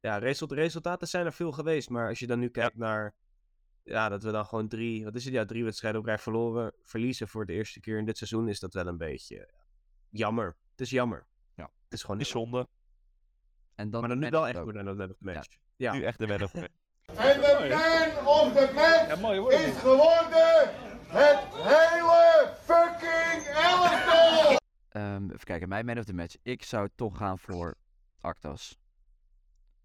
ja, 0.00 0.18
result- 0.18 0.52
resultaten 0.52 1.08
zijn 1.08 1.26
er 1.26 1.32
veel 1.32 1.52
geweest. 1.52 1.88
Maar 1.90 2.08
als 2.08 2.18
je 2.18 2.26
dan 2.26 2.38
nu 2.38 2.48
kijkt 2.48 2.76
naar 2.76 3.14
ja, 3.82 4.08
dat 4.08 4.22
we 4.22 4.30
dan 4.30 4.46
gewoon 4.46 4.68
drie, 4.68 5.04
wat 5.04 5.14
is 5.14 5.24
het, 5.24 5.34
ja, 5.34 5.44
drie 5.44 5.64
wedstrijden 5.64 6.00
op 6.00 6.06
rij 6.06 6.18
verloren, 6.18 6.72
verliezen 6.82 7.28
voor 7.28 7.46
de 7.46 7.52
eerste 7.52 7.80
keer 7.80 7.98
in 7.98 8.04
dit 8.04 8.16
seizoen, 8.18 8.48
is 8.48 8.60
dat 8.60 8.74
wel 8.74 8.86
een 8.86 8.96
beetje 8.96 9.48
jammer. 10.10 10.56
Het 10.70 10.80
is 10.80 10.90
jammer. 10.90 11.26
Ja. 11.54 11.70
Het 11.84 11.92
is 11.92 12.02
gewoon 12.02 12.20
Is 12.20 12.32
heel- 12.32 12.42
zonde. 12.42 12.68
En 13.74 13.90
dan 13.90 14.00
Maar 14.00 14.08
dan 14.10 14.18
nu 14.18 14.30
wel 14.30 14.46
echt 14.48 14.58
goed 14.58 14.76
aan 14.76 14.84
de 14.84 14.94
man 14.94 15.10
of 15.10 15.20
match. 15.20 15.56
Ja. 15.76 15.92
Nu 15.92 16.02
echt 16.02 16.18
de 16.18 16.26
man 16.26 16.42
of 16.42 16.50
the 16.50 16.60
match. 16.60 16.72
En 17.16 17.40
de 17.40 18.20
man 18.26 18.46
of 18.46 18.52
the 18.52 18.72
match 18.74 19.52
is 19.52 19.76
geworden 19.76 20.70
het 21.06 21.38
hele 21.52 22.54
fucking 22.62 23.46
elftal! 23.46 24.56
Ehm, 24.88 25.24
even 25.24 25.44
kijken, 25.44 25.68
mijn 25.68 25.86
man 25.86 25.98
of 25.98 26.04
the 26.04 26.14
match. 26.14 26.36
Ik 26.42 26.62
zou 26.64 26.88
toch 26.94 27.16
gaan 27.16 27.38
voor 27.38 27.74
Actas. 28.20 28.78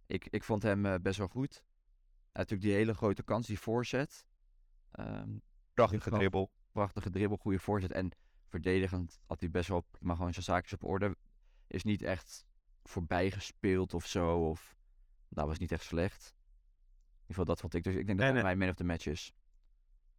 Ik, 0.05 0.27
ik 0.29 0.43
vond 0.43 0.63
hem 0.63 0.85
eh, 0.85 0.95
best 1.01 1.17
wel 1.17 1.27
goed. 1.27 1.53
Hij 1.53 1.61
had 2.31 2.49
natuurlijk 2.49 2.61
die 2.61 2.73
hele 2.73 2.93
grote 2.93 3.23
kans, 3.23 3.47
die 3.47 3.59
voorzet. 3.59 4.25
Ehm, 4.91 5.29
Prachtige 5.73 6.09
dribbel. 6.09 6.51
prachtige 6.71 7.09
dribbel, 7.09 7.37
goede 7.37 7.59
voorzet. 7.59 7.91
En 7.91 8.11
verdedigend 8.47 9.19
had 9.25 9.39
hij 9.39 9.49
best 9.49 9.69
wel 9.69 9.85
maar 9.99 10.15
gewoon 10.15 10.33
zijn 10.33 10.45
zaakjes 10.45 10.73
op 10.73 10.83
orde. 10.83 11.15
Is 11.67 11.83
niet 11.83 12.01
echt 12.01 12.45
voorbij 12.83 13.31
gespeeld 13.31 13.93
of 13.93 14.05
zo. 14.05 14.49
Of, 14.49 14.75
dat 15.27 15.45
was 15.45 15.57
niet 15.57 15.71
echt 15.71 15.83
slecht. 15.83 16.33
In 17.29 17.35
ieder 17.35 17.43
geval, 17.45 17.45
dat 17.45 17.59
vond 17.59 17.73
ik. 17.73 17.83
Dus 17.83 17.95
ik 18.01 18.05
denk 18.07 18.19
dat 18.19 18.27
En, 18.27 18.33
dat 18.33 18.43
eh, 18.43 18.47
mijn 18.47 18.57
man 18.57 18.69
of 18.69 18.75
the 18.75 18.83
match 18.83 19.05
is. 19.05 19.33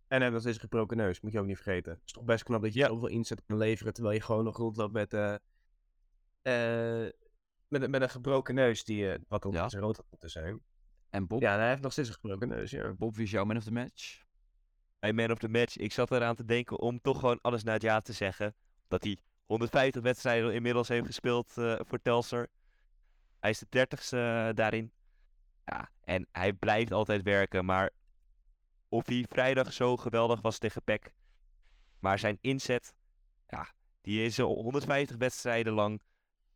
En 0.07 0.16
hij 0.16 0.18
heeft 0.20 0.33
nog 0.33 0.40
steeds 0.40 0.57
een 0.57 0.62
gebroken 0.62 0.96
neus, 0.96 1.20
moet 1.20 1.33
je 1.33 1.38
ook 1.40 1.46
niet 1.46 1.57
vergeten. 1.59 1.92
Het 1.92 2.01
is 2.05 2.12
toch 2.12 2.25
best 2.25 2.42
knap 2.42 2.62
dat 2.62 2.73
je 2.73 2.79
Ja. 2.79 2.87
zoveel 2.87 3.09
inzet 3.09 3.42
kan 3.46 3.57
leveren, 3.57 3.92
terwijl 3.92 4.14
je 4.14 4.20
gewoon 4.23 4.44
nog 4.44 4.57
rondloopt 4.57 4.92
met, 4.92 5.12
eh, 5.14 5.35
eh, 6.42 7.11
met, 7.68 7.83
een- 7.83 7.90
met 7.90 8.03
een 8.03 8.11
gebroken 8.11 8.55
neus, 8.55 8.85
die, 8.85 9.12
eh, 9.12 9.18
wat 9.29 9.44
ook 9.44 9.53
Ja. 9.53 9.66
rood 9.70 9.96
had 9.96 10.07
moeten 10.11 10.31
zijn. 10.31 10.61
En 11.11 11.27
Bob, 11.27 11.40
Ja, 11.40 11.57
hij 11.59 11.68
heeft 11.68 11.83
nog 11.83 11.92
steeds 11.92 12.09
een 12.09 12.14
gebroken 12.14 12.49
neus, 12.49 12.70
ja. 12.70 12.92
Bob 12.92 13.14
wie 13.14 13.25
is 13.25 13.31
jouw 13.31 13.44
man 13.44 13.57
of 13.57 13.64
the 13.64 13.73
match? 13.73 14.23
Mijn 15.01 15.14
man 15.14 15.31
of 15.31 15.38
the 15.38 15.49
match. 15.49 15.77
Ik 15.77 15.92
zat 15.92 16.11
eraan 16.11 16.35
te 16.35 16.44
denken 16.44 16.79
om 16.79 17.01
toch 17.01 17.18
gewoon 17.20 17.38
alles 17.40 17.62
naar 17.62 17.75
het 17.75 17.83
ja 17.83 18.01
te 18.01 18.12
zeggen. 18.12 18.55
Dat 18.88 19.05
hij 19.05 19.18
150 19.46 20.03
wedstrijden 20.03 20.55
inmiddels 20.55 20.88
heeft 20.88 21.07
gespeeld 21.07 21.57
eh, 21.59 21.81
voor 21.87 22.03
Telstar. 22.03 22.46
Hij 23.40 23.51
is 23.51 23.59
de 23.59 23.66
dertigste 23.68 24.16
eh, 24.16 24.55
daarin. 24.55 24.92
Ja, 25.71 25.91
en 26.01 26.27
hij 26.33 26.53
blijft 26.53 26.93
altijd 26.93 27.23
werken. 27.23 27.65
Maar 27.65 27.91
of 28.89 29.07
hij 29.07 29.25
vrijdag 29.29 29.73
zo 29.73 29.97
geweldig 29.97 30.41
was 30.41 30.59
tegen 30.59 30.83
PEC. 30.85 31.13
Maar 31.99 32.19
zijn 32.19 32.39
inzet, 32.41 32.95
ja, 33.47 33.73
die 34.01 34.25
is 34.25 34.41
al 34.41 34.55
150 34.63 35.17
wedstrijden 35.17 35.73
lang. 35.73 36.03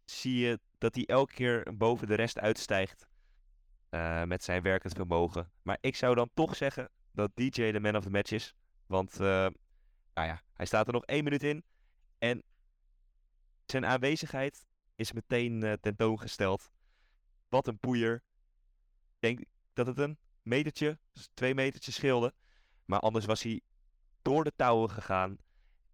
Zie 0.04 0.38
je 0.38 0.60
dat 0.78 0.94
hij 0.94 1.06
elke 1.06 1.34
keer 1.34 1.76
boven 1.76 2.06
de 2.08 2.14
rest 2.14 2.38
uitstijgt. 2.38 3.06
eh, 3.90 4.22
met 4.24 4.44
zijn 4.44 4.62
werkend 4.62 4.92
vermogen. 4.94 5.50
Maar 5.62 5.78
ik 5.80 5.96
zou 5.96 6.14
dan 6.14 6.30
toch 6.34 6.56
zeggen 6.56 6.90
dat 7.12 7.30
DJ 7.36 7.70
de 7.72 7.80
man 7.80 7.96
of 7.96 8.04
the 8.04 8.10
match 8.10 8.30
is. 8.32 8.54
Want 8.86 9.12
eh, 9.12 9.46
nou 10.14 10.28
ja, 10.28 10.42
hij 10.54 10.66
staat 10.66 10.86
er 10.86 10.92
nog 10.92 11.04
één 11.04 11.24
minuut 11.24 11.42
in. 11.42 11.64
En 12.18 12.42
zijn 13.66 13.86
aanwezigheid 13.86 14.66
is 14.94 15.12
meteen 15.12 15.62
eh, 15.62 15.72
tentoongesteld. 15.72 16.70
Wat 17.48 17.66
een 17.66 17.78
poeier. 17.78 18.22
Denk 19.24 19.44
dat 19.72 19.86
het 19.86 19.98
een 19.98 20.18
metertje, 20.42 20.98
twee 21.34 21.54
metertjes 21.54 21.94
scheelde. 21.94 22.34
Maar 22.84 23.00
anders 23.00 23.24
was 23.24 23.42
hij 23.42 23.60
door 24.22 24.44
de 24.44 24.52
touwen 24.56 24.90
gegaan. 24.90 25.38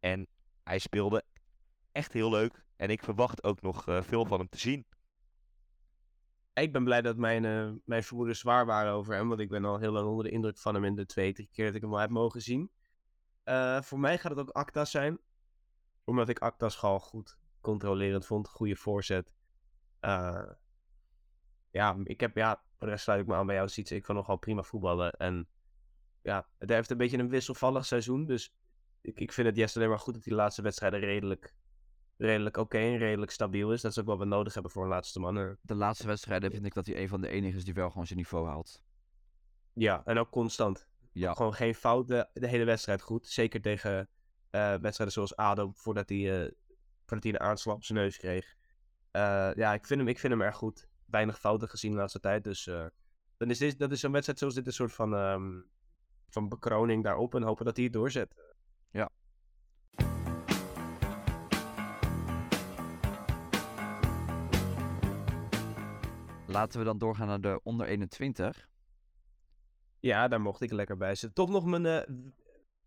En 0.00 0.26
hij 0.62 0.78
speelde 0.78 1.24
echt 1.92 2.12
heel 2.12 2.30
leuk. 2.30 2.64
En 2.76 2.90
ik 2.90 3.02
verwacht 3.02 3.44
ook 3.44 3.60
nog 3.60 3.88
eh, 3.88 4.02
veel 4.02 4.24
van 4.24 4.38
hem 4.38 4.48
te 4.48 4.58
zien. 4.58 4.86
Ik 6.52 6.72
ben 6.72 6.84
blij 6.84 7.02
dat 7.02 7.16
mijn, 7.16 7.44
eh, 7.44 7.72
mijn 7.84 8.02
vermoedens 8.02 8.38
zwaar 8.38 8.66
waren 8.66 8.92
over 8.92 9.14
hem, 9.14 9.28
want 9.28 9.40
ik 9.40 9.48
ben 9.48 9.64
al 9.64 9.78
heel 9.78 9.92
lang 9.92 10.08
onder 10.08 10.24
de 10.24 10.30
indruk 10.30 10.58
van 10.58 10.74
hem 10.74 10.84
in 10.84 10.94
de 10.94 11.06
twee, 11.06 11.32
drie 11.32 11.48
keer 11.52 11.66
dat 11.66 11.74
ik 11.74 11.80
hem 11.80 11.92
al 11.92 11.98
heb 11.98 12.10
mogen 12.10 12.40
zien. 12.40 12.70
Eh, 13.42 13.82
voor 13.82 13.98
mij 13.98 14.18
gaat 14.18 14.36
het 14.36 14.40
ook 14.40 14.50
Actas 14.50 14.90
zijn, 14.90 15.18
omdat 16.04 16.28
ik 16.28 16.38
Actas 16.38 16.76
gewoon 16.76 17.00
goed 17.00 17.38
controlerend 17.60 18.26
vond, 18.26 18.48
goede 18.48 18.76
voorzet. 18.76 19.32
Ja, 21.70 21.96
ik 22.04 22.20
heb, 22.20 22.36
ja, 22.36 22.62
voor 22.80 22.88
de 22.88 22.94
rest 22.94 23.04
sluit 23.04 23.20
ik 23.20 23.26
me 23.26 23.34
aan 23.34 23.46
bij 23.46 23.54
jou, 23.54 23.68
Sietse. 23.68 23.94
Ik 23.94 24.04
vond 24.04 24.18
nogal 24.18 24.36
prima 24.36 24.62
voetballen. 24.62 25.12
En 25.12 25.48
ja, 26.22 26.46
het 26.58 26.68
heeft 26.70 26.90
een 26.90 26.96
beetje 26.96 27.18
een 27.18 27.28
wisselvallig 27.28 27.86
seizoen, 27.86 28.26
dus 28.26 28.52
ik, 29.00 29.20
ik 29.20 29.32
vind 29.32 29.46
het 29.46 29.56
juist 29.56 29.76
alleen 29.76 29.88
maar 29.88 29.98
goed 29.98 30.14
dat 30.14 30.22
die 30.22 30.34
laatste 30.34 30.62
wedstrijden 30.62 31.00
redelijk, 31.00 31.54
redelijk 32.16 32.56
oké 32.56 32.78
en 32.78 32.96
redelijk 32.96 33.30
stabiel 33.30 33.72
is. 33.72 33.80
Dat 33.80 33.90
is 33.90 33.98
ook 33.98 34.06
wat 34.06 34.18
we 34.18 34.24
nodig 34.24 34.54
hebben 34.54 34.72
voor 34.72 34.82
een 34.82 34.88
laatste 34.88 35.20
man. 35.20 35.56
De 35.60 35.74
laatste 35.74 36.06
wedstrijden 36.06 36.50
vind 36.50 36.66
ik 36.66 36.74
dat 36.74 36.86
hij 36.86 37.02
een 37.02 37.08
van 37.08 37.20
de 37.20 37.28
enigen 37.28 37.56
is 37.56 37.64
die 37.64 37.74
wel 37.74 37.90
gewoon 37.90 38.06
zijn 38.06 38.18
niveau 38.18 38.48
haalt. 38.48 38.82
Ja, 39.72 40.02
en 40.04 40.18
ook 40.18 40.30
constant. 40.30 40.88
Ja, 41.12 41.34
Gewoon 41.34 41.54
geen 41.54 41.74
fouten 41.74 42.30
de 42.32 42.48
hele 42.48 42.64
wedstrijd 42.64 43.02
goed. 43.02 43.26
Zeker 43.26 43.60
tegen 43.60 44.08
eh, 44.50 44.74
wedstrijden 44.74 45.12
zoals 45.12 45.36
ADO, 45.36 45.72
voordat 45.74 46.08
hij, 46.08 46.42
eh, 46.42 46.50
voordat 47.04 47.22
hij 47.22 47.32
een 47.32 47.40
aanslag 47.40 47.74
op 47.74 47.84
zijn 47.84 47.98
neus 47.98 48.16
kreeg. 48.16 48.54
Eh, 49.10 49.50
ja, 49.54 49.74
ik 49.74 49.86
vind, 49.86 50.00
hem, 50.00 50.08
ik 50.08 50.18
vind 50.18 50.32
hem 50.32 50.42
erg 50.42 50.56
goed. 50.56 50.89
Weinig 51.10 51.38
fouten 51.38 51.68
gezien 51.68 51.90
de 51.90 51.96
laatste 51.96 52.20
tijd. 52.20 52.44
Dus 52.44 52.66
eh, 52.66 52.86
dan 53.36 53.50
is 53.50 53.58
dit, 53.58 53.78
dat 53.78 53.92
is 53.92 54.00
zo'n 54.00 54.12
wedstrijd 54.12 54.38
zoals 54.38 54.54
dit 54.54 54.66
een 54.66 54.72
soort 54.72 54.92
van, 54.92 55.14
ehm, 55.14 55.60
van 56.28 56.48
bekroning 56.48 57.04
daarop. 57.04 57.34
En 57.34 57.42
hopen 57.42 57.64
dat 57.64 57.76
hij 57.76 57.84
het 57.84 57.94
doorzet. 57.94 58.34
laten 66.50 66.78
we 66.78 66.84
dan 66.84 66.98
doorgaan 66.98 67.26
naar 67.26 67.40
de 67.40 67.60
onder 67.62 67.86
21. 67.86 68.68
Ja, 70.00 70.28
daar 70.28 70.40
mocht 70.40 70.60
ik 70.60 70.72
lekker 70.72 70.96
bij 70.96 71.14
zitten. 71.14 71.32
Toch 71.44 71.50
nog 71.50 71.64
mijn, 71.64 71.86
eh, 71.86 72.14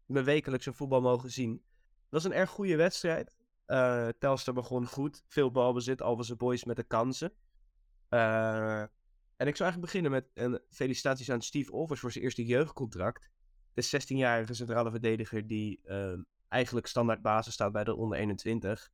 mijn 0.06 0.26
wekelijkse 0.26 0.74
voetbal 0.74 1.02
mogen 1.02 1.32
zien. 1.32 1.52
Dat 2.10 2.22
was 2.22 2.24
een 2.24 2.34
erg 2.34 2.50
goede 2.50 2.76
wedstrijd. 2.76 3.36
Eh 3.66 4.08
Telstar 4.20 4.54
begon 4.54 4.86
goed. 4.86 5.24
Veel 5.28 5.52
balbezit. 5.52 6.02
Al 6.02 6.18
was 6.18 6.28
de 6.28 6.36
boys 6.36 6.64
met 6.64 6.76
de 6.76 6.84
kansen. 6.84 7.34
Eh, 8.14 8.82
en 9.38 9.48
ik 9.48 9.56
zou 9.56 9.70
eigenlijk 9.70 9.92
beginnen 9.92 10.12
met 10.12 10.30
een 10.34 10.62
felicitaties 10.70 11.32
aan 11.32 11.42
Steve 11.42 11.72
Olvers 11.72 12.00
voor 12.00 12.12
zijn 12.12 12.24
eerste 12.24 12.46
jeugdcontract. 12.46 13.30
De 13.74 13.84
16-jarige 13.84 14.54
centrale 14.54 14.92
verdediger 14.92 15.48
die 15.48 15.80
eh, 15.84 16.14
eigenlijk 16.48 16.88
standaard 16.88 17.22
basis 17.22 17.54
staat 17.54 17.72
bij 17.72 17.84
de 17.84 17.96
onder 17.96 18.18
21. 18.18 18.92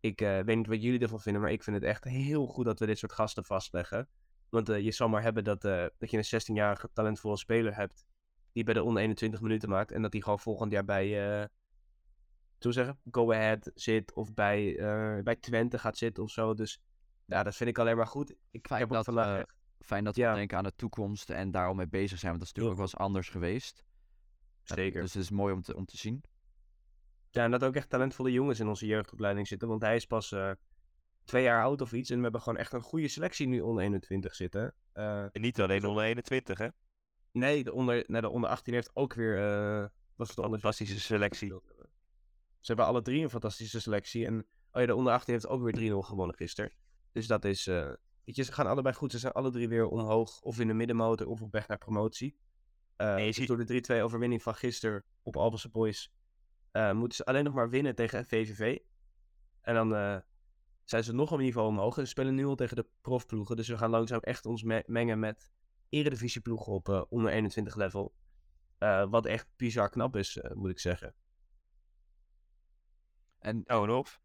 Ik 0.00 0.20
eh, 0.20 0.40
weet 0.40 0.56
niet 0.56 0.66
wat 0.66 0.82
jullie 0.82 1.00
ervan 1.00 1.20
vinden, 1.20 1.42
maar 1.42 1.50
ik 1.50 1.62
vind 1.62 1.76
het 1.76 1.84
echt 1.84 2.04
heel 2.04 2.46
goed 2.46 2.64
dat 2.64 2.78
we 2.78 2.86
dit 2.86 2.98
soort 2.98 3.12
gasten 3.12 3.44
vastleggen. 3.44 4.08
Want 4.48 4.68
eh, 4.68 4.80
je 4.80 4.92
zal 4.92 5.08
maar 5.08 5.22
hebben 5.22 5.44
dat, 5.44 5.62
dat 5.62 6.10
je 6.10 6.16
een 6.16 6.40
16-jarige 6.40 6.90
talentvolle 6.92 7.36
speler 7.36 7.76
hebt. 7.76 8.06
Die 8.52 8.64
bij 8.64 8.74
de 8.74 8.82
onder 8.82 9.02
21 9.02 9.40
minuten 9.40 9.68
maakt. 9.68 9.92
En 9.92 10.02
dat 10.02 10.12
die 10.12 10.22
gewoon 10.22 10.38
volgend 10.38 10.72
jaar 10.72 10.84
bij. 10.84 11.08
zeggen? 12.58 12.98
Go 13.10 13.32
Ahead 13.32 13.70
zit. 13.74 14.12
Of 14.12 14.34
bij, 14.34 14.74
bij 15.24 15.36
Twente 15.36 15.78
gaat 15.78 15.98
zitten 15.98 16.22
of 16.22 16.30
zo. 16.30 16.54
Dus 16.54 16.80
ja, 17.28 17.42
dat 17.42 17.56
vind 17.56 17.70
ik 17.70 17.78
alleen 17.78 17.96
maar 17.96 18.06
goed. 18.06 18.34
Ik 18.50 18.66
Fijn 18.66 18.80
heb 18.80 18.88
dat, 18.90 19.04
vandaag 19.04 19.26
eh, 19.26 19.38
echt- 19.38 19.56
Fijn 19.80 20.04
dat 20.04 20.14
we 20.16 20.20
Ja. 20.20 20.34
denken 20.34 20.56
aan 20.58 20.64
de 20.64 20.74
toekomst 20.76 21.30
en 21.30 21.50
daar 21.50 21.66
al 21.66 21.74
mee 21.74 21.88
bezig 21.88 22.18
zijn. 22.18 22.32
Want 22.32 22.38
dat 22.44 22.48
is 22.48 22.54
natuurlijk 22.54 22.80
ook 22.80 22.86
wel 22.90 23.00
eens 23.00 23.06
anders 23.06 23.28
geweest. 23.28 23.84
Zeker. 24.62 25.00
Dus 25.02 25.14
het 25.14 25.22
is 25.22 25.30
mooi 25.30 25.54
om 25.54 25.62
te, 25.62 25.76
om 25.76 25.84
te 25.84 25.96
zien. 25.96 26.22
Ja, 27.30 27.44
en 27.44 27.50
dat 27.50 27.64
ook 27.64 27.74
echt 27.74 27.90
talentvolle 27.90 28.32
jongens 28.32 28.60
in 28.60 28.68
onze 28.68 28.86
jeugdopleiding 28.86 29.46
zitten. 29.48 29.68
Want 29.68 29.82
hij 29.82 29.96
is 29.96 30.06
pas 30.06 30.32
eh, 30.32 30.50
twee 31.24 31.42
jaar 31.42 31.62
oud 31.62 31.80
of 31.80 31.92
iets. 31.92 32.10
En 32.10 32.16
we 32.16 32.22
hebben 32.22 32.40
gewoon 32.40 32.58
echt 32.58 32.72
een 32.72 32.80
goede 32.82 33.08
selectie 33.08 33.46
nu 33.46 33.60
onder 33.60 33.82
21 33.84 34.34
zitten. 34.34 34.74
Eh, 34.92 35.22
En 35.22 35.40
niet 35.40 35.60
alleen 35.60 35.84
onder 35.84 36.04
21, 36.04 36.58
hè? 36.58 36.68
nee, 37.32 37.64
de 37.64 37.72
onder, 37.72 38.04
nee, 38.06 38.20
de 38.20 38.28
onder 38.28 38.50
18 38.50 38.74
heeft 38.74 38.90
ook 38.96 39.14
weer. 39.14 39.38
eh 39.38 39.86
was 40.16 40.28
het 40.28 40.38
onder 40.38 40.58
Fantastische 40.58 41.00
selectie. 41.00 41.48
Ze 41.48 42.66
hebben 42.74 42.86
alle 42.86 43.02
drie 43.02 43.22
een 43.22 43.30
fantastische 43.30 43.80
selectie. 43.80 44.26
En 44.26 44.38
oh 44.72 44.80
ja, 44.80 44.86
de 44.86 44.94
onder 44.94 45.12
18 45.12 45.32
heeft 45.34 45.46
ook 45.48 45.62
weer 45.62 45.92
3-0 45.92 46.06
gewonnen 46.06 46.36
gisteren. 46.36 46.72
Dus 47.18 47.26
dat 47.26 47.44
is. 47.44 47.66
eh, 47.66 47.86
weet 48.24 48.36
je, 48.36 48.42
ze 48.42 48.52
gaan 48.52 48.66
allebei 48.66 48.94
goed. 48.94 49.10
Ze 49.12 49.18
zijn 49.18 49.32
alle 49.32 49.50
drie 49.50 49.68
weer 49.68 49.86
omhoog. 49.88 50.40
Of 50.40 50.58
in 50.60 50.66
de 50.66 50.74
middenmotor 50.74 51.26
of 51.26 51.42
op 51.42 51.52
weg 51.52 51.68
naar 51.68 51.78
promotie. 51.78 52.38
Je 52.96 53.14
dus 53.16 53.36
ziet- 53.36 53.46
door 53.48 53.56
de 53.56 53.64
3-2 53.64 54.02
overwinning 54.02 54.42
van 54.42 54.54
gisteren 54.54 55.04
op 55.22 55.36
Albelse 55.36 55.68
Boys. 55.68 56.12
eh, 56.70 56.92
moeten 56.92 57.16
ze 57.16 57.24
alleen 57.24 57.44
nog 57.44 57.54
maar 57.54 57.68
winnen 57.70 57.94
tegen 57.94 58.24
VVV. 58.26 58.78
En 59.60 59.74
dan 59.74 60.22
zijn 60.84 61.04
ze 61.04 61.12
nog 61.14 61.30
een 61.30 61.38
niveau 61.38 61.68
omhoog. 61.68 61.96
En 61.98 62.02
ze 62.04 62.08
spelen 62.08 62.34
nu 62.34 62.44
al 62.46 62.54
tegen 62.54 62.76
de 62.76 62.86
profploegen. 63.00 63.56
Dus 63.56 63.68
we 63.68 63.78
gaan 63.78 63.90
langzaam 63.90 64.20
echt 64.20 64.46
ons 64.46 64.62
me- 64.62 64.84
mengen 64.86 65.18
met 65.18 65.50
eredivisieploegen 65.88 66.72
op 66.72 67.06
onder 67.08 67.32
21 67.32 67.76
level. 67.76 68.14
Wat 69.10 69.26
echt 69.26 69.46
bizar 69.56 69.90
knap 69.90 70.16
is, 70.16 70.40
moet 70.54 70.70
ik 70.70 70.78
zeggen. 70.78 71.14
En, 73.38 73.70
of. 73.90 74.20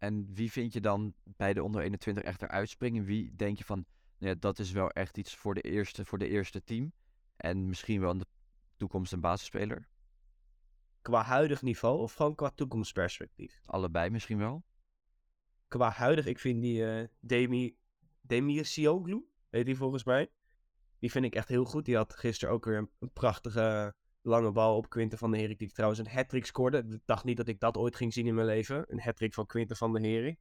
En 0.00 0.34
wie 0.34 0.52
vind 0.52 0.72
je 0.72 0.80
dan 0.80 1.14
bij 1.24 1.52
de 1.52 1.62
onder 1.62 1.82
21 1.82 2.22
echt 2.22 2.42
eruit 2.42 2.68
springen? 2.68 3.04
Wie 3.04 3.36
denk 3.36 3.58
je 3.58 3.64
van, 3.64 3.84
ja, 4.18 4.34
dat 4.34 4.58
is 4.58 4.72
wel 4.72 4.90
echt 4.90 5.18
iets 5.18 5.34
voor 5.34 5.54
de 5.54 5.60
eerste, 5.60 6.04
voor 6.04 6.18
de 6.18 6.28
eerste 6.28 6.64
team? 6.64 6.92
En 7.36 7.68
misschien 7.68 8.00
wel 8.00 8.10
in 8.10 8.18
de 8.18 8.26
toekomst 8.76 9.12
een 9.12 9.20
basisspeler? 9.20 9.88
Qua 11.02 11.22
huidig 11.22 11.62
niveau 11.62 11.98
of 11.98 12.12
gewoon 12.12 12.34
qua 12.34 12.50
toekomstperspectief? 12.50 13.60
Allebei 13.64 14.10
misschien 14.10 14.38
wel. 14.38 14.64
Qua 15.68 15.90
huidig, 15.90 16.26
ik 16.26 16.38
vind 16.38 16.62
die 16.62 16.86
eh 16.86 17.08
Demi, 17.20 17.76
Demir 18.20 18.66
Sioglu, 18.66 19.24
heet 19.50 19.66
die 19.66 19.76
volgens 19.76 20.04
mij. 20.04 20.30
Die 20.98 21.10
vind 21.10 21.24
ik 21.24 21.34
echt 21.34 21.48
heel 21.48 21.64
goed. 21.64 21.84
Die 21.84 21.96
had 21.96 22.14
gisteren 22.14 22.54
ook 22.54 22.64
weer 22.64 22.78
een, 22.78 22.90
een 22.98 23.12
prachtige 23.12 23.94
lange 24.22 24.52
bal 24.52 24.76
op 24.76 24.88
Quinten 24.88 25.18
van 25.18 25.30
der 25.30 25.40
Herik. 25.40 25.58
Die 25.58 25.72
trouwens 25.72 26.00
een 26.00 26.08
hat 26.08 26.46
scoorde. 26.46 26.78
Ik 26.78 27.00
dacht 27.04 27.24
niet 27.24 27.36
dat 27.36 27.48
ik 27.48 27.60
dat 27.60 27.76
ooit 27.76 27.96
ging 27.96 28.12
zien 28.12 28.26
in 28.26 28.34
mijn 28.34 28.46
leven. 28.46 28.84
Een 28.88 29.00
hat 29.00 29.34
van 29.34 29.46
Quinten 29.46 29.76
van 29.76 29.92
der 29.92 30.02
Herik. 30.02 30.38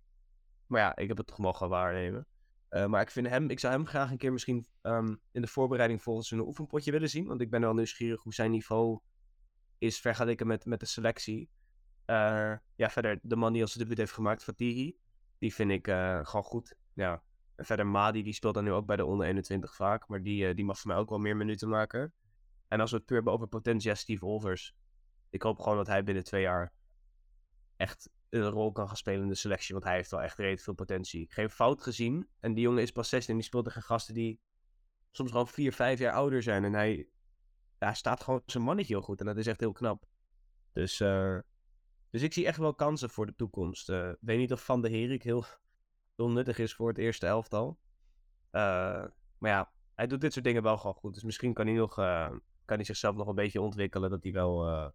Maar 0.67 0.82
ja, 0.82 0.95
ik 0.95 1.07
heb 1.07 1.17
het 1.17 1.27
toch 1.27 1.38
mogen 1.38 1.69
waarnemen. 1.69 2.27
Eh, 2.69 2.86
maar 2.86 3.01
ik, 3.01 3.09
vind 3.09 3.27
hem, 3.27 3.49
ik 3.49 3.59
zou 3.59 3.73
hem 3.73 3.86
graag 3.86 4.11
een 4.11 4.17
keer 4.17 4.32
misschien 4.32 4.65
ehm, 4.82 5.15
in 5.32 5.41
de 5.41 5.47
voorbereiding 5.47 6.01
volgens 6.01 6.32
een 6.32 6.39
oefenpotje 6.39 6.91
willen 6.91 7.09
zien. 7.09 7.27
Want 7.27 7.41
ik 7.41 7.49
ben 7.49 7.61
wel 7.61 7.73
nieuwsgierig 7.73 8.21
hoe 8.23 8.34
zijn 8.34 8.51
niveau 8.51 8.99
is 9.77 9.99
vergeleken 9.99 10.47
met, 10.47 10.65
met 10.65 10.80
de 10.80 10.86
selectie. 10.86 11.49
Eh, 12.05 12.53
ja, 12.75 12.89
verder 12.89 13.19
de 13.21 13.36
man 13.36 13.53
die 13.53 13.61
als 13.61 13.73
debuut 13.73 13.97
heeft 13.97 14.11
gemaakt, 14.11 14.43
Fatihi. 14.43 14.97
Die 15.38 15.53
vind 15.53 15.71
ik 15.71 15.88
eh, 15.88 16.19
gewoon 16.23 16.43
goed. 16.43 16.75
Ja. 16.93 17.23
En 17.55 17.65
verder 17.65 17.88
Madi, 17.88 18.23
die 18.23 18.34
speelt 18.34 18.53
dan 18.53 18.63
nu 18.63 18.71
ook 18.71 18.86
bij 18.86 18.95
de 18.95 19.05
onder 19.05 19.27
21 19.27 19.75
vaak. 19.75 20.07
Maar 20.07 20.21
die, 20.23 20.53
die 20.53 20.65
mag 20.65 20.80
voor 20.80 20.91
mij 20.91 20.99
ook 20.99 21.09
wel 21.09 21.19
meer 21.19 21.38
minuten 21.38 21.69
maken. 21.69 22.13
En 22.70 22.80
als 22.80 22.91
we 22.91 22.97
het 22.97 23.05
puur 23.05 23.15
hebben 23.15 23.34
over 23.34 23.47
potentie, 23.47 23.95
Steve 23.95 24.26
Olvers. 24.26 24.76
Ik 25.30 25.41
hoop 25.41 25.59
gewoon 25.59 25.78
dat 25.78 25.88
hij 25.88 26.03
binnen 26.03 26.24
twee 26.24 26.41
jaar 26.41 26.74
echt 27.76 28.09
een 28.30 28.49
rol 28.49 28.72
kan 28.72 28.88
gaan 28.88 28.97
spelen 28.97 29.22
in 29.22 29.28
de 29.28 29.36
selectie. 29.36 29.74
Want 29.74 29.86
hij 29.86 29.95
heeft 29.95 30.11
wel 30.11 30.22
echt 30.22 30.38
redelijk 30.38 30.61
veel 30.61 30.74
potentie. 30.74 31.28
Geen 31.30 31.49
fout 31.49 31.82
gezien. 31.82 32.30
En 32.39 32.53
die 32.53 32.63
jongen 32.63 32.82
is 32.82 32.91
pas 32.91 33.09
16 33.09 33.30
en 33.34 33.39
die 33.39 33.47
speelt 33.47 33.65
tegen 33.65 33.82
gasten 33.82 34.13
die 34.13 34.39
soms 35.11 35.32
gewoon 35.32 35.47
4, 35.47 35.74
5 35.74 35.99
jaar 35.99 36.13
ouder 36.13 36.43
zijn. 36.43 36.63
En 36.63 36.74
hij, 36.74 37.09
ja, 37.80 37.93
staat 37.93 38.24
gewoon 38.24 38.41
zijn 38.45 38.63
mannetje 38.63 38.93
heel 38.93 39.03
goed. 39.03 39.20
En 39.20 39.26
dat 39.26 39.38
is 39.38 39.47
echt 39.47 39.59
heel 39.59 39.72
knap. 39.72 40.05
Dus, 40.74 40.99
uh, 40.99 41.39
dus 42.09 42.22
ik 42.22 42.34
zie 42.34 42.45
echt 42.45 42.57
wel 42.57 42.76
kansen 42.76 43.09
voor 43.09 43.26
de 43.26 43.36
toekomst. 43.36 43.89
Uh, 43.89 44.11
weet 44.20 44.38
niet 44.38 44.53
of 44.53 44.65
Van 44.65 44.82
de 44.82 44.89
Herik 44.89 45.24
heel, 45.24 45.45
heel 46.15 46.30
nuttig 46.30 46.57
is 46.57 46.74
voor 46.74 46.88
het 46.88 46.97
eerste 46.97 47.26
elftal. 47.28 47.80
Uh, 48.51 49.05
maar 49.38 49.51
ja, 49.51 49.72
hij 49.95 50.07
doet 50.07 50.22
dit 50.22 50.34
soort 50.34 50.45
dingen 50.45 50.63
wel 50.63 50.78
gewoon 50.78 50.95
goed. 50.95 51.13
Dus 51.13 51.24
misschien 51.24 51.53
kan 51.53 51.65
hij, 51.65 51.76
nog, 51.76 51.97
kan 52.70 52.78
hij 52.78 52.86
zichzelf 52.86 53.15
nog 53.15 53.28
een 53.28 53.36
beetje 53.36 53.61
ontwikkelen. 53.61 54.09
Dat 54.09 54.24
hij 54.24 54.32
wel 54.32 54.91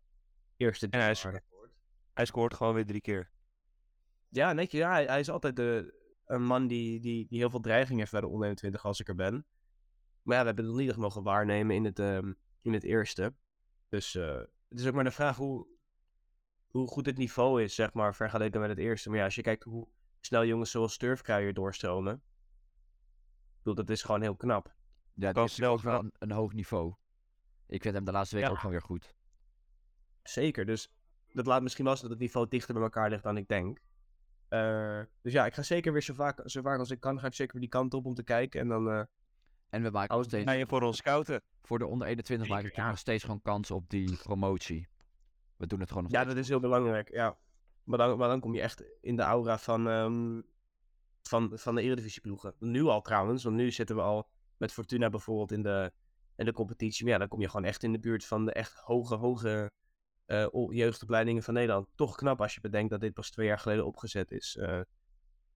eerste... 0.56 0.88
En 0.90 1.00
hij, 1.00 1.14
scoort. 1.14 1.42
hij 2.12 2.24
scoort 2.24 2.54
gewoon 2.54 2.74
weer 2.74 2.86
drie 2.86 3.00
keer. 3.00 3.30
Ja, 4.28 4.52
netjes. 4.52 4.80
Ja, 4.80 4.90
hij, 4.90 5.04
hij 5.04 5.20
is 5.20 5.30
altijd 5.30 5.56
de, 5.56 5.94
een 6.26 6.44
man 6.44 6.66
die, 6.66 7.00
die, 7.00 7.26
die 7.26 7.38
heel 7.38 7.50
veel 7.50 7.60
dreiging 7.60 7.98
heeft 7.98 8.10
bij 8.10 8.20
de 8.20 8.26
onder 8.26 8.42
21 8.42 8.84
als 8.84 9.00
ik 9.00 9.08
er 9.08 9.14
ben. 9.14 9.46
Maar 10.22 10.36
ja, 10.36 10.40
we 10.40 10.46
hebben 10.46 10.64
het 10.64 10.74
nog 10.74 10.82
niet 10.82 10.96
mogen 10.96 11.22
waarnemen 11.22 11.76
in 11.76 11.84
het, 11.84 11.98
um, 11.98 12.36
in 12.62 12.72
het 12.72 12.82
eerste. 12.82 13.34
Dus 13.88 14.14
uh, 14.14 14.36
het 14.68 14.80
is 14.80 14.86
ook 14.86 14.94
maar 14.94 15.04
de 15.04 15.10
vraag 15.10 15.36
hoe, 15.36 15.66
hoe 16.68 16.88
goed 16.88 17.06
het 17.06 17.16
niveau 17.16 17.62
is, 17.62 17.74
zeg 17.74 17.92
maar, 17.92 18.14
vergeleken 18.14 18.60
met 18.60 18.68
het 18.68 18.78
eerste. 18.78 19.08
Maar 19.08 19.18
ja, 19.18 19.24
als 19.24 19.34
je 19.34 19.42
kijkt 19.42 19.64
hoe 19.64 19.88
snel 20.20 20.44
jongens 20.44 20.70
zoals 20.70 20.92
Sturfkruijer 20.92 21.54
doorstromen. 21.54 22.14
Ik 22.14 23.62
bedoel, 23.62 23.74
dat 23.74 23.90
is 23.90 24.02
gewoon 24.02 24.20
heel 24.20 24.36
knap. 24.36 24.74
Ja, 25.14 25.32
dat 25.32 25.48
is 25.48 25.58
wel 25.58 25.80
een, 25.84 26.12
een, 26.18 26.30
hoog 26.30 26.52
niveau. 26.52 26.94
Ik 27.74 27.82
vind 27.82 27.94
hem 27.94 28.04
de 28.04 28.12
laatste 28.12 28.36
week 28.36 28.48
ook 28.48 28.56
gewoon 28.56 28.72
weer 28.72 28.82
goed. 28.82 29.14
Zeker, 30.22 30.66
dus 30.66 30.92
dat 31.32 31.46
laat 31.46 31.62
misschien 31.62 31.84
wel 31.84 31.94
dat 31.94 32.10
het 32.10 32.18
niveau 32.18 32.48
dichter 32.48 32.74
bij 32.74 32.82
elkaar 32.82 33.10
ligt 33.10 33.22
dan 33.22 33.36
ik 33.36 33.48
denk. 33.48 33.78
Uh, 34.50 35.00
dus 35.22 35.32
ja, 35.32 35.46
ik 35.46 35.54
ga 35.54 35.62
zeker 35.62 35.92
weer 35.92 36.02
zo 36.02 36.14
vaak, 36.14 36.40
zo 36.44 36.62
vaak 36.62 36.78
als 36.78 36.90
ik 36.90 37.00
kan, 37.00 37.20
ga 37.20 37.26
ik 37.26 37.34
zeker 37.34 37.52
weer 37.52 37.62
die 37.62 37.70
kant 37.70 37.94
op 37.94 38.06
om 38.06 38.14
te 38.14 38.22
kijken. 38.22 38.60
En 38.60 38.68
dan... 38.68 38.88
Uh, 38.88 39.02
en 39.68 39.82
we 39.82 39.90
maken 39.90 40.16
nog 40.16 40.24
steeds... 40.24 40.52
Je 40.52 40.66
voor 40.66 40.82
ons 40.82 40.96
scouten? 40.96 41.42
Voor 41.62 41.78
de 41.78 41.86
onder 41.86 42.06
21 42.06 42.48
maak 42.48 42.64
ik 42.64 42.76
ja. 42.76 42.88
nog 42.88 42.98
steeds 42.98 43.24
gewoon 43.24 43.42
kans 43.42 43.70
op 43.70 43.90
die 43.90 44.16
promotie. 44.16 44.88
We 45.56 45.66
doen 45.66 45.80
het 45.80 45.88
gewoon 45.88 46.02
nog 46.02 46.12
Ja, 46.12 46.24
dat 46.24 46.36
is 46.36 46.48
heel 46.48 46.60
belangrijk, 46.60 47.10
ja. 47.10 47.36
Maar 47.84 47.98
dan, 47.98 48.18
maar 48.18 48.28
dan 48.28 48.40
kom 48.40 48.54
je 48.54 48.60
echt 48.60 48.84
in 49.00 49.16
de 49.16 49.22
aura 49.22 49.58
van, 49.58 49.86
um, 49.86 50.44
van, 51.22 51.50
van 51.54 51.74
de 51.74 51.82
Eredivisieploegen. 51.82 52.54
Nu 52.58 52.82
al 52.82 53.02
trouwens, 53.02 53.44
want 53.44 53.56
nu 53.56 53.70
zitten 53.70 53.96
we 53.96 54.02
al 54.02 54.28
met 54.56 54.72
Fortuna 54.72 55.10
bijvoorbeeld 55.10 55.52
in 55.52 55.62
de, 55.62 55.92
in 56.36 56.44
de 56.44 56.52
competitie. 56.52 57.04
Maar 57.04 57.12
ja, 57.12 57.18
dan 57.18 57.28
kom 57.28 57.40
je 57.40 57.48
gewoon 57.48 57.66
echt 57.66 57.82
in 57.82 57.92
de 57.92 57.98
buurt 57.98 58.24
van 58.24 58.44
de 58.44 58.52
echt 58.52 58.74
hoge, 58.74 59.14
hoge 59.14 59.70
uh, 60.26 60.46
jeugdopleidingen 60.70 61.42
van 61.42 61.54
Nederland. 61.54 61.88
Toch 61.94 62.16
knap 62.16 62.40
als 62.40 62.54
je 62.54 62.60
bedenkt 62.60 62.90
dat 62.90 63.00
dit 63.00 63.14
pas 63.14 63.30
twee 63.30 63.46
jaar 63.46 63.58
geleden 63.58 63.86
opgezet 63.86 64.30
is. 64.30 64.56
Uh, 64.60 64.80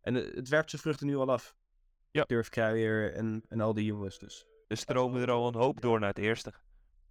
en 0.01 0.15
het 0.15 0.49
werpt 0.49 0.71
zijn 0.71 0.83
vruchten 0.83 1.07
nu 1.07 1.17
al 1.17 1.31
af. 1.31 1.57
Ja. 2.11 2.25
Durf 2.27 2.49
Kruijer 2.49 3.15
en, 3.15 3.45
en 3.49 3.61
al 3.61 3.75
die 3.75 3.85
jongens. 3.85 4.19
Dus. 4.19 4.47
Er 4.69 4.77
stromen 4.77 5.23
er 5.23 5.31
al 5.31 5.49
een 5.49 5.55
hoop 5.55 5.81
door 5.81 5.99
naar 6.01 6.09
het 6.09 6.19
eerste. 6.19 6.53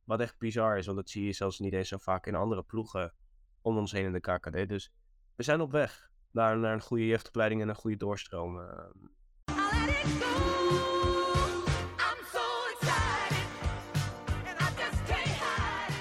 Wat 0.03 0.19
echt 0.19 0.37
bizar 0.37 0.77
is, 0.77 0.85
want 0.85 0.97
dat 0.97 1.09
zie 1.09 1.25
je 1.25 1.33
zelfs 1.33 1.59
niet 1.59 1.73
eens 1.73 1.87
zo 1.87 1.97
vaak 1.97 2.27
in 2.27 2.35
andere 2.35 2.63
ploegen 2.63 3.13
om 3.61 3.77
ons 3.77 3.91
heen 3.91 4.05
in 4.05 4.11
de 4.11 4.19
KKD. 4.19 4.69
Dus 4.69 4.91
we 5.35 5.43
zijn 5.43 5.61
op 5.61 5.71
weg 5.71 6.09
naar, 6.31 6.57
naar 6.57 6.73
een 6.73 6.81
goede 6.81 7.05
jeugdopleiding 7.05 7.61
en 7.61 7.69
een 7.69 7.75
goede 7.75 7.97
doorstroom. 7.97 8.57
Uh, 8.57 8.85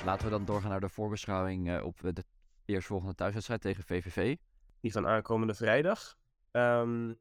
Laten 0.07 0.24
we 0.24 0.30
dan 0.30 0.44
doorgaan 0.44 0.70
naar 0.70 0.80
de 0.80 0.88
voorbeschouwing 0.88 1.68
uh, 1.68 1.84
op 1.84 1.98
de 2.00 2.24
eerstvolgende 2.64 3.14
thuiswedstrijd 3.14 3.61
tegen 3.61 3.84
VVV. 3.84 4.36
Die 4.80 4.92
van 4.92 5.07
aankomende 5.07 5.54
vrijdag. 5.54 6.16
Um, 6.52 7.18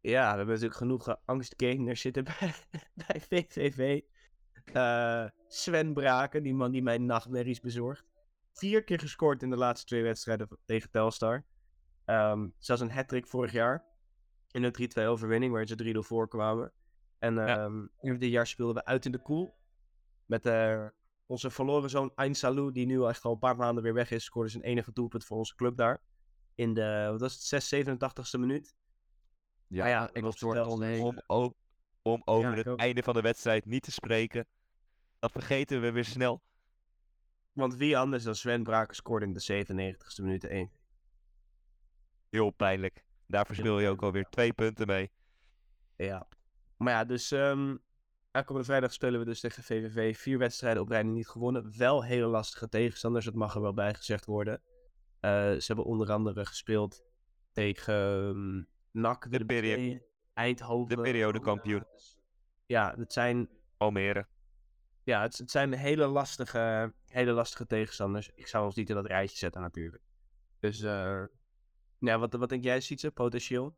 ja, 0.00 0.30
we 0.30 0.36
hebben 0.36 0.46
natuurlijk 0.46 0.76
genoeg 0.76 1.08
uh, 1.08 1.14
angstgekers 1.24 2.00
zitten 2.00 2.24
bij, 2.38 2.54
bij 2.94 3.20
VVV. 3.20 4.00
Uh, 4.72 5.24
Sven 5.48 5.92
Braken, 5.92 6.42
die 6.42 6.54
man 6.54 6.70
die 6.70 6.82
mij 6.82 6.98
nachtmerries 6.98 7.60
bezorgt. 7.60 8.04
Vier 8.52 8.84
keer 8.84 8.98
gescoord 8.98 9.42
in 9.42 9.50
de 9.50 9.56
laatste 9.56 9.86
twee 9.86 10.02
wedstrijden 10.02 10.48
tegen 10.64 10.90
Telstar. 10.90 11.44
Um, 12.06 12.54
zelfs 12.58 12.82
een 12.82 12.90
hat 12.90 13.20
vorig 13.20 13.52
jaar. 13.52 13.84
In 14.50 14.62
een 14.62 14.90
3-2 14.98 15.02
overwinning, 15.02 15.52
waar 15.52 15.66
ze 15.66 15.94
3-0 15.94 15.98
voorkwamen. 15.98 16.72
En 17.18 17.60
um, 17.60 17.90
ja. 18.00 18.14
dit 18.14 18.30
jaar 18.30 18.46
speelden 18.46 18.74
we 18.74 18.84
uit 18.84 19.04
in 19.04 19.12
de 19.12 19.22
koel. 19.22 19.54
Met 20.26 20.46
uh, 20.46 20.86
onze 21.30 21.50
verloren 21.50 21.90
zoon 21.90 22.12
Ain 22.14 22.34
Salou, 22.34 22.72
die 22.72 22.86
nu 22.86 23.04
echt 23.04 23.24
al 23.24 23.32
een 23.32 23.38
paar 23.38 23.56
maanden 23.56 23.82
weer 23.82 23.94
weg 23.94 24.10
is, 24.10 24.24
scoorde 24.24 24.48
zijn 24.48 24.62
enige 24.62 24.92
doelpunt 24.92 25.24
voor 25.24 25.36
onze 25.36 25.54
club 25.54 25.76
daar. 25.76 26.02
In 26.54 26.74
de, 26.74 27.06
wat 27.10 27.20
was 27.20 27.32
het, 27.32 27.42
6, 27.42 27.68
87 27.68 28.32
e 28.32 28.38
minuut. 28.38 28.74
Ja, 29.66 29.86
ja 29.86 30.10
ik 30.12 30.22
was 30.22 30.38
door 30.38 30.64
om, 30.64 31.18
om, 31.26 31.54
om 32.02 32.22
over 32.24 32.50
ja, 32.50 32.56
het 32.56 32.68
ook. 32.68 32.78
einde 32.78 33.02
van 33.02 33.14
de 33.14 33.20
wedstrijd 33.20 33.64
niet 33.64 33.82
te 33.82 33.92
spreken. 33.92 34.46
Dat 35.18 35.32
vergeten 35.32 35.80
we 35.80 35.92
weer 35.92 36.04
snel. 36.04 36.42
Want 37.52 37.76
wie 37.76 37.98
anders 37.98 38.24
dan 38.24 38.34
Sven 38.34 38.62
Braken 38.62 38.94
scoorde 38.94 39.26
in 39.26 39.32
de 39.32 39.64
97ste 39.64 40.22
minuut 40.22 40.44
1. 40.44 40.70
Heel 42.30 42.50
pijnlijk. 42.50 43.04
Daar 43.26 43.46
verspil 43.46 43.78
je 43.78 43.88
ook 43.88 44.02
alweer 44.02 44.26
twee 44.30 44.52
punten 44.52 44.86
mee. 44.86 45.10
Ja. 45.96 46.28
Maar 46.76 46.92
ja, 46.92 47.04
dus 47.04 47.30
um, 47.30 47.82
Aankomende 48.32 48.68
vrijdag 48.68 48.92
spelen 48.92 49.20
we 49.20 49.26
dus 49.26 49.40
tegen 49.40 49.62
VVV. 49.62 50.18
Vier 50.18 50.38
wedstrijden 50.38 50.82
op 50.82 50.88
rij 50.88 51.02
niet 51.02 51.28
gewonnen. 51.28 51.76
Wel 51.76 52.04
hele 52.04 52.26
lastige 52.26 52.68
tegenstanders, 52.68 53.24
dat 53.24 53.34
mag 53.34 53.54
er 53.54 53.60
wel 53.60 53.74
bij 53.74 53.94
gezegd 53.94 54.24
worden. 54.24 54.62
Uh, 55.20 55.30
ze 55.30 55.64
hebben 55.66 55.84
onder 55.84 56.12
andere 56.12 56.46
gespeeld 56.46 57.02
tegen 57.52 57.94
um, 57.94 58.68
NAC, 58.90 59.30
de, 59.30 59.38
de 59.38 59.44
periode, 59.44 60.06
Eindhoven. 60.34 60.96
De 60.96 61.02
periodekampioen. 61.02 61.84
Ja, 62.66 62.94
het 62.96 63.12
zijn... 63.12 63.48
Almere. 63.76 64.26
Ja, 65.04 65.22
het, 65.22 65.38
het, 65.38 65.50
zijn 65.50 65.72
hele 65.72 66.06
lastige, 66.06 66.94
hele 67.06 67.32
lastige 67.32 67.66
tegenstanders. 67.66 68.30
Ik 68.34 68.46
zou 68.46 68.64
ons 68.64 68.74
niet 68.74 68.88
in 68.88 68.94
dat 68.94 69.06
rijtje 69.06 69.36
zetten 69.36 69.60
natuurlijk. 69.60 70.02
Dus, 70.58 70.80
uh, 70.80 71.24
ja, 71.98 72.18
wat, 72.18 72.32
wat 72.32 72.48
denk 72.48 72.64
jij, 72.64 72.80
Sietse, 72.80 73.10
potentieel? 73.10 73.76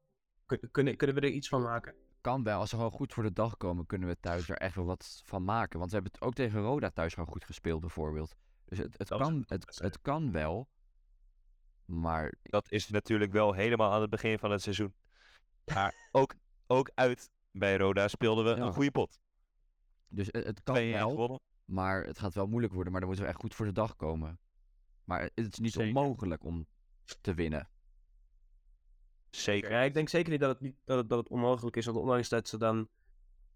Kunnen, 0.70 0.96
kunnen 0.96 1.16
we 1.16 1.22
er 1.22 1.28
iets 1.28 1.48
van 1.48 1.62
maken? 1.62 1.94
Kan 2.22 2.42
wel. 2.42 2.58
Als 2.58 2.70
ze 2.70 2.76
gewoon 2.76 2.90
goed 2.90 3.12
voor 3.12 3.22
de 3.22 3.32
dag 3.32 3.56
komen, 3.56 3.86
kunnen 3.86 4.08
we 4.08 4.20
thuis 4.20 4.48
er 4.48 4.56
echt 4.56 4.74
wel 4.74 4.84
wat 4.84 5.22
van 5.24 5.44
maken. 5.44 5.78
Want 5.78 5.90
ze 5.90 5.96
hebben 5.96 6.12
het 6.14 6.22
ook 6.22 6.34
tegen 6.34 6.60
Roda 6.60 6.90
thuis 6.90 7.14
gewoon 7.14 7.28
goed 7.28 7.44
gespeeld, 7.44 7.80
bijvoorbeeld. 7.80 8.36
Dus 8.64 8.78
het, 8.78 8.98
het, 8.98 9.08
kan, 9.08 9.44
het, 9.46 9.78
het 9.82 10.00
kan 10.00 10.32
wel. 10.32 10.68
Maar... 11.84 12.34
Dat 12.42 12.70
is 12.70 12.88
natuurlijk 12.88 13.32
wel 13.32 13.52
helemaal 13.52 13.92
aan 13.92 14.00
het 14.00 14.10
begin 14.10 14.38
van 14.38 14.50
het 14.50 14.62
seizoen. 14.62 14.94
Maar 15.74 15.94
ook, 16.12 16.34
ook 16.66 16.90
uit 16.94 17.30
bij 17.50 17.76
Roda 17.76 18.08
speelden 18.08 18.44
we 18.44 18.50
ja. 18.50 18.66
een 18.66 18.72
goede 18.72 18.90
pot. 18.90 19.20
Dus 20.08 20.26
het, 20.30 20.44
het 20.44 20.62
kan 20.62 20.90
wel, 20.90 21.10
gewonnen. 21.10 21.40
maar 21.64 22.04
het 22.04 22.18
gaat 22.18 22.34
wel 22.34 22.46
moeilijk 22.46 22.72
worden. 22.72 22.92
Maar 22.92 23.00
dan 23.00 23.10
moeten 23.10 23.26
we 23.28 23.32
echt 23.34 23.42
goed 23.42 23.54
voor 23.54 23.66
de 23.66 23.72
dag 23.72 23.96
komen. 23.96 24.38
Maar 25.04 25.20
het 25.20 25.52
is 25.52 25.58
niet 25.58 25.72
Zeker. 25.72 25.88
onmogelijk 25.96 26.44
om 26.44 26.66
te 27.20 27.34
winnen. 27.34 27.68
Zeker. 29.36 29.82
Ik 29.82 29.94
denk 29.94 30.08
zeker 30.08 30.30
niet 30.30 30.40
dat 30.40 30.60
het, 30.60 30.74
dat 30.84 31.08
dat 31.08 31.18
het 31.18 31.28
onmogelijk 31.28 31.76
is. 31.76 31.84
Want 31.84 31.96
ondanks 31.96 32.28
dat 32.28 32.48
ze 32.48 32.58
dan 32.58 32.88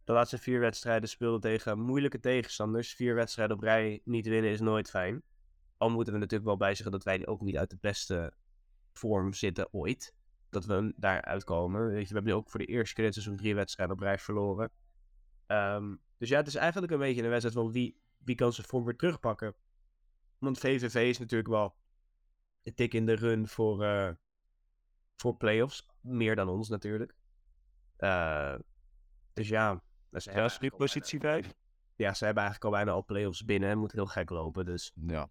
de 0.04 0.12
laatste 0.12 0.38
vier 0.38 0.60
wedstrijden 0.60 1.08
speelden 1.08 1.40
tegen 1.40 1.80
moeilijke 1.80 2.20
tegenstanders. 2.20 2.94
Vier 2.94 3.14
wedstrijden 3.14 3.56
op 3.56 3.62
rij 3.62 4.00
niet 4.04 4.26
winnen 4.26 4.50
is 4.50 4.60
nooit 4.60 4.90
fijn. 4.90 5.22
Al 5.76 5.90
moeten 5.90 6.12
we 6.12 6.18
natuurlijk 6.18 6.48
wel 6.48 6.56
bijzeggen 6.56 6.90
dat 6.90 7.04
wij 7.04 7.26
ook 7.26 7.40
niet 7.40 7.56
uit 7.56 7.70
de 7.70 7.78
beste 7.80 8.32
vorm 8.92 9.32
zitten 9.32 9.68
ooit. 9.72 10.14
Dat 10.50 10.64
we 10.64 10.92
daar 10.96 11.22
uitkomen. 11.22 11.86
Weet 11.86 12.08
je, 12.08 12.08
we 12.08 12.14
hebben 12.14 12.32
nu 12.32 12.38
ook 12.38 12.50
voor 12.50 12.60
de 12.60 12.66
eerste 12.66 12.94
keer 12.94 13.12
seizoen 13.12 13.36
drie 13.36 13.54
wedstrijden 13.54 13.96
op 13.96 14.02
rij 14.02 14.18
verloren. 14.18 14.70
Um, 15.46 16.00
dus 16.18 16.28
ja, 16.28 16.36
het 16.36 16.46
is 16.46 16.54
eigenlijk 16.54 16.92
een 16.92 16.98
beetje 16.98 17.22
een 17.22 17.28
wedstrijd 17.28 17.56
van 17.56 17.72
wie, 17.72 18.00
wie 18.18 18.34
kan 18.34 18.52
zijn 18.52 18.66
vorm 18.66 18.84
weer 18.84 18.96
terugpakken. 18.96 19.54
Want 20.38 20.58
VVV 20.58 21.08
is 21.08 21.18
natuurlijk 21.18 21.50
wel 21.50 21.76
een 22.62 22.74
tik 22.74 22.94
in 22.94 23.06
de 23.06 23.14
run 23.14 23.48
voor, 23.48 23.84
uh, 23.84 24.10
voor 25.16 25.36
playoffs. 25.36 25.88
Meer 26.00 26.36
dan 26.36 26.48
ons 26.48 26.68
natuurlijk. 26.68 27.14
Uh, 27.98 28.54
dus 29.32 29.48
ja, 29.48 29.82
ze 30.12 30.30
Ja, 30.32 30.44
is 30.44 30.52
nu 30.52 30.68
bijna- 30.68 30.76
positie 30.84 31.20
5? 31.20 31.54
Ja, 31.96 32.14
ze 32.14 32.24
hebben 32.24 32.42
eigenlijk 32.42 32.74
al 32.74 32.78
bijna 32.80 32.96
al 32.96 33.04
play-offs 33.04 33.44
binnen 33.44 33.70
en 33.70 33.78
moeten 33.78 33.98
heel 33.98 34.06
gek 34.06 34.30
lopen. 34.30 34.64
Dus 34.64 34.92
Ja. 34.94 35.28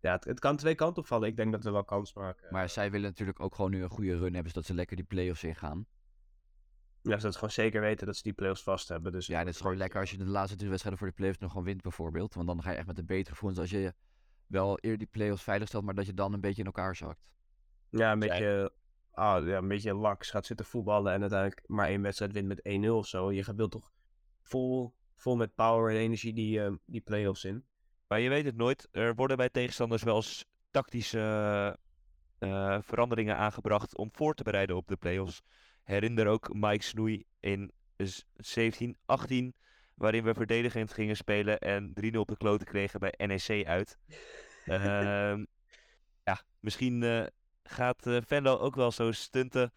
ja, 0.00 0.12
het, 0.12 0.24
het 0.24 0.38
kan 0.40 0.56
twee 0.56 0.74
kanten 0.74 1.02
opvallen. 1.02 1.28
Ik 1.28 1.36
denk 1.36 1.52
dat 1.52 1.64
we 1.64 1.70
wel 1.70 1.84
kans 1.84 2.14
maken. 2.14 2.46
Maar 2.50 2.68
zij 2.68 2.90
willen 2.90 3.08
natuurlijk 3.08 3.40
ook 3.40 3.54
gewoon 3.54 3.70
nu 3.70 3.82
een 3.82 3.90
goede 3.90 4.16
run 4.16 4.34
hebben, 4.34 4.52
zodat 4.52 4.64
ze 4.66 4.74
lekker 4.74 4.96
die 4.96 5.04
play-offs 5.04 5.44
ingaan. 5.44 5.86
Ja, 7.02 7.18
ze 7.18 7.32
gewoon 7.32 7.50
zeker 7.50 7.80
weten 7.80 8.06
dat 8.06 8.16
ze 8.16 8.22
die 8.22 8.32
play-offs 8.32 8.62
vast 8.62 8.88
hebben. 8.88 9.12
Dus 9.12 9.26
Ja, 9.26 9.38
het 9.38 9.48
is 9.48 9.60
gewoon 9.60 9.76
lekker 9.76 10.00
als 10.00 10.10
je 10.10 10.16
de 10.16 10.24
laatste 10.26 10.56
drie 10.56 10.68
wedstrijden 10.68 11.00
voor 11.00 11.08
de 11.10 11.16
play-offs 11.16 11.40
nog 11.40 11.50
gewoon 11.50 11.66
wint 11.66 11.82
bijvoorbeeld. 11.82 12.34
Want 12.34 12.46
dan 12.46 12.62
ga 12.62 12.70
je 12.70 12.76
echt 12.76 12.86
met 12.86 12.98
een 12.98 13.06
betere 13.06 13.34
gevoel. 13.34 13.56
Als 13.58 13.70
je 13.70 13.94
wel 14.46 14.78
eerder 14.78 14.98
die 14.98 15.06
play-offs 15.06 15.42
veilig 15.42 15.68
stelt, 15.68 15.84
maar 15.84 15.94
dat 15.94 16.06
je 16.06 16.14
dan 16.14 16.32
een 16.32 16.40
beetje 16.40 16.60
in 16.60 16.66
elkaar 16.66 16.96
zakt. 16.96 17.30
Ja, 17.90 18.12
een 18.12 18.18
beetje, 18.18 18.72
ah, 19.12 19.46
ja, 19.46 19.56
een 19.56 19.68
beetje 19.68 19.94
laks 19.94 20.30
gaat 20.30 20.46
zitten 20.46 20.66
voetballen 20.66 21.12
en 21.12 21.20
uiteindelijk 21.20 21.62
maar 21.66 21.88
één 21.88 22.02
wedstrijd 22.02 22.32
wint 22.32 22.46
met 22.48 22.84
1-0 22.84 22.88
of 22.90 23.06
zo. 23.06 23.32
Je 23.32 23.44
gaat 23.44 23.56
wilt 23.56 23.70
toch 23.70 23.92
vol, 24.42 24.94
vol 25.16 25.36
met 25.36 25.54
power 25.54 25.90
en 25.94 26.00
energie 26.00 26.32
die, 26.32 26.62
eh, 26.64 26.72
die 26.86 27.00
play-offs 27.00 27.44
in. 27.44 27.64
Maar 28.08 28.20
je 28.20 28.28
weet 28.28 28.44
het 28.44 28.56
nooit. 28.56 28.88
Er 28.90 29.14
worden 29.14 29.36
bij 29.36 29.48
tegenstanders 29.48 30.02
wel 30.02 30.16
eens 30.16 30.44
tactische 30.70 31.78
eh, 32.38 32.78
veranderingen 32.80 33.36
aangebracht 33.36 33.96
om 33.96 34.08
voor 34.12 34.34
te 34.34 34.42
bereiden 34.42 34.76
op 34.76 34.88
de 34.88 34.96
play-offs. 34.96 35.42
Herinner 35.82 36.26
ook 36.26 36.54
Mike 36.54 36.84
Snoei 36.84 37.24
in 37.40 37.72
z- 37.96 38.22
17-18, 38.36 39.52
waarin 39.94 40.24
we 40.24 40.34
verdedigend 40.34 40.92
gingen 40.92 41.16
spelen 41.16 41.58
en 41.58 41.92
3-0 41.94 42.20
op 42.20 42.28
de 42.28 42.36
kloten 42.36 42.66
kregen 42.66 43.00
bij 43.00 43.14
NEC 43.16 43.66
uit. 43.66 43.98
Ehm, 44.64 45.44
ja, 46.24 46.42
misschien 46.60 47.02
eh, 47.02 47.26
gaat 47.70 48.06
eh, 48.06 48.16
Venlo 48.26 48.58
ook 48.58 48.74
wel 48.74 48.90
zo 48.90 49.12
stunten. 49.12 49.72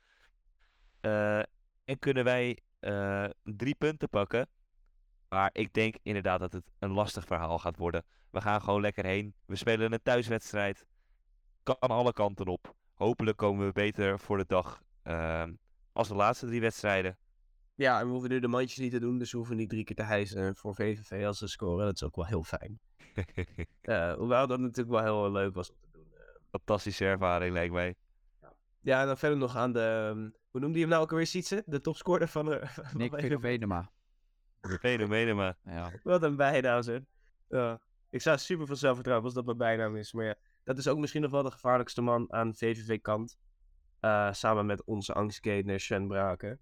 eh, 1.02 1.40
en 1.86 2.00
kunnen 2.00 2.24
wij 2.24 2.58
eh, 2.80 3.26
drie 3.44 3.76
punten 3.76 4.10
pakken. 4.10 4.48
Maar 5.30 5.50
ik 5.54 5.74
denk 5.74 5.96
inderdaad 6.04 6.40
dat 6.40 6.54
het 6.54 6.72
een 6.80 6.92
lastig 6.92 7.26
verhaal 7.26 7.60
gaat 7.60 7.78
worden. 7.78 8.04
We 8.32 8.42
gaan 8.42 8.62
gewoon 8.62 8.82
lekker 8.82 9.06
heen. 9.06 9.34
We 9.46 9.56
spelen 9.56 9.94
een 9.94 10.02
thuiswedstrijd. 10.04 10.86
Kan 11.64 11.80
alle 11.80 12.14
kanten 12.14 12.48
op. 12.48 12.76
Hopelijk 12.94 13.38
komen 13.38 13.66
we 13.66 13.72
beter 13.72 14.20
voor 14.20 14.38
de 14.38 14.46
dag 14.48 14.82
ehm, 15.04 15.54
als 15.94 16.08
de 16.08 16.16
laatste 16.16 16.46
drie 16.46 16.62
wedstrijden. 16.62 17.18
Ja, 17.76 18.00
en 18.00 18.06
we 18.06 18.12
hoeven 18.12 18.30
nu 18.30 18.40
de 18.40 18.48
mandjes 18.48 18.78
niet 18.78 18.92
te 18.92 19.00
doen, 19.00 19.18
dus 19.18 19.32
we 19.32 19.38
hoeven 19.38 19.56
niet 19.58 19.70
drie 19.70 19.84
keer 19.84 19.96
te 19.96 20.04
hijsen 20.04 20.56
voor 20.56 20.76
VVV 20.76 21.26
als 21.26 21.38
ze 21.38 21.48
scoren. 21.48 21.86
Dat 21.86 21.96
is 21.96 22.04
ook 22.04 22.16
wel 22.16 22.26
heel 22.26 22.44
fijn. 22.44 22.80
Eh, 23.82 24.14
hoewel 24.14 24.48
dat 24.48 24.60
natuurlijk 24.60 24.90
wel 24.90 25.04
heel 25.04 25.32
leuk 25.32 25.54
was 25.56 25.72
om. 25.72 25.78
Fantastische 26.54 27.06
ervaring 27.06 27.54
lijkt 27.54 27.74
mij. 27.74 27.96
Ja, 28.80 29.02
en 29.02 29.08
dan 29.08 29.18
verder 29.18 29.38
nog 29.38 29.56
aan 29.56 29.72
de, 29.72 30.10
ehm, 30.10 30.30
hoe 30.52 30.62
noemde 30.62 30.74
je 30.74 30.80
hem 30.80 30.90
nou 30.90 31.04
ook 31.04 31.12
alweer, 31.12 31.28
Sietse? 31.28 31.64
De 31.66 31.82
topscorer 31.82 32.28
van 32.28 32.46
de... 32.46 32.60
van 32.90 32.98
Nick. 32.98 33.14
Fenomenen, 34.80 35.36
maar 35.36 35.58
Ja. 35.64 35.92
Wat 36.04 36.24
een 36.24 36.36
bijnaam 36.36 36.82
zeg. 36.82 37.02
Ja. 37.48 37.82
Ik 38.10 38.22
sta 38.22 38.38
super 38.38 38.66
veel 38.66 38.76
zelfvertrouwen 38.76 39.26
als 39.26 39.36
dat 39.36 39.46
mijn 39.46 39.58
bijnaam 39.58 39.96
is. 39.96 40.14
Maar 40.14 40.26
ja, 40.26 40.36
dat 40.64 40.78
is 40.78 40.88
ook 40.88 40.98
misschien 40.98 41.22
nog 41.22 41.32
wel 41.32 41.44
de 41.44 41.52
gevaarlijkste 41.52 42.02
man 42.02 42.34
aan 42.34 42.56
VVV-kant. 42.56 43.38
Eh, 44.00 44.34
samen 44.34 44.66
met 44.66 44.84
onze 44.84 45.14
angstketener 45.14 45.80
Sven 45.80 46.08
Braken. 46.08 46.60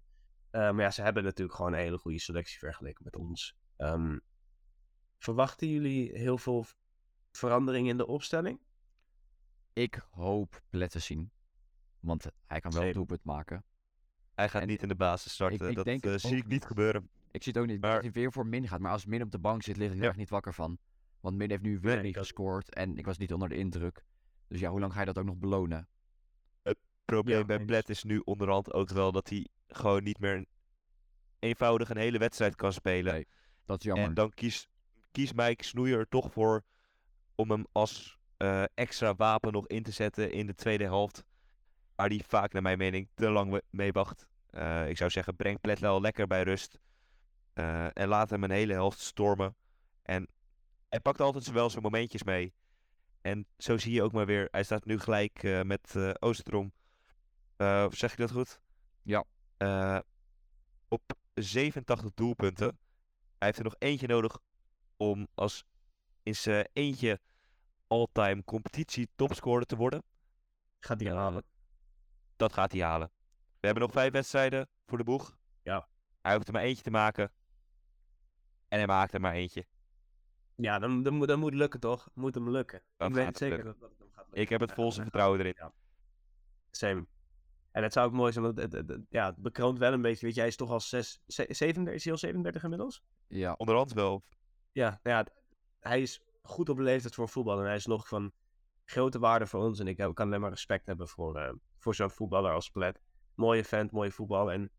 Eh, 0.50 0.60
maar 0.60 0.80
ja, 0.80 0.90
ze 0.90 1.02
hebben 1.02 1.24
natuurlijk 1.24 1.56
gewoon 1.56 1.72
een 1.72 1.78
hele 1.78 1.98
goede 1.98 2.20
selectie 2.20 2.58
vergeleken 2.58 3.04
met 3.04 3.16
ons. 3.16 3.56
Ehm, 3.76 4.18
verwachten 5.18 5.68
jullie 5.68 6.18
heel 6.18 6.38
veel 6.38 6.66
verandering 7.30 7.88
in 7.88 7.96
de 7.96 8.06
opstelling? 8.06 8.60
Ik 9.72 10.06
hoop 10.10 10.62
Plet 10.70 10.90
te 10.90 10.98
zien. 10.98 11.30
Want 12.00 12.26
hij 12.46 12.60
kan 12.60 12.72
wel 12.72 12.82
een 12.82 12.92
doelpunt 12.92 13.24
maken. 13.24 13.64
hij 14.34 14.48
gaat 14.48 14.62
En 14.62 14.68
niet 14.68 14.82
in 14.82 14.88
de 14.88 14.94
basis 14.94 15.32
starten. 15.32 15.68
ik 15.68 15.74
dat 15.76 15.84
denk 15.84 16.04
eh, 16.04 16.12
het 16.12 16.20
zie 16.20 16.36
ik 16.36 16.46
niet 16.46 16.64
gebeuren. 16.64 17.08
Ik 17.30 17.42
zie 17.42 17.52
het 17.52 17.62
ook 17.62 17.68
niet 17.68 17.80
Maar- 17.80 17.92
dat 17.92 18.02
hij 18.02 18.10
weer 18.12 18.32
voor 18.32 18.46
Min 18.46 18.68
gaat. 18.68 18.80
Maar 18.80 18.92
als 18.92 19.06
Min 19.06 19.22
op 19.22 19.30
de 19.30 19.38
bank 19.38 19.62
zit, 19.62 19.76
lig 19.76 19.90
ik 19.90 19.96
er 19.96 20.02
Ja. 20.02 20.08
echt 20.08 20.16
niet 20.18 20.30
wakker 20.30 20.54
van. 20.54 20.78
Want 21.20 21.36
Min 21.36 21.50
heeft 21.50 21.62
nu 21.62 21.80
weer 21.80 21.94
Nee, 21.94 22.02
niet 22.04 22.16
gescoord. 22.16 22.74
En 22.74 22.96
ik 22.98 23.04
was 23.06 23.18
niet 23.18 23.32
onder 23.32 23.48
de 23.48 23.56
indruk. 23.56 24.04
Dus 24.48 24.60
ja, 24.60 24.70
hoe 24.70 24.80
lang 24.80 24.92
ga 24.92 25.00
je 25.00 25.06
dat 25.06 25.18
ook 25.18 25.24
nog 25.24 25.36
belonen? 25.36 25.88
probleem 27.04 27.38
Ja, 27.38 27.44
bij. 27.44 27.64
Plet 27.64 27.88
is 27.88 28.02
nu 28.04 28.18
onderhand 28.18 28.72
ook 28.72 28.88
wel 28.88 29.12
dat 29.12 29.28
hij 29.28 29.48
gewoon 29.66 30.02
niet 30.02 30.18
meer 30.18 30.34
een- 30.36 30.48
eenvoudig 31.38 31.88
een 31.90 31.96
hele 31.96 32.18
wedstrijd 32.18 32.54
kan 32.56 32.72
spelen. 32.72 33.12
Nee, 33.12 33.26
Dat 33.64 33.78
is 33.78 33.84
jammer. 33.84 34.04
En 34.06 34.14
dan 34.14 34.30
kiest 34.30 34.68
kies 35.10 35.32
Mike 35.32 35.64
Snoeier 35.64 35.98
er 35.98 36.08
toch 36.08 36.32
voor 36.32 36.64
om 37.34 37.50
hem 37.50 37.66
als 37.72 38.18
eh, 38.42 38.64
extra 38.74 39.14
wapen 39.14 39.52
nog 39.52 39.66
in 39.66 39.82
te 39.82 39.90
zetten 39.90 40.32
in 40.32 40.46
de 40.46 40.54
tweede 40.54 40.84
helft. 40.84 41.24
Waar 41.94 42.08
die 42.08 42.24
vaak, 42.26 42.52
naar 42.52 42.62
mijn 42.62 42.78
mening, 42.78 43.08
te 43.14 43.30
lang 43.30 43.60
mee 43.70 43.92
wacht. 43.92 44.28
Eh, 44.50 44.88
ik 44.88 44.96
zou 44.96 45.10
zeggen, 45.10 45.36
breng 45.36 45.60
Pletlel 45.60 46.00
lekker 46.00 46.26
bij 46.26 46.42
rust. 46.42 46.78
Eh, 47.52 47.96
en 47.96 48.08
laat 48.08 48.30
hem 48.30 48.44
een 48.44 48.50
hele 48.50 48.72
helft 48.72 49.00
stormen. 49.00 49.56
En 50.02 50.28
hij 50.88 51.00
pakt 51.00 51.20
altijd 51.20 51.50
wel 51.50 51.70
zijn 51.70 51.82
momentjes 51.82 52.22
mee. 52.22 52.52
En 53.20 53.46
zo 53.58 53.78
zie 53.78 53.92
je 53.92 54.02
ook 54.02 54.12
maar 54.12 54.26
weer, 54.26 54.48
hij 54.50 54.62
staat 54.64 54.84
nu 54.84 54.98
gelijk 54.98 55.62
met. 55.64 55.96
Eh, 57.56 57.86
zeg 57.90 58.12
ik 58.12 58.18
dat 58.18 58.30
goed? 58.30 58.60
Ja. 59.02 59.24
Op 60.88 61.02
87 61.34 62.10
doelpunten. 62.14 62.78
Hij 63.38 63.48
heeft 63.48 63.58
er 63.58 63.64
nog 63.64 63.76
eentje 63.78 64.06
nodig 64.06 64.38
om 64.96 65.26
als 65.34 65.64
in 66.22 66.36
zijn 66.36 66.68
eentje 66.72 67.20
all-time 67.92 68.44
competitie 68.44 69.08
topscorer 69.14 69.66
te 69.66 69.76
worden. 69.76 70.02
Gaat 70.78 70.98
die 70.98 71.08
Eh, 71.08 71.14
halen? 71.14 71.44
Dat 72.36 72.52
gaat 72.52 72.72
hij 72.72 72.80
halen. 72.80 73.10
We 73.60 73.66
hebben 73.66 73.82
nog 73.82 73.92
vijf 73.92 74.12
wedstrijden 74.12 74.68
voor 74.86 74.98
de 74.98 75.04
boeg. 75.04 75.36
Ja. 75.62 75.88
Hij 76.20 76.34
hoeft 76.34 76.46
er 76.46 76.52
maar 76.52 76.62
eentje 76.62 76.82
te 76.82 76.90
maken. 76.90 77.32
En 78.68 78.78
hij 78.78 78.86
maakt 78.86 79.12
er 79.14 79.20
maar 79.20 79.32
eentje. 79.32 79.66
Ja, 80.54 80.78
dan, 80.78 81.02
dan, 81.02 81.14
moet- 81.14 81.28
dan 81.28 81.38
moet 81.38 81.50
het 81.50 81.58
lukken 81.58 81.80
toch? 81.80 82.08
Moet 82.14 82.34
hem 82.34 82.50
lukken. 82.50 82.82
Dat 82.96 83.08
ik 83.08 83.14
weet 83.14 83.24
gaat 83.24 83.32
het 83.32 83.40
hem 83.40 83.50
zeker 83.50 83.64
lukken. 83.64 83.80
dat, 83.80 83.90
dat 83.90 83.90
het 83.90 83.98
hem 84.08 84.08
gaat 84.16 84.24
lukken. 84.24 84.42
Ik 84.42 84.48
heb 84.48 84.60
het 84.60 84.72
volste 84.72 84.96
ja. 84.98 85.02
vertrouwen 85.02 85.40
erin. 85.40 85.54
Ja. 85.56 85.72
Same. 86.70 87.06
En 87.70 87.82
het 87.82 87.92
zou 87.92 88.06
ook 88.06 88.12
mooi 88.12 88.32
zijn, 88.32 88.44
want 88.44 88.58
het, 88.58 88.72
het- 88.72 88.88
het- 88.88 89.06
ja, 89.08 89.26
het 89.26 89.36
bekroont 89.36 89.78
wel 89.78 89.92
een 89.92 90.02
beetje. 90.02 90.26
Weet 90.26 90.34
je, 90.34 90.40
hij 90.40 90.48
is 90.48 90.56
toch 90.56 90.70
al 90.70 90.80
6, 90.80 91.20
37, 91.26 91.94
is 91.94 92.02
hij 92.04 92.12
al 92.12 92.18
37 92.18 92.62
inmiddels? 92.62 93.02
Ja, 93.26 93.52
Onderhand 93.52 93.92
wel. 93.92 94.24
Ja, 94.72 95.00
nou 95.02 95.16
ja, 95.16 95.26
hij 95.80 96.02
is 96.02 96.20
goed 96.42 96.68
op 96.68 96.76
de 96.76 96.82
leeftijd 96.82 97.14
voor 97.14 97.28
voetbal. 97.28 97.58
En 97.58 97.64
hij 97.66 97.74
is 97.76 97.86
nog 97.86 98.08
van 98.08 98.32
grote 98.84 99.18
waarde 99.18 99.46
voor 99.46 99.60
ons. 99.60 99.78
En 99.80 99.86
ik 99.86 99.96
kan 99.96 100.14
alleen 100.16 100.40
maar 100.40 100.50
respect 100.50 100.86
hebben 100.86 101.08
voor, 101.08 101.36
eh, 101.36 101.52
voor 101.78 101.94
zo'n 101.94 102.10
voetballer 102.10 102.52
als 102.52 102.70
Plet. 102.70 103.00
Mooie 103.34 103.64
vent, 103.64 103.90
mooie 103.90 104.10
voetbal. 104.10 104.52
En 104.52 104.70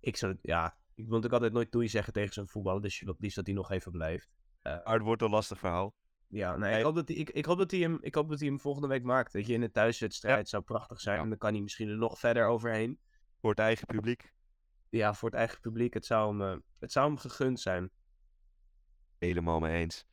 ik 0.00 0.16
zou, 0.16 0.38
ja, 0.42 0.66
ik 0.94 1.04
wil 1.04 1.04
natuurlijk 1.04 1.32
altijd 1.32 1.52
nooit 1.52 1.72
doei 1.72 1.88
zeggen 1.88 2.12
tegen 2.12 2.32
zo'n 2.32 2.48
voetballer. 2.48 2.82
Dus 2.82 2.98
je 2.98 3.04
wilt 3.04 3.20
liefst 3.20 3.36
dat 3.36 3.46
hij 3.46 3.54
nog 3.54 3.70
even 3.70 3.92
blijft. 3.92 4.28
Maar 4.62 4.82
het 4.84 5.02
wordt 5.02 5.22
een 5.22 5.30
lastig 5.30 5.58
verhaal. 5.58 5.94
Ja, 6.28 6.56
nee, 6.56 6.70
Hij- 6.70 6.78
ik, 6.78 6.84
hoop 6.84 6.94
dat 6.94 7.08
hij, 7.08 7.16
ik, 7.16 7.30
ik, 7.30 7.44
hoop 7.44 7.58
dat 7.58 7.70
hij 7.70 7.80
hem, 7.80 7.98
ik 8.00 8.14
hoop 8.14 8.28
dat 8.28 8.38
hij 8.38 8.48
hem 8.48 8.60
volgende 8.60 8.88
week 8.88 9.02
maakt. 9.02 9.32
Dat 9.32 9.46
je 9.46 9.52
in 9.52 9.60
de 9.60 9.70
thuiswedstrijd 9.70 10.48
zou 10.48 10.62
prachtig 10.62 11.00
zijn. 11.00 11.16
Ja. 11.16 11.22
En 11.22 11.28
dan 11.28 11.38
kan 11.38 11.52
hij 11.52 11.62
misschien 11.62 11.88
er 11.88 11.96
nog 11.96 12.18
verder 12.18 12.46
overheen. 12.46 12.98
Voor 13.40 13.50
het 13.50 13.58
eigen 13.58 13.86
publiek. 13.86 14.32
Ja, 14.88 15.14
voor 15.14 15.28
het 15.28 15.38
eigen 15.38 15.60
publiek. 15.60 15.94
Het 15.94 16.06
zou 16.06 16.38
hem, 16.38 16.52
eh, 16.52 16.62
het 16.78 16.92
zou 16.92 17.06
hem 17.06 17.16
gegund 17.16 17.60
zijn. 17.60 17.90
Helemaal 19.18 19.60
mee 19.60 19.76
eens. 19.82 20.06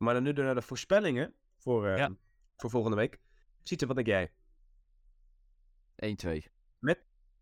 Maar 0.00 0.14
dan 0.14 0.22
nu 0.22 0.32
door 0.32 0.44
naar 0.44 0.54
de 0.54 0.62
voorspellingen 0.62 1.34
voor, 1.56 1.86
eh, 1.86 1.96
Ja. 1.96 2.16
voor 2.56 2.70
volgende 2.70 2.96
week. 2.96 3.18
Ziet 3.62 3.80
er, 3.80 3.86
wat 3.86 3.96
denk 3.96 4.08
jij? 4.08 4.32
1-2. 5.96 6.50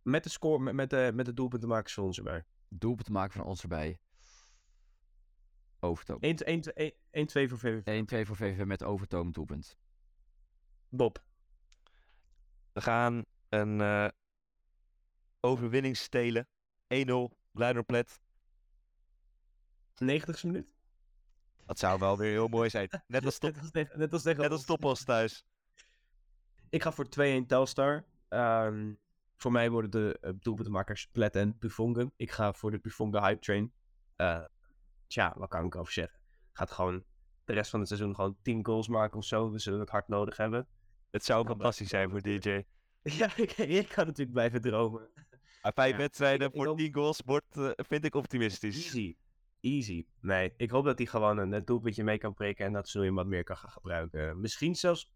Met 0.02 0.22
de 0.22 0.28
score, 0.28 0.58
met, 0.62 0.74
met, 0.74 0.90
de, 0.90 1.10
met 1.14 1.26
de 1.26 1.34
doelpuntenmakers 1.34 1.94
van 1.94 2.04
ons 2.04 2.16
erbij. 2.18 2.42
1-2 2.42 2.46
Doelpunt 2.68 3.08
maken 3.08 3.32
van 3.32 3.46
ons 3.46 3.62
erbij. 3.62 3.98
Overtoom. 5.80 6.18
1-2 6.20 7.48
voor 7.48 7.58
VVV. 7.58 7.82
1-2 7.84 8.26
voor 8.26 8.36
VVV 8.36 8.64
met 8.64 8.82
overtoom 8.82 9.32
doelpunt. 9.32 9.78
Bob. 10.88 11.22
We 12.72 12.80
gaan 12.80 13.24
een 13.48 13.80
eh, 13.80 14.08
overwinning 15.40 15.96
stelen. 15.96 16.48
1-0. 16.88 17.36
Gleiderplet. 17.54 18.20
90ste 20.04 20.46
minuut. 20.46 20.77
Dat 21.68 21.78
zou 21.78 21.98
wel 21.98 22.16
weer 22.16 22.30
heel 22.30 22.48
mooi 22.48 22.70
zijn. 22.70 22.88
Net 23.06 23.24
als, 23.24 23.38
top, 23.38 23.54
Net 23.54 23.62
als 23.62 23.94
net 23.94 24.12
als 24.12 24.22
net 24.24 24.50
als. 24.50 24.64
Topos 24.64 25.04
thuis. 25.04 25.44
Ik 26.70 26.82
ga 26.82 26.92
voor 26.92 27.06
2-1 27.06 27.46
Telstar. 27.46 28.04
Ehm, 28.28 28.92
voor 29.36 29.52
mij 29.52 29.70
worden 29.70 29.90
de 29.90 30.18
uh, 30.20 30.30
doelpuntenmakers 30.40 31.06
Plet 31.06 31.36
en 31.36 31.56
Buffon. 31.58 32.12
Ik 32.16 32.30
ga 32.30 32.52
voor 32.52 32.70
de 32.70 32.78
Buffon 32.78 33.16
hype 33.18 33.40
train. 33.40 33.72
Eh, 34.16 34.44
tja, 35.06 35.34
wat 35.36 35.48
kan 35.48 35.64
ik 35.66 35.76
over 35.76 35.92
zeggen? 35.92 36.18
Gaat 36.52 36.70
gewoon 36.70 37.04
de 37.44 37.52
rest 37.52 37.70
van 37.70 37.78
het 37.80 37.88
seizoen 37.88 38.14
gewoon 38.14 38.36
10 38.42 38.66
goals 38.66 38.88
maken 38.88 39.18
of 39.18 39.24
zo. 39.24 39.50
We 39.50 39.58
zullen 39.58 39.80
het 39.80 39.90
hard 39.90 40.08
nodig 40.08 40.36
hebben. 40.36 40.66
Het 41.10 41.24
zou 41.24 41.46
fantastisch 41.46 41.88
zijn 41.88 42.10
voor 42.10 42.22
DJ. 42.22 42.62
Ja, 43.02 43.36
ik, 43.36 43.52
ik 43.56 43.88
kan 43.88 44.06
natuurlijk 44.06 44.32
blijven 44.32 44.60
dromen. 44.60 45.08
Maar 45.62 45.72
vijf 45.72 45.90
Ja, 45.92 45.96
wedstrijden 45.98 46.46
ik- 46.46 46.52
ik 46.52 46.58
voor 46.58 46.66
hoop- 46.66 46.78
10 46.78 46.94
goals 46.94 47.22
wordt, 47.24 47.56
eh, 47.56 47.70
vind 47.76 48.04
ik 48.04 48.14
optimistisch. 48.14 48.84
Easy. 48.84 49.16
Easy. 49.60 50.06
Nee, 50.20 50.54
ik 50.56 50.70
hoop 50.70 50.84
dat 50.84 50.98
hij 50.98 51.06
gewoon 51.06 51.38
een, 51.38 51.52
een 51.52 51.64
doelpuntje 51.64 52.04
mee 52.04 52.18
kan 52.18 52.34
prikken 52.34 52.66
en 52.66 52.72
dat 52.72 52.88
Snoei 52.88 53.06
hem 53.06 53.14
wat 53.14 53.26
meer 53.26 53.44
kan 53.44 53.56
gaan 53.56 53.70
gebruiken. 53.70 54.40
Misschien 54.40 54.74
zelfs 54.74 55.12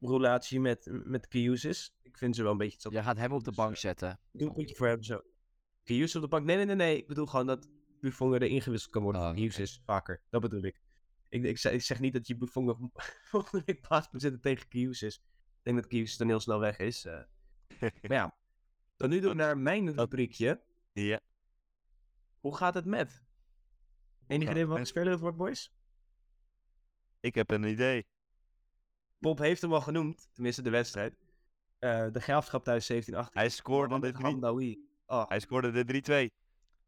roulatie 0.00 0.60
met, 0.60 0.88
met 0.90 1.28
Kiusis. 1.28 1.96
Ik 2.02 2.18
vind 2.18 2.36
ze 2.36 2.42
wel 2.42 2.52
een 2.52 2.58
beetje... 2.58 2.90
Jij 2.90 3.02
gaat 3.02 3.16
hem 3.16 3.32
op 3.32 3.44
de 3.44 3.52
bank 3.52 3.72
eh, 3.72 3.80
zetten. 3.80 4.20
doelpuntje 4.32 4.74
voor 4.74 4.86
hem 4.86 5.02
zo. 5.02 5.20
Kius 5.84 6.16
op 6.16 6.22
de 6.22 6.28
bank. 6.28 6.44
Nee, 6.44 6.56
nee, 6.56 6.64
nee, 6.64 6.76
nee. 6.76 6.96
Ik 6.96 7.06
bedoel 7.06 7.26
gewoon 7.26 7.46
dat 7.46 7.68
Buffon 8.00 8.34
er 8.34 8.42
ingewisseld 8.42 8.92
kan 8.92 9.02
worden. 9.02 9.20
Oh, 9.20 9.28
Oh, 9.28 9.34
Kius 9.34 9.58
is 9.58 9.82
vaker. 9.84 10.22
Dat 10.30 10.40
bedoel 10.40 10.62
ik. 10.62 10.80
Ik, 11.28 11.44
ik, 11.44 11.58
zeg, 11.58 11.72
ik 11.72 11.82
zeg 11.82 12.00
niet 12.00 12.12
dat 12.12 12.26
je 12.26 12.36
Buffon 12.36 12.90
volgende 13.30 13.62
week 13.66 13.88
baas 13.88 14.10
moet 14.10 14.20
zetten 14.20 14.40
tegen 14.40 14.68
Kius 14.68 15.02
is. 15.02 15.16
Ik 15.16 15.62
denk 15.62 15.76
dat 15.76 15.86
Kius 15.86 16.16
dan 16.16 16.28
heel 16.28 16.40
snel 16.40 16.60
weg 16.60 16.78
is. 16.78 17.04
eh. 17.04 17.20
maar 17.80 17.90
ja, 18.02 18.36
dan 18.96 19.10
nu 19.10 19.20
door 19.20 19.36
naar 19.42 19.58
mijn 19.58 19.94
rubriekje. 19.94 20.62
Ja. 20.92 21.20
Hoe 22.40 22.56
gaat 22.56 22.74
het 22.74 22.84
met? 22.84 23.22
Enig 24.26 24.46
gaat 24.46 24.56
idee 24.56 24.66
wat 24.66 24.86
speler 24.86 25.12
het 25.12 25.20
wordt, 25.20 25.36
boys? 25.36 25.72
Ik 27.20 27.34
heb 27.34 27.50
een 27.50 27.64
idee. 27.64 28.06
Bob 29.18 29.38
heeft 29.38 29.62
hem 29.62 29.72
al 29.72 29.80
genoemd, 29.80 30.28
tenminste 30.32 30.62
de 30.62 30.70
wedstrijd. 30.70 31.16
Eh, 31.78 32.06
de 32.12 32.20
Graafschap 32.20 32.64
thuis 32.64 32.86
1718. 32.86 33.40
Hij 33.40 33.48
scoorde 33.48 34.00
de, 34.00 34.12
drie-. 34.12 34.88
Oh, 35.06 35.28
hij 35.28 35.40
scoorde 35.40 35.84
de 35.84 36.30
3-2. 36.30 36.34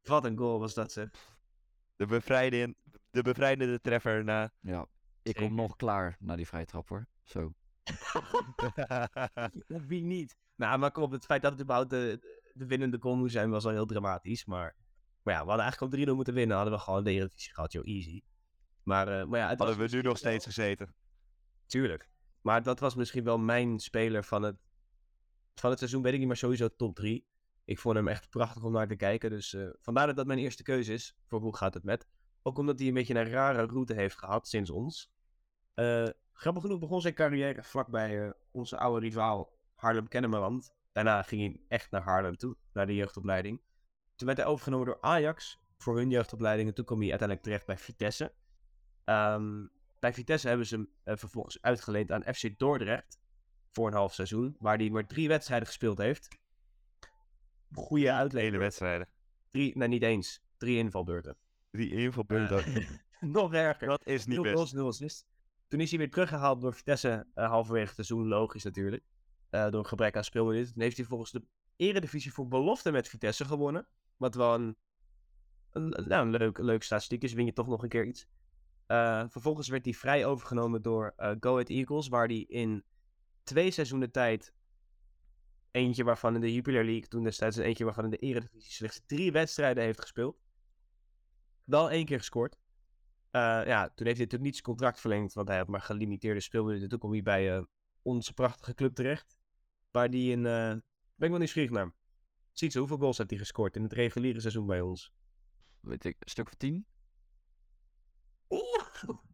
wat 0.03 0.25
een 0.25 0.37
goal 0.37 0.59
was 0.59 0.75
dat, 0.75 0.93
zeg. 0.93 1.11
De, 1.97 2.07
bevrijding, 2.07 2.77
de 3.11 3.23
bevrijdende 3.23 3.81
treffer 3.81 4.25
na... 4.25 4.53
Ja, 4.61 4.87
ik 5.23 5.35
kom 5.35 5.55
nog 5.55 5.77
klaar 5.77 6.17
na 6.21 6.37
die 6.37 6.47
vrije 6.47 6.65
trap 6.65 6.89
hoor. 6.89 7.07
Zo. 7.23 7.53
Wie 9.89 10.03
niet? 10.03 10.37
Nou, 10.55 10.79
maar 10.79 10.93
kom 10.93 11.03
op, 11.03 11.11
het 11.11 11.25
feit 11.25 11.43
dat 11.43 11.53
het 11.53 11.61
überhaupt 11.61 11.91
de, 11.91 12.19
de 12.53 12.67
winnende 12.67 12.97
goal 13.01 13.17
moest 13.17 13.33
zijn, 13.33 13.51
was 13.51 13.65
al 13.65 13.71
heel 13.71 13.87
dramatisch. 13.87 14.45
Maar, 14.45 14.77
maar 15.23 15.35
ja, 15.35 15.41
we 15.41 15.49
hadden 15.49 15.65
eigenlijk 15.65 15.95
al 15.95 16.13
3-0 16.13 16.17
moeten 16.17 16.35
winnen. 16.35 16.57
Hadden 16.57 16.75
we 16.75 16.81
gewoon 16.81 17.05
de 17.05 17.11
Eredivisie 17.11 17.55
gehad, 17.55 17.73
joh, 17.73 17.87
easy. 17.87 18.23
Maar, 18.83 19.21
eh, 19.21 19.27
maar 19.27 19.39
ja, 19.39 19.49
het 19.49 19.59
Hadden 19.59 19.79
was 19.79 19.91
we 19.91 19.97
nu 19.97 20.03
nog 20.03 20.19
steeds 20.19 20.45
gezeten. 20.45 20.95
Tuurlijk. 21.67 22.09
Maar 22.41 22.63
dat 22.63 22.81
was 22.81 22.95
misschien 22.95 23.25
wel 23.25 23.39
mijn 23.39 23.79
speler 23.79 24.25
van 24.25 24.43
het, 24.43 24.57
van 25.55 25.71
het 25.71 25.79
seizoen, 25.79 26.03
weet 26.03 26.13
ik 26.13 26.19
niet, 26.19 26.29
maar 26.29 26.37
sowieso 26.37 26.69
top 26.77 26.95
3. 26.95 27.27
Ik 27.65 27.79
vond 27.79 27.97
hem 27.97 28.09
echt 28.09 28.31
prachtig 28.31 28.63
om 28.63 28.73
naar 28.73 28.89
te 28.89 28.97
kijken. 28.97 29.31
Dus 29.31 29.55
eh, 29.55 29.69
vandaar 29.81 30.07
dat 30.07 30.17
dat 30.17 30.27
mijn 30.27 30.39
eerste 30.39 30.63
keuze 30.63 30.93
is 30.93 31.17
voor 31.27 31.41
hoe 31.41 31.57
gaat 31.57 31.75
het 31.75 31.85
met. 31.85 32.07
Ook 32.43 32.59
omdat 32.59 32.79
hij 32.79 32.89
een 32.89 32.95
beetje 32.95 33.15
een 33.15 33.31
rare 33.31 33.67
route 33.67 33.95
heeft 33.95 34.19
gehad 34.19 34.49
sinds 34.49 34.71
ons. 34.71 35.11
Eh, 35.75 36.09
grappig 36.33 36.63
genoeg 36.63 36.79
begon 36.79 37.01
zijn 37.01 37.15
carrière 37.15 37.63
vlakbij 37.63 38.27
eh, 38.27 38.31
onze 38.51 38.79
oude 38.79 39.07
rivaal 39.07 39.53
Haarlem-Kennemerland. 39.75 40.75
Daarna 40.93 41.23
ging 41.23 41.41
hij 41.41 41.61
echt 41.69 41.91
naar 41.91 42.03
Haarlem 42.03 42.37
toe, 42.37 42.57
naar 42.73 42.87
de 42.87 42.95
jeugdopleiding. 42.95 43.61
Toen 44.21 44.29
werd 44.29 44.41
hij 44.41 44.49
overgenomen 44.51 44.87
door 44.87 44.99
Ajax 45.01 45.59
voor 45.77 45.97
hun 45.97 46.11
jeugdopleiding. 46.11 46.69
En 46.69 46.75
toen 46.75 46.85
kwam 46.85 46.99
hij 47.01 47.09
uiteindelijk 47.09 47.47
terecht 47.49 47.67
bij 47.67 47.77
Vitesse. 47.79 48.33
Ehm, 49.05 49.67
bij 49.99 50.13
Vitesse 50.13 50.49
hebben 50.49 50.67
ze 50.67 50.75
hem 50.75 50.89
eh, 51.05 51.17
vervolgens 51.17 51.63
uitgeleend 51.63 52.13
aan 52.13 52.23
FC 52.35 52.59
Dordrecht. 52.59 53.19
Voor 53.71 53.87
een 53.87 53.93
half 53.95 54.15
seizoen. 54.15 54.57
Waar 54.59 54.77
hij 54.77 54.91
maar 54.91 55.07
drie 55.07 55.29
wedstrijden 55.29 55.67
gespeeld 55.67 55.99
heeft. 55.99 56.29
Goede 57.73 58.05
Hele 58.05 58.17
uitleen. 58.17 58.59
wedstrijden. 58.59 59.09
Drie, 59.49 59.77
nee, 59.77 59.89
niet 59.89 60.03
eens. 60.03 60.41
Drie 60.57 60.77
invalbeurten. 60.79 61.37
Die 61.71 61.91
invalpunten. 61.91 62.65
Nog 63.21 63.53
erger. 63.55 63.89
dat 63.89 64.07
is 64.07 64.27
niet 64.27 64.41
Nul 64.43 64.55
best. 64.55 64.75
nul. 64.75 64.93
Toen 65.69 65.81
is 65.81 65.91
hij 65.91 65.99
weer 65.99 66.11
teruggehaald 66.11 66.61
door 66.61 66.75
Vitesse. 66.75 67.27
eh, 67.35 67.49
halverwege 67.49 67.87
het 67.87 67.95
seizoen, 67.95 68.29
logisch 68.29 68.65
natuurlijk. 68.65 69.03
Eh, 69.51 69.71
door 69.71 69.81
een 69.81 69.87
gebrek 69.87 70.17
aan 70.17 70.25
speelminuten. 70.25 70.73
Toen 70.73 70.83
heeft 70.83 70.97
hij 70.97 71.07
volgens 71.07 71.31
de 71.31 71.43
Eredivisie 71.77 72.33
voor 72.33 72.49
belofte 72.49 72.91
met 72.91 73.09
Vitesse 73.09 73.45
gewonnen. 73.45 73.87
Wat 74.21 74.35
wel 74.35 74.55
een, 74.55 74.77
een, 75.71 75.89
nou, 75.89 76.27
een 76.27 76.31
leuk, 76.31 76.59
leuk 76.59 76.83
statistiek 76.83 77.23
is. 77.23 77.33
Win 77.33 77.45
je 77.45 77.53
toch 77.53 77.67
nog 77.67 77.83
een 77.83 77.89
keer 77.89 78.07
iets. 78.07 78.27
Eh, 78.87 79.25
vervolgens 79.29 79.69
werd 79.69 79.85
hij 79.85 79.95
vrij 79.95 80.27
overgenomen 80.27 80.83
door 80.83 81.13
eh 81.17 81.35
Go 81.41 81.53
Ahead 81.53 81.69
Eagles. 81.69 82.09
Waar 82.09 82.27
hij 82.27 82.45
in 82.49 82.85
twee 83.43 83.71
seizoenen 83.71 84.11
tijd... 84.11 84.55
Eentje 85.71 86.05
waarvan 86.05 86.35
in 86.35 86.41
de 86.41 86.53
Jupiler 86.53 86.85
League 86.85 87.09
toen 87.09 87.23
destijds... 87.23 87.57
En 87.57 87.65
eentje 87.65 87.85
waarvan 87.85 88.05
in 88.05 88.11
de 88.11 88.17
Eredivisie 88.17 88.73
slechts 88.73 89.03
drie 89.07 89.33
wedstrijden 89.33 89.85
heeft 89.85 90.01
gespeeld. 90.01 90.41
Wel 91.65 91.91
één 91.91 92.05
keer 92.05 92.19
gescoord. 92.19 92.57
Eh, 93.31 93.41
ja, 93.41 93.83
toen 93.95 94.07
heeft 94.07 94.19
hij 94.19 94.27
natuurlijk 94.27 94.43
niet 94.43 94.53
zijn 94.53 94.65
contract 94.65 95.01
verlengd, 95.01 95.33
want 95.33 95.49
hij 95.49 95.59
had 95.59 95.69
maar 95.69 95.81
gelimiteerde 95.81 96.41
speelminuten. 96.41 96.89
Toen 96.89 96.99
kwam 96.99 97.13
hij 97.13 97.23
bij 97.23 97.67
onze 98.03 98.35
prachtige 98.35 98.75
club 98.75 98.95
terecht. 98.95 99.37
Waar 99.91 100.15
in. 100.15 100.47
eh 100.47 100.71
ben 101.15 101.29
ik 101.29 101.35
wel 101.35 101.39
nieuwsgierig 101.39 101.71
naar. 101.71 101.93
Ziet 102.61 102.73
ze, 102.73 102.79
hoeveel 102.79 102.99
goals 102.99 103.19
heeft 103.19 103.31
hij 103.31 103.39
gescoord 103.39 103.77
in 103.77 103.83
het 103.83 103.93
reguliere 103.93 104.41
seizoen 104.41 104.67
bij 104.67 104.81
ons? 104.81 105.13
Weet 105.81 106.05
ik, 106.05 106.17
een 106.19 106.31
stuk 106.31 106.47
of 106.47 106.55
tien? 106.55 106.87
Oeh, 108.49 108.85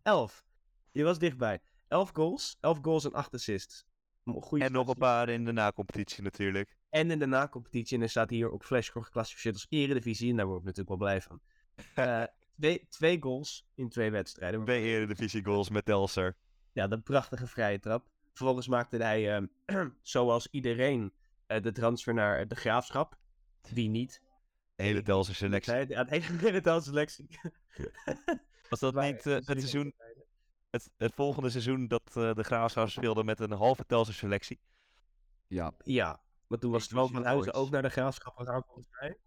elf. 0.02 0.44
Je 0.92 1.04
was 1.04 1.18
dichtbij. 1.18 1.60
Elf 1.88 2.10
goals, 2.12 2.56
elf 2.60 2.78
goals 2.82 3.04
en 3.04 3.12
acht 3.12 3.34
assists. 3.34 3.84
Goeie 4.24 4.64
En 4.64 4.72
nog 4.72 4.88
een 4.88 4.94
paar 4.94 5.28
in 5.28 5.44
de 5.44 5.52
nacompetitie 5.52 6.22
natuurlijk. 6.22 6.76
En 6.88 7.10
in 7.10 7.18
de 7.18 7.26
na-competitie. 7.26 7.94
En 7.94 8.00
dan 8.00 8.08
staat 8.08 8.28
hij 8.28 8.38
hier 8.38 8.50
op 8.50 8.64
Flashscore 8.64 9.04
geclassificeerd 9.04 9.54
als 9.54 9.66
Eredivisie. 9.68 10.30
En 10.30 10.36
daar 10.36 10.46
word 10.46 10.58
ik 10.58 10.64
natuurlijk 10.64 11.00
wel 11.00 11.08
blij 11.08 11.20
van. 11.20 11.40
Eh, 11.94 12.22
twee, 12.56 12.86
twee 12.88 13.22
goals 13.22 13.66
in 13.74 13.88
twee 13.88 14.10
wedstrijden. 14.10 14.64
Twee 14.64 14.82
eredivisie 14.82 15.44
goals 15.44 15.70
met 15.70 15.84
Telstar. 15.84 16.36
Ja, 16.72 16.86
de 16.86 17.00
prachtige 17.00 17.46
vrije 17.46 17.78
trap. 17.78 18.08
Vervolgens 18.32 18.68
maakte 18.68 18.96
hij, 18.96 19.34
ehm, 19.34 19.46
zoals 20.02 20.48
iedereen, 20.50 21.12
de 21.46 21.72
transfer 21.72 22.14
naar 22.14 22.38
eh, 22.38 22.48
de 22.48 22.54
graafschap. 22.54 23.16
Wie 23.70 23.88
niet? 23.88 24.20
De 24.74 24.82
hele 24.82 25.02
Telstar 25.02 25.34
selectie. 25.34 25.72
Nee, 25.72 25.86
het 25.96 26.10
hele 26.10 26.80
selectie. 26.82 27.28
Was 28.68 28.80
dat 28.80 28.94
Maar- 28.94 29.12
niet 29.12 29.26
eh, 29.26 29.34
het 29.34 29.44
seizoen, 29.44 29.94
het, 30.70 30.90
het 30.96 31.14
volgende 31.14 31.50
seizoen 31.50 31.88
dat 31.88 32.02
eh, 32.14 32.34
de 32.34 32.42
Graafschap 32.42 32.88
speelde 32.88 33.24
met 33.24 33.40
een 33.40 33.52
halve 33.52 33.86
Telstar 33.86 34.14
selectie? 34.14 34.60
Ja, 35.46 35.72
Ja, 35.78 36.20
maar 36.46 36.58
toen 36.58 36.70
was 36.70 36.82
het 36.82 36.92
wel 36.92 37.08
van 37.08 37.24
Huizen 37.24 37.54
ook 37.54 37.70
naar 37.70 37.82
de 37.82 37.88
graafschap 37.88 38.36
gegaan, 38.36 38.62
volgens 38.66 38.86
mij. 39.00 39.18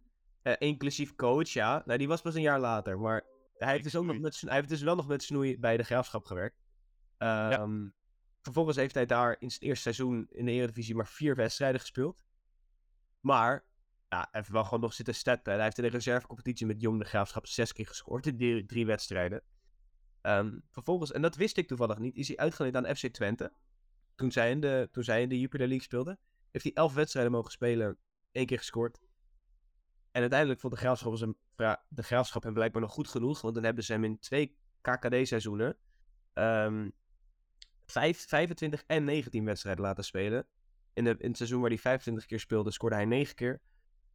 Eh, 0.42 0.68
inclusief 0.68 1.16
coach, 1.16 1.50
ja. 1.50 1.84
Nou, 1.86 1.98
die 1.98 2.08
was 2.08 2.22
pas 2.22 2.36
een 2.36 2.42
jaar 2.42 2.60
later. 2.60 3.00
Maar 3.00 3.24
hij 3.54 3.72
heeft 3.72 3.84
dus, 3.84 3.96
ook 3.96 4.06
nog 4.06 4.20
met, 4.20 4.42
hij 4.42 4.56
heeft 4.56 4.70
dus 4.70 4.82
wel 4.82 4.96
nog 4.96 5.08
met 5.08 5.24
Snoei 5.24 5.60
bij 5.60 5.78
de 5.78 5.84
graafschap 5.84 6.26
gewerkt. 6.26 6.62
Ehm, 7.18 7.88
Vervolgens 8.50 8.78
heeft 8.78 8.96
hij 8.96 9.06
daar 9.06 9.36
in 9.40 9.52
zijn 9.52 9.64
eerste 9.64 9.82
seizoen 9.82 10.28
in 10.30 10.46
de 10.46 10.52
Eredivisie 10.52 10.96
maar 10.96 11.08
vier 11.08 11.36
wedstrijden 11.36 11.80
gespeeld. 11.80 12.24
Maar, 13.20 13.66
ja, 14.08 14.30
even 14.32 14.54
wel 14.54 14.64
gewoon 14.64 14.80
nog 14.80 14.94
zitten 14.94 15.16
steppen. 15.16 15.54
Hij 15.54 15.64
heeft 15.64 15.78
in 15.78 15.84
de 15.84 15.90
reservecompetitie 15.90 16.66
met 16.66 16.82
Jong 16.82 17.00
de 17.00 17.06
Graafschap 17.06 17.48
zes 17.48 17.74
keer 17.74 17.88
gescoord 17.88 18.28
in 18.28 18.68
drie 18.68 18.86
wedstrijden. 18.86 19.44
Ehm, 20.22 20.60
vervolgens, 20.70 21.12
en 21.12 21.22
dat 21.22 21.36
wist 21.36 21.58
ik 21.58 21.68
toevallig 21.68 21.98
niet, 21.98 22.16
is 22.16 22.28
hij 22.28 22.38
uitgeleend 22.38 22.76
aan 22.76 22.96
FC 22.96 23.08
Twente. 23.08 23.54
Toen 24.16 24.32
zij 24.32 24.52
in 24.52 24.60
de, 24.60 24.90
toen 24.92 25.04
de 25.04 25.40
Jupiter 25.40 25.68
League 25.68 25.86
speelden, 25.86 26.20
heeft 26.52 26.64
hij 26.64 26.74
elf 26.74 26.94
wedstrijden 26.94 27.32
mogen 27.32 27.52
spelen, 27.52 27.98
één 28.32 28.46
keer 28.46 28.58
gescoord. 28.58 29.00
En 30.12 30.22
uiteindelijk 30.22 30.60
vond 30.60 30.74
de 30.74 30.80
Graafschap, 30.80 31.20
hem, 31.20 31.36
de 31.88 32.04
graafschap 32.04 32.44
hem 32.44 32.54
blijkbaar 32.54 32.82
nog 32.82 32.92
goed 32.92 33.08
genoeg, 33.08 33.42
want 33.42 33.56
dan 33.56 33.64
hebben 33.64 33.84
ze 33.84 33.92
hem 33.92 34.04
in 34.04 34.20
twee 34.20 34.58
KKD-seizoenen 34.82 35.68
um, 35.68 35.76
ehm, 36.34 36.90
25 37.92 38.84
en 38.88 39.04
19 39.04 39.46
wedstrijden 39.46 39.84
laten 39.84 40.04
spelen. 40.04 40.48
In, 40.94 41.04
de, 41.04 41.16
in 41.20 41.28
het 41.28 41.38
seizoen 41.38 41.62
waar 41.62 41.70
hij 41.70 41.80
25 41.80 42.26
keer 42.26 42.40
speelde, 42.40 42.72
scoorde 42.72 42.96
hij 42.96 43.06
9 43.06 43.36
keer. 43.36 43.62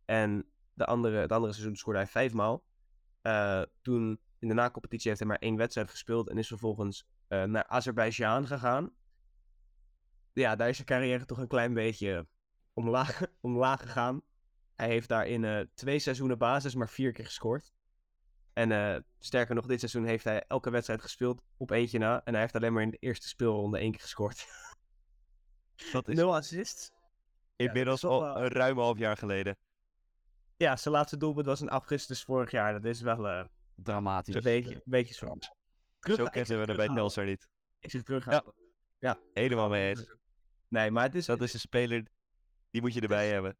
En 0.05 0.47
de 0.75 0.85
andere, 0.85 1.16
het 1.16 1.33
andere 1.33 1.53
seizoen 1.53 1.77
scoorde 1.77 1.99
hij 1.99 2.09
5 2.09 2.33
maal. 2.33 2.64
Eh, 3.22 3.62
toen 3.83 4.20
in 4.39 4.49
de 4.49 4.55
nacompetitie 4.55 5.09
heeft 5.09 5.20
hij 5.20 5.29
maar 5.29 5.39
één 5.39 5.57
wedstrijd 5.57 5.91
gespeeld 5.91 6.29
en 6.29 6.39
is 6.39 6.49
vervolgens 6.49 7.07
eh, 7.29 7.43
naar 7.43 7.66
Azerbeidzjan 7.66 8.47
gegaan. 8.47 8.93
Ja, 10.33 10.57
daar 10.57 10.68
is 10.68 10.77
zijn 10.77 10.89
carrière 10.89 11.25
toch 11.25 11.39
een 11.39 11.49
klein 11.49 11.75
beetje 11.75 12.27
omlaag, 12.72 13.22
omlaag 13.41 13.81
gegaan. 13.81 14.22
Hij 14.75 14.89
heeft 14.89 15.09
daar 15.09 15.27
in 15.27 15.43
uh, 15.43 15.61
twee 15.75 15.99
seizoenen 15.99 16.39
basis 16.39 16.75
maar 16.75 16.89
vier 16.89 17.12
keer 17.12 17.25
gescoord. 17.25 17.72
En 18.55 18.73
eh, 18.73 19.01
sterker 19.19 19.55
nog, 19.55 19.67
dit 19.67 19.79
seizoen 19.79 20.05
heeft 20.05 20.25
hij 20.25 20.45
elke 20.47 20.71
wedstrijd 20.71 21.03
gespeeld 21.03 21.43
op 21.57 21.71
eentje 21.71 21.99
na. 21.99 22.21
En 22.25 22.33
hij 22.33 22.43
heeft 22.43 22.55
alleen 22.55 22.73
maar 22.73 22.83
in 22.83 22.91
de 22.91 22.97
eerste 22.97 23.29
speelronde 23.29 23.79
één 23.79 23.91
keer 23.91 24.01
gescoord. 24.01 24.47
Dat 25.93 26.09
is 26.09 26.17
Nul 26.17 26.35
assists. 26.37 26.91
inmiddels 27.57 28.01
dat 28.01 28.11
is 28.11 28.17
al 28.17 28.23
wel- 28.23 28.37
een 28.45 28.49
ruim 28.49 28.79
half 28.79 28.99
jaar 28.99 29.17
geleden. 29.17 29.57
Ja, 30.57 30.77
zijn 30.77 30.95
laatste 30.95 31.17
doelpunt 31.17 31.47
was 31.47 31.61
in 31.61 31.69
augustus 31.69 32.23
vorig 32.23 32.51
jaar. 32.51 32.73
Dat 32.73 32.85
is 32.85 33.01
wel 33.01 33.29
eh, 33.29 33.45
dramatisch. 33.75 34.35
een 34.35 34.43
beetje, 34.43 34.75
een 34.75 34.81
beetje 34.85 35.15
zo. 35.15 35.27
Zo 36.01 36.25
kennen 36.27 36.61
we 36.61 36.67
er 36.67 36.77
bij 36.77 36.89
Telstar 36.89 37.25
niet. 37.25 37.49
Ik 37.81 37.91
zit 37.91 38.05
terug. 38.05 38.43
Ja. 38.99 39.19
Helemaal 39.33 39.69
mee 39.69 39.89
eens. 39.89 40.15
Nee, 40.69 40.91
maar 40.91 41.03
het 41.05 41.15
is, 41.15 41.27
Dat 41.27 41.41
is 41.43 41.55
een 41.55 41.61
speler, 41.61 42.07
die 42.71 42.81
moet 42.81 42.95
je 42.95 43.01
erbij 43.01 43.29
hebben. 43.31 43.57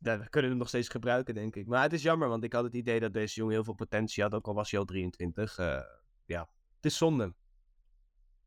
Ja, 0.00 0.18
we 0.18 0.28
kunnen 0.28 0.50
hem 0.50 0.58
nog 0.58 0.68
steeds 0.68 0.88
gebruiken, 0.88 1.34
denk 1.34 1.56
ik. 1.56 1.66
Maar 1.66 1.82
het 1.82 1.92
is 1.92 2.02
jammer, 2.02 2.28
want 2.28 2.44
ik 2.44 2.52
had 2.52 2.64
het 2.64 2.74
idee 2.74 3.00
dat 3.00 3.12
deze 3.12 3.34
jongen 3.34 3.54
heel 3.54 3.64
veel 3.64 3.74
potentie 3.74 4.22
had. 4.22 4.34
Ook 4.34 4.46
al 4.46 4.54
was 4.54 4.70
hij 4.70 4.80
al 4.80 4.86
23. 4.86 5.58
eh, 5.58 5.80
ja, 6.24 6.40
het 6.76 6.84
is 6.84 6.96
zonde. 6.96 7.34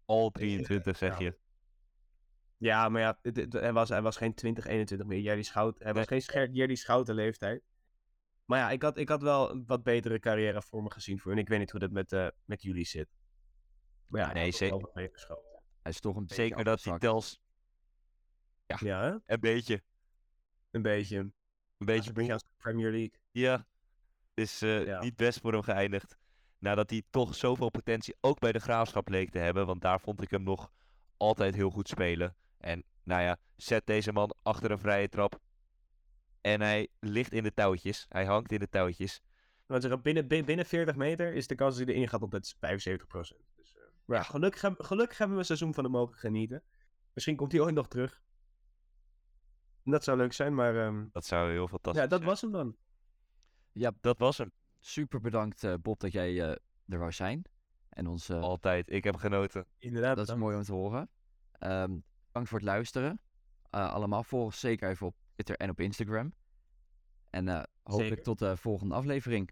Al 0.06 0.30
23 0.32 0.98
zeg 0.98 1.20
Ja. 1.20 1.26
je. 1.26 1.40
Ja, 2.58 2.90
maar 2.90 3.02
ja, 3.02 3.20
het- 3.22 3.36
het- 3.38 3.54
hij, 3.54 3.74
was, 3.74 3.90
hij 3.90 4.02
was 4.02 4.18
geen 4.18 4.34
20, 4.34 4.66
21 4.66 5.08
meer. 5.08 5.20
Jerry 5.20 5.42
Schout, 5.44 5.80
hij 5.80 5.94
was 5.94 6.08
geen 6.08 6.22
scher- 6.22 6.50
Jerry 6.52 6.76
Schouten 6.76 7.16
leeftijd. 7.16 7.64
Maar 8.46 8.60
ja, 8.60 8.70
ik 8.72 8.82
had, 8.82 8.98
ik 8.98 9.10
had 9.10 9.22
wel 9.22 9.52
een 9.52 9.64
wat 9.66 9.84
betere 9.84 10.20
carrière 10.20 10.62
voor 10.62 10.84
me 10.84 10.92
gezien 10.92 11.20
voor 11.20 11.32
hem. 11.32 11.40
Ik 11.40 11.48
weet 11.50 11.60
niet 11.60 11.72
hoe 11.72 11.80
dat 11.80 11.92
met, 11.92 12.12
eh, 12.12 12.28
met 12.46 12.62
jullie 12.62 12.86
zit. 12.86 13.10
Maar 14.08 14.22
ja, 14.22 14.34
Nee, 14.34 14.42
hij 14.44 14.52
zeker. 14.52 14.90
Hij 14.94 15.92
is 15.92 16.00
toch 16.00 16.16
een 16.16 16.22
beetje 16.22 16.36
Zeker 16.44 16.64
dat 16.64 16.74
afgezakt. 16.74 17.02
Tels 17.02 17.42
Ja, 18.66 19.02
hè? 19.02 19.18
een 19.26 19.40
beetje. 19.40 19.84
een 20.72 20.82
beetje. 20.82 21.32
Een 21.82 21.88
beetje 21.88 22.02
moe. 22.14 22.14
Amerikaanse 22.14 22.46
Premier 22.58 22.92
League. 22.92 23.12
Ja, 23.32 23.52
het 23.54 23.66
is 24.34 24.62
eh, 24.62 24.86
Ja. 24.86 25.00
niet 25.02 25.16
best 25.16 25.40
voor 25.40 25.52
hem 25.52 25.62
geëindigd. 25.62 26.18
Nadat 26.58 26.90
hij 26.90 27.04
toch 27.10 27.36
zoveel 27.36 27.70
potentie 27.70 28.16
ook 28.22 28.40
bij 28.40 28.52
de 28.52 28.60
graafschap 28.60 29.08
leek 29.10 29.30
te 29.32 29.38
hebben. 29.40 29.66
Want 29.66 29.82
daar 29.82 30.00
vond 30.00 30.22
ik 30.22 30.30
hem 30.30 30.44
nog 30.44 30.72
altijd 31.18 31.56
heel 31.56 31.70
goed 31.70 31.88
spelen. 31.88 32.36
En 32.58 32.84
nou 33.04 33.22
ja, 33.22 33.38
zet 33.56 33.86
deze 33.86 34.12
man 34.12 34.36
achter 34.44 34.72
een 34.72 34.80
vrije 34.80 35.10
trap. 35.10 35.40
En 36.42 36.62
hij 36.62 36.88
ligt 37.00 37.34
in 37.34 37.44
de 37.44 37.54
touwtjes. 37.54 38.06
Hij 38.10 38.26
hangt 38.26 38.52
in 38.52 38.60
de 38.60 38.70
touwtjes. 38.70 39.22
Want 39.66 39.82
zeggen, 39.82 40.02
binnen, 40.02 40.28
bin- 40.28 40.46
binnen 40.46 40.66
40 40.66 40.96
meter 40.96 41.34
is 41.34 41.48
de 41.48 41.56
kans 41.56 41.78
dat 41.78 41.86
hij 41.88 41.96
erin 41.96 42.08
gaat 42.10 42.22
altijd 42.22 42.56
75%. 42.60 43.40
Dus, 43.56 43.76
eh, 43.78 43.82
ja, 44.06 44.24
gelukkig, 44.24 44.62
gelukkig 44.78 45.18
hebben 45.18 45.36
we 45.36 45.42
een 45.42 45.48
seizoen 45.48 45.74
van 45.74 45.84
hem 45.84 45.94
mogen 45.94 46.16
genieten. 46.18 46.64
Misschien 47.14 47.36
komt 47.36 47.52
hij 47.52 47.62
ooit 47.62 47.76
nog 47.76 47.88
terug. 47.88 48.22
Dat 49.92 50.04
zou 50.04 50.18
leuk 50.18 50.34
zijn, 50.34 50.56
maar 50.56 50.76
ehm, 50.86 51.06
Dat 51.12 51.26
zou 51.26 51.52
heel 51.52 51.68
fantastisch 51.68 52.02
ja, 52.02 52.08
dat 52.08 52.18
zijn. 52.18 52.30
was 52.30 52.42
hem 52.42 52.52
dan. 52.52 52.76
Dat 54.02 54.18
was 54.20 54.38
hem. 54.38 54.52
Super 54.80 55.22
bedankt 55.22 55.64
eh, 55.64 55.74
Bob 55.82 56.00
dat 56.00 56.12
jij 56.12 56.42
eh, 56.42 56.50
er 56.88 57.00
wou 57.00 57.12
zijn. 57.12 57.46
En 57.90 58.08
ons, 58.08 58.30
eh, 58.30 58.42
Altijd. 58.42 58.92
Ik 58.92 59.04
heb 59.04 59.16
genoten. 59.16 59.66
Inderdaad. 59.78 60.16
dat 60.16 60.30
is 60.30 60.36
mooi 60.36 60.58
om 60.58 60.64
te 60.64 60.74
horen. 60.74 61.10
Ehm, 61.52 61.98
bedankt 62.28 62.50
voor 62.50 62.58
het 62.60 62.68
luisteren. 62.68 63.22
Eh, 63.70 63.94
allemaal 63.94 64.24
volg 64.24 64.44
ons 64.44 64.60
zeker 64.60 64.90
even 64.90 65.08
op 65.08 65.16
Twitter 65.34 65.56
en 65.56 65.70
op 65.70 65.80
Instagram. 65.80 66.34
En 67.30 67.48
eh, 67.48 67.64
hopelijk 67.84 68.08
Zeker. 68.10 68.24
tot 68.24 68.40
de 68.40 68.58
volgende 68.58 68.96
aflevering. 68.96 69.52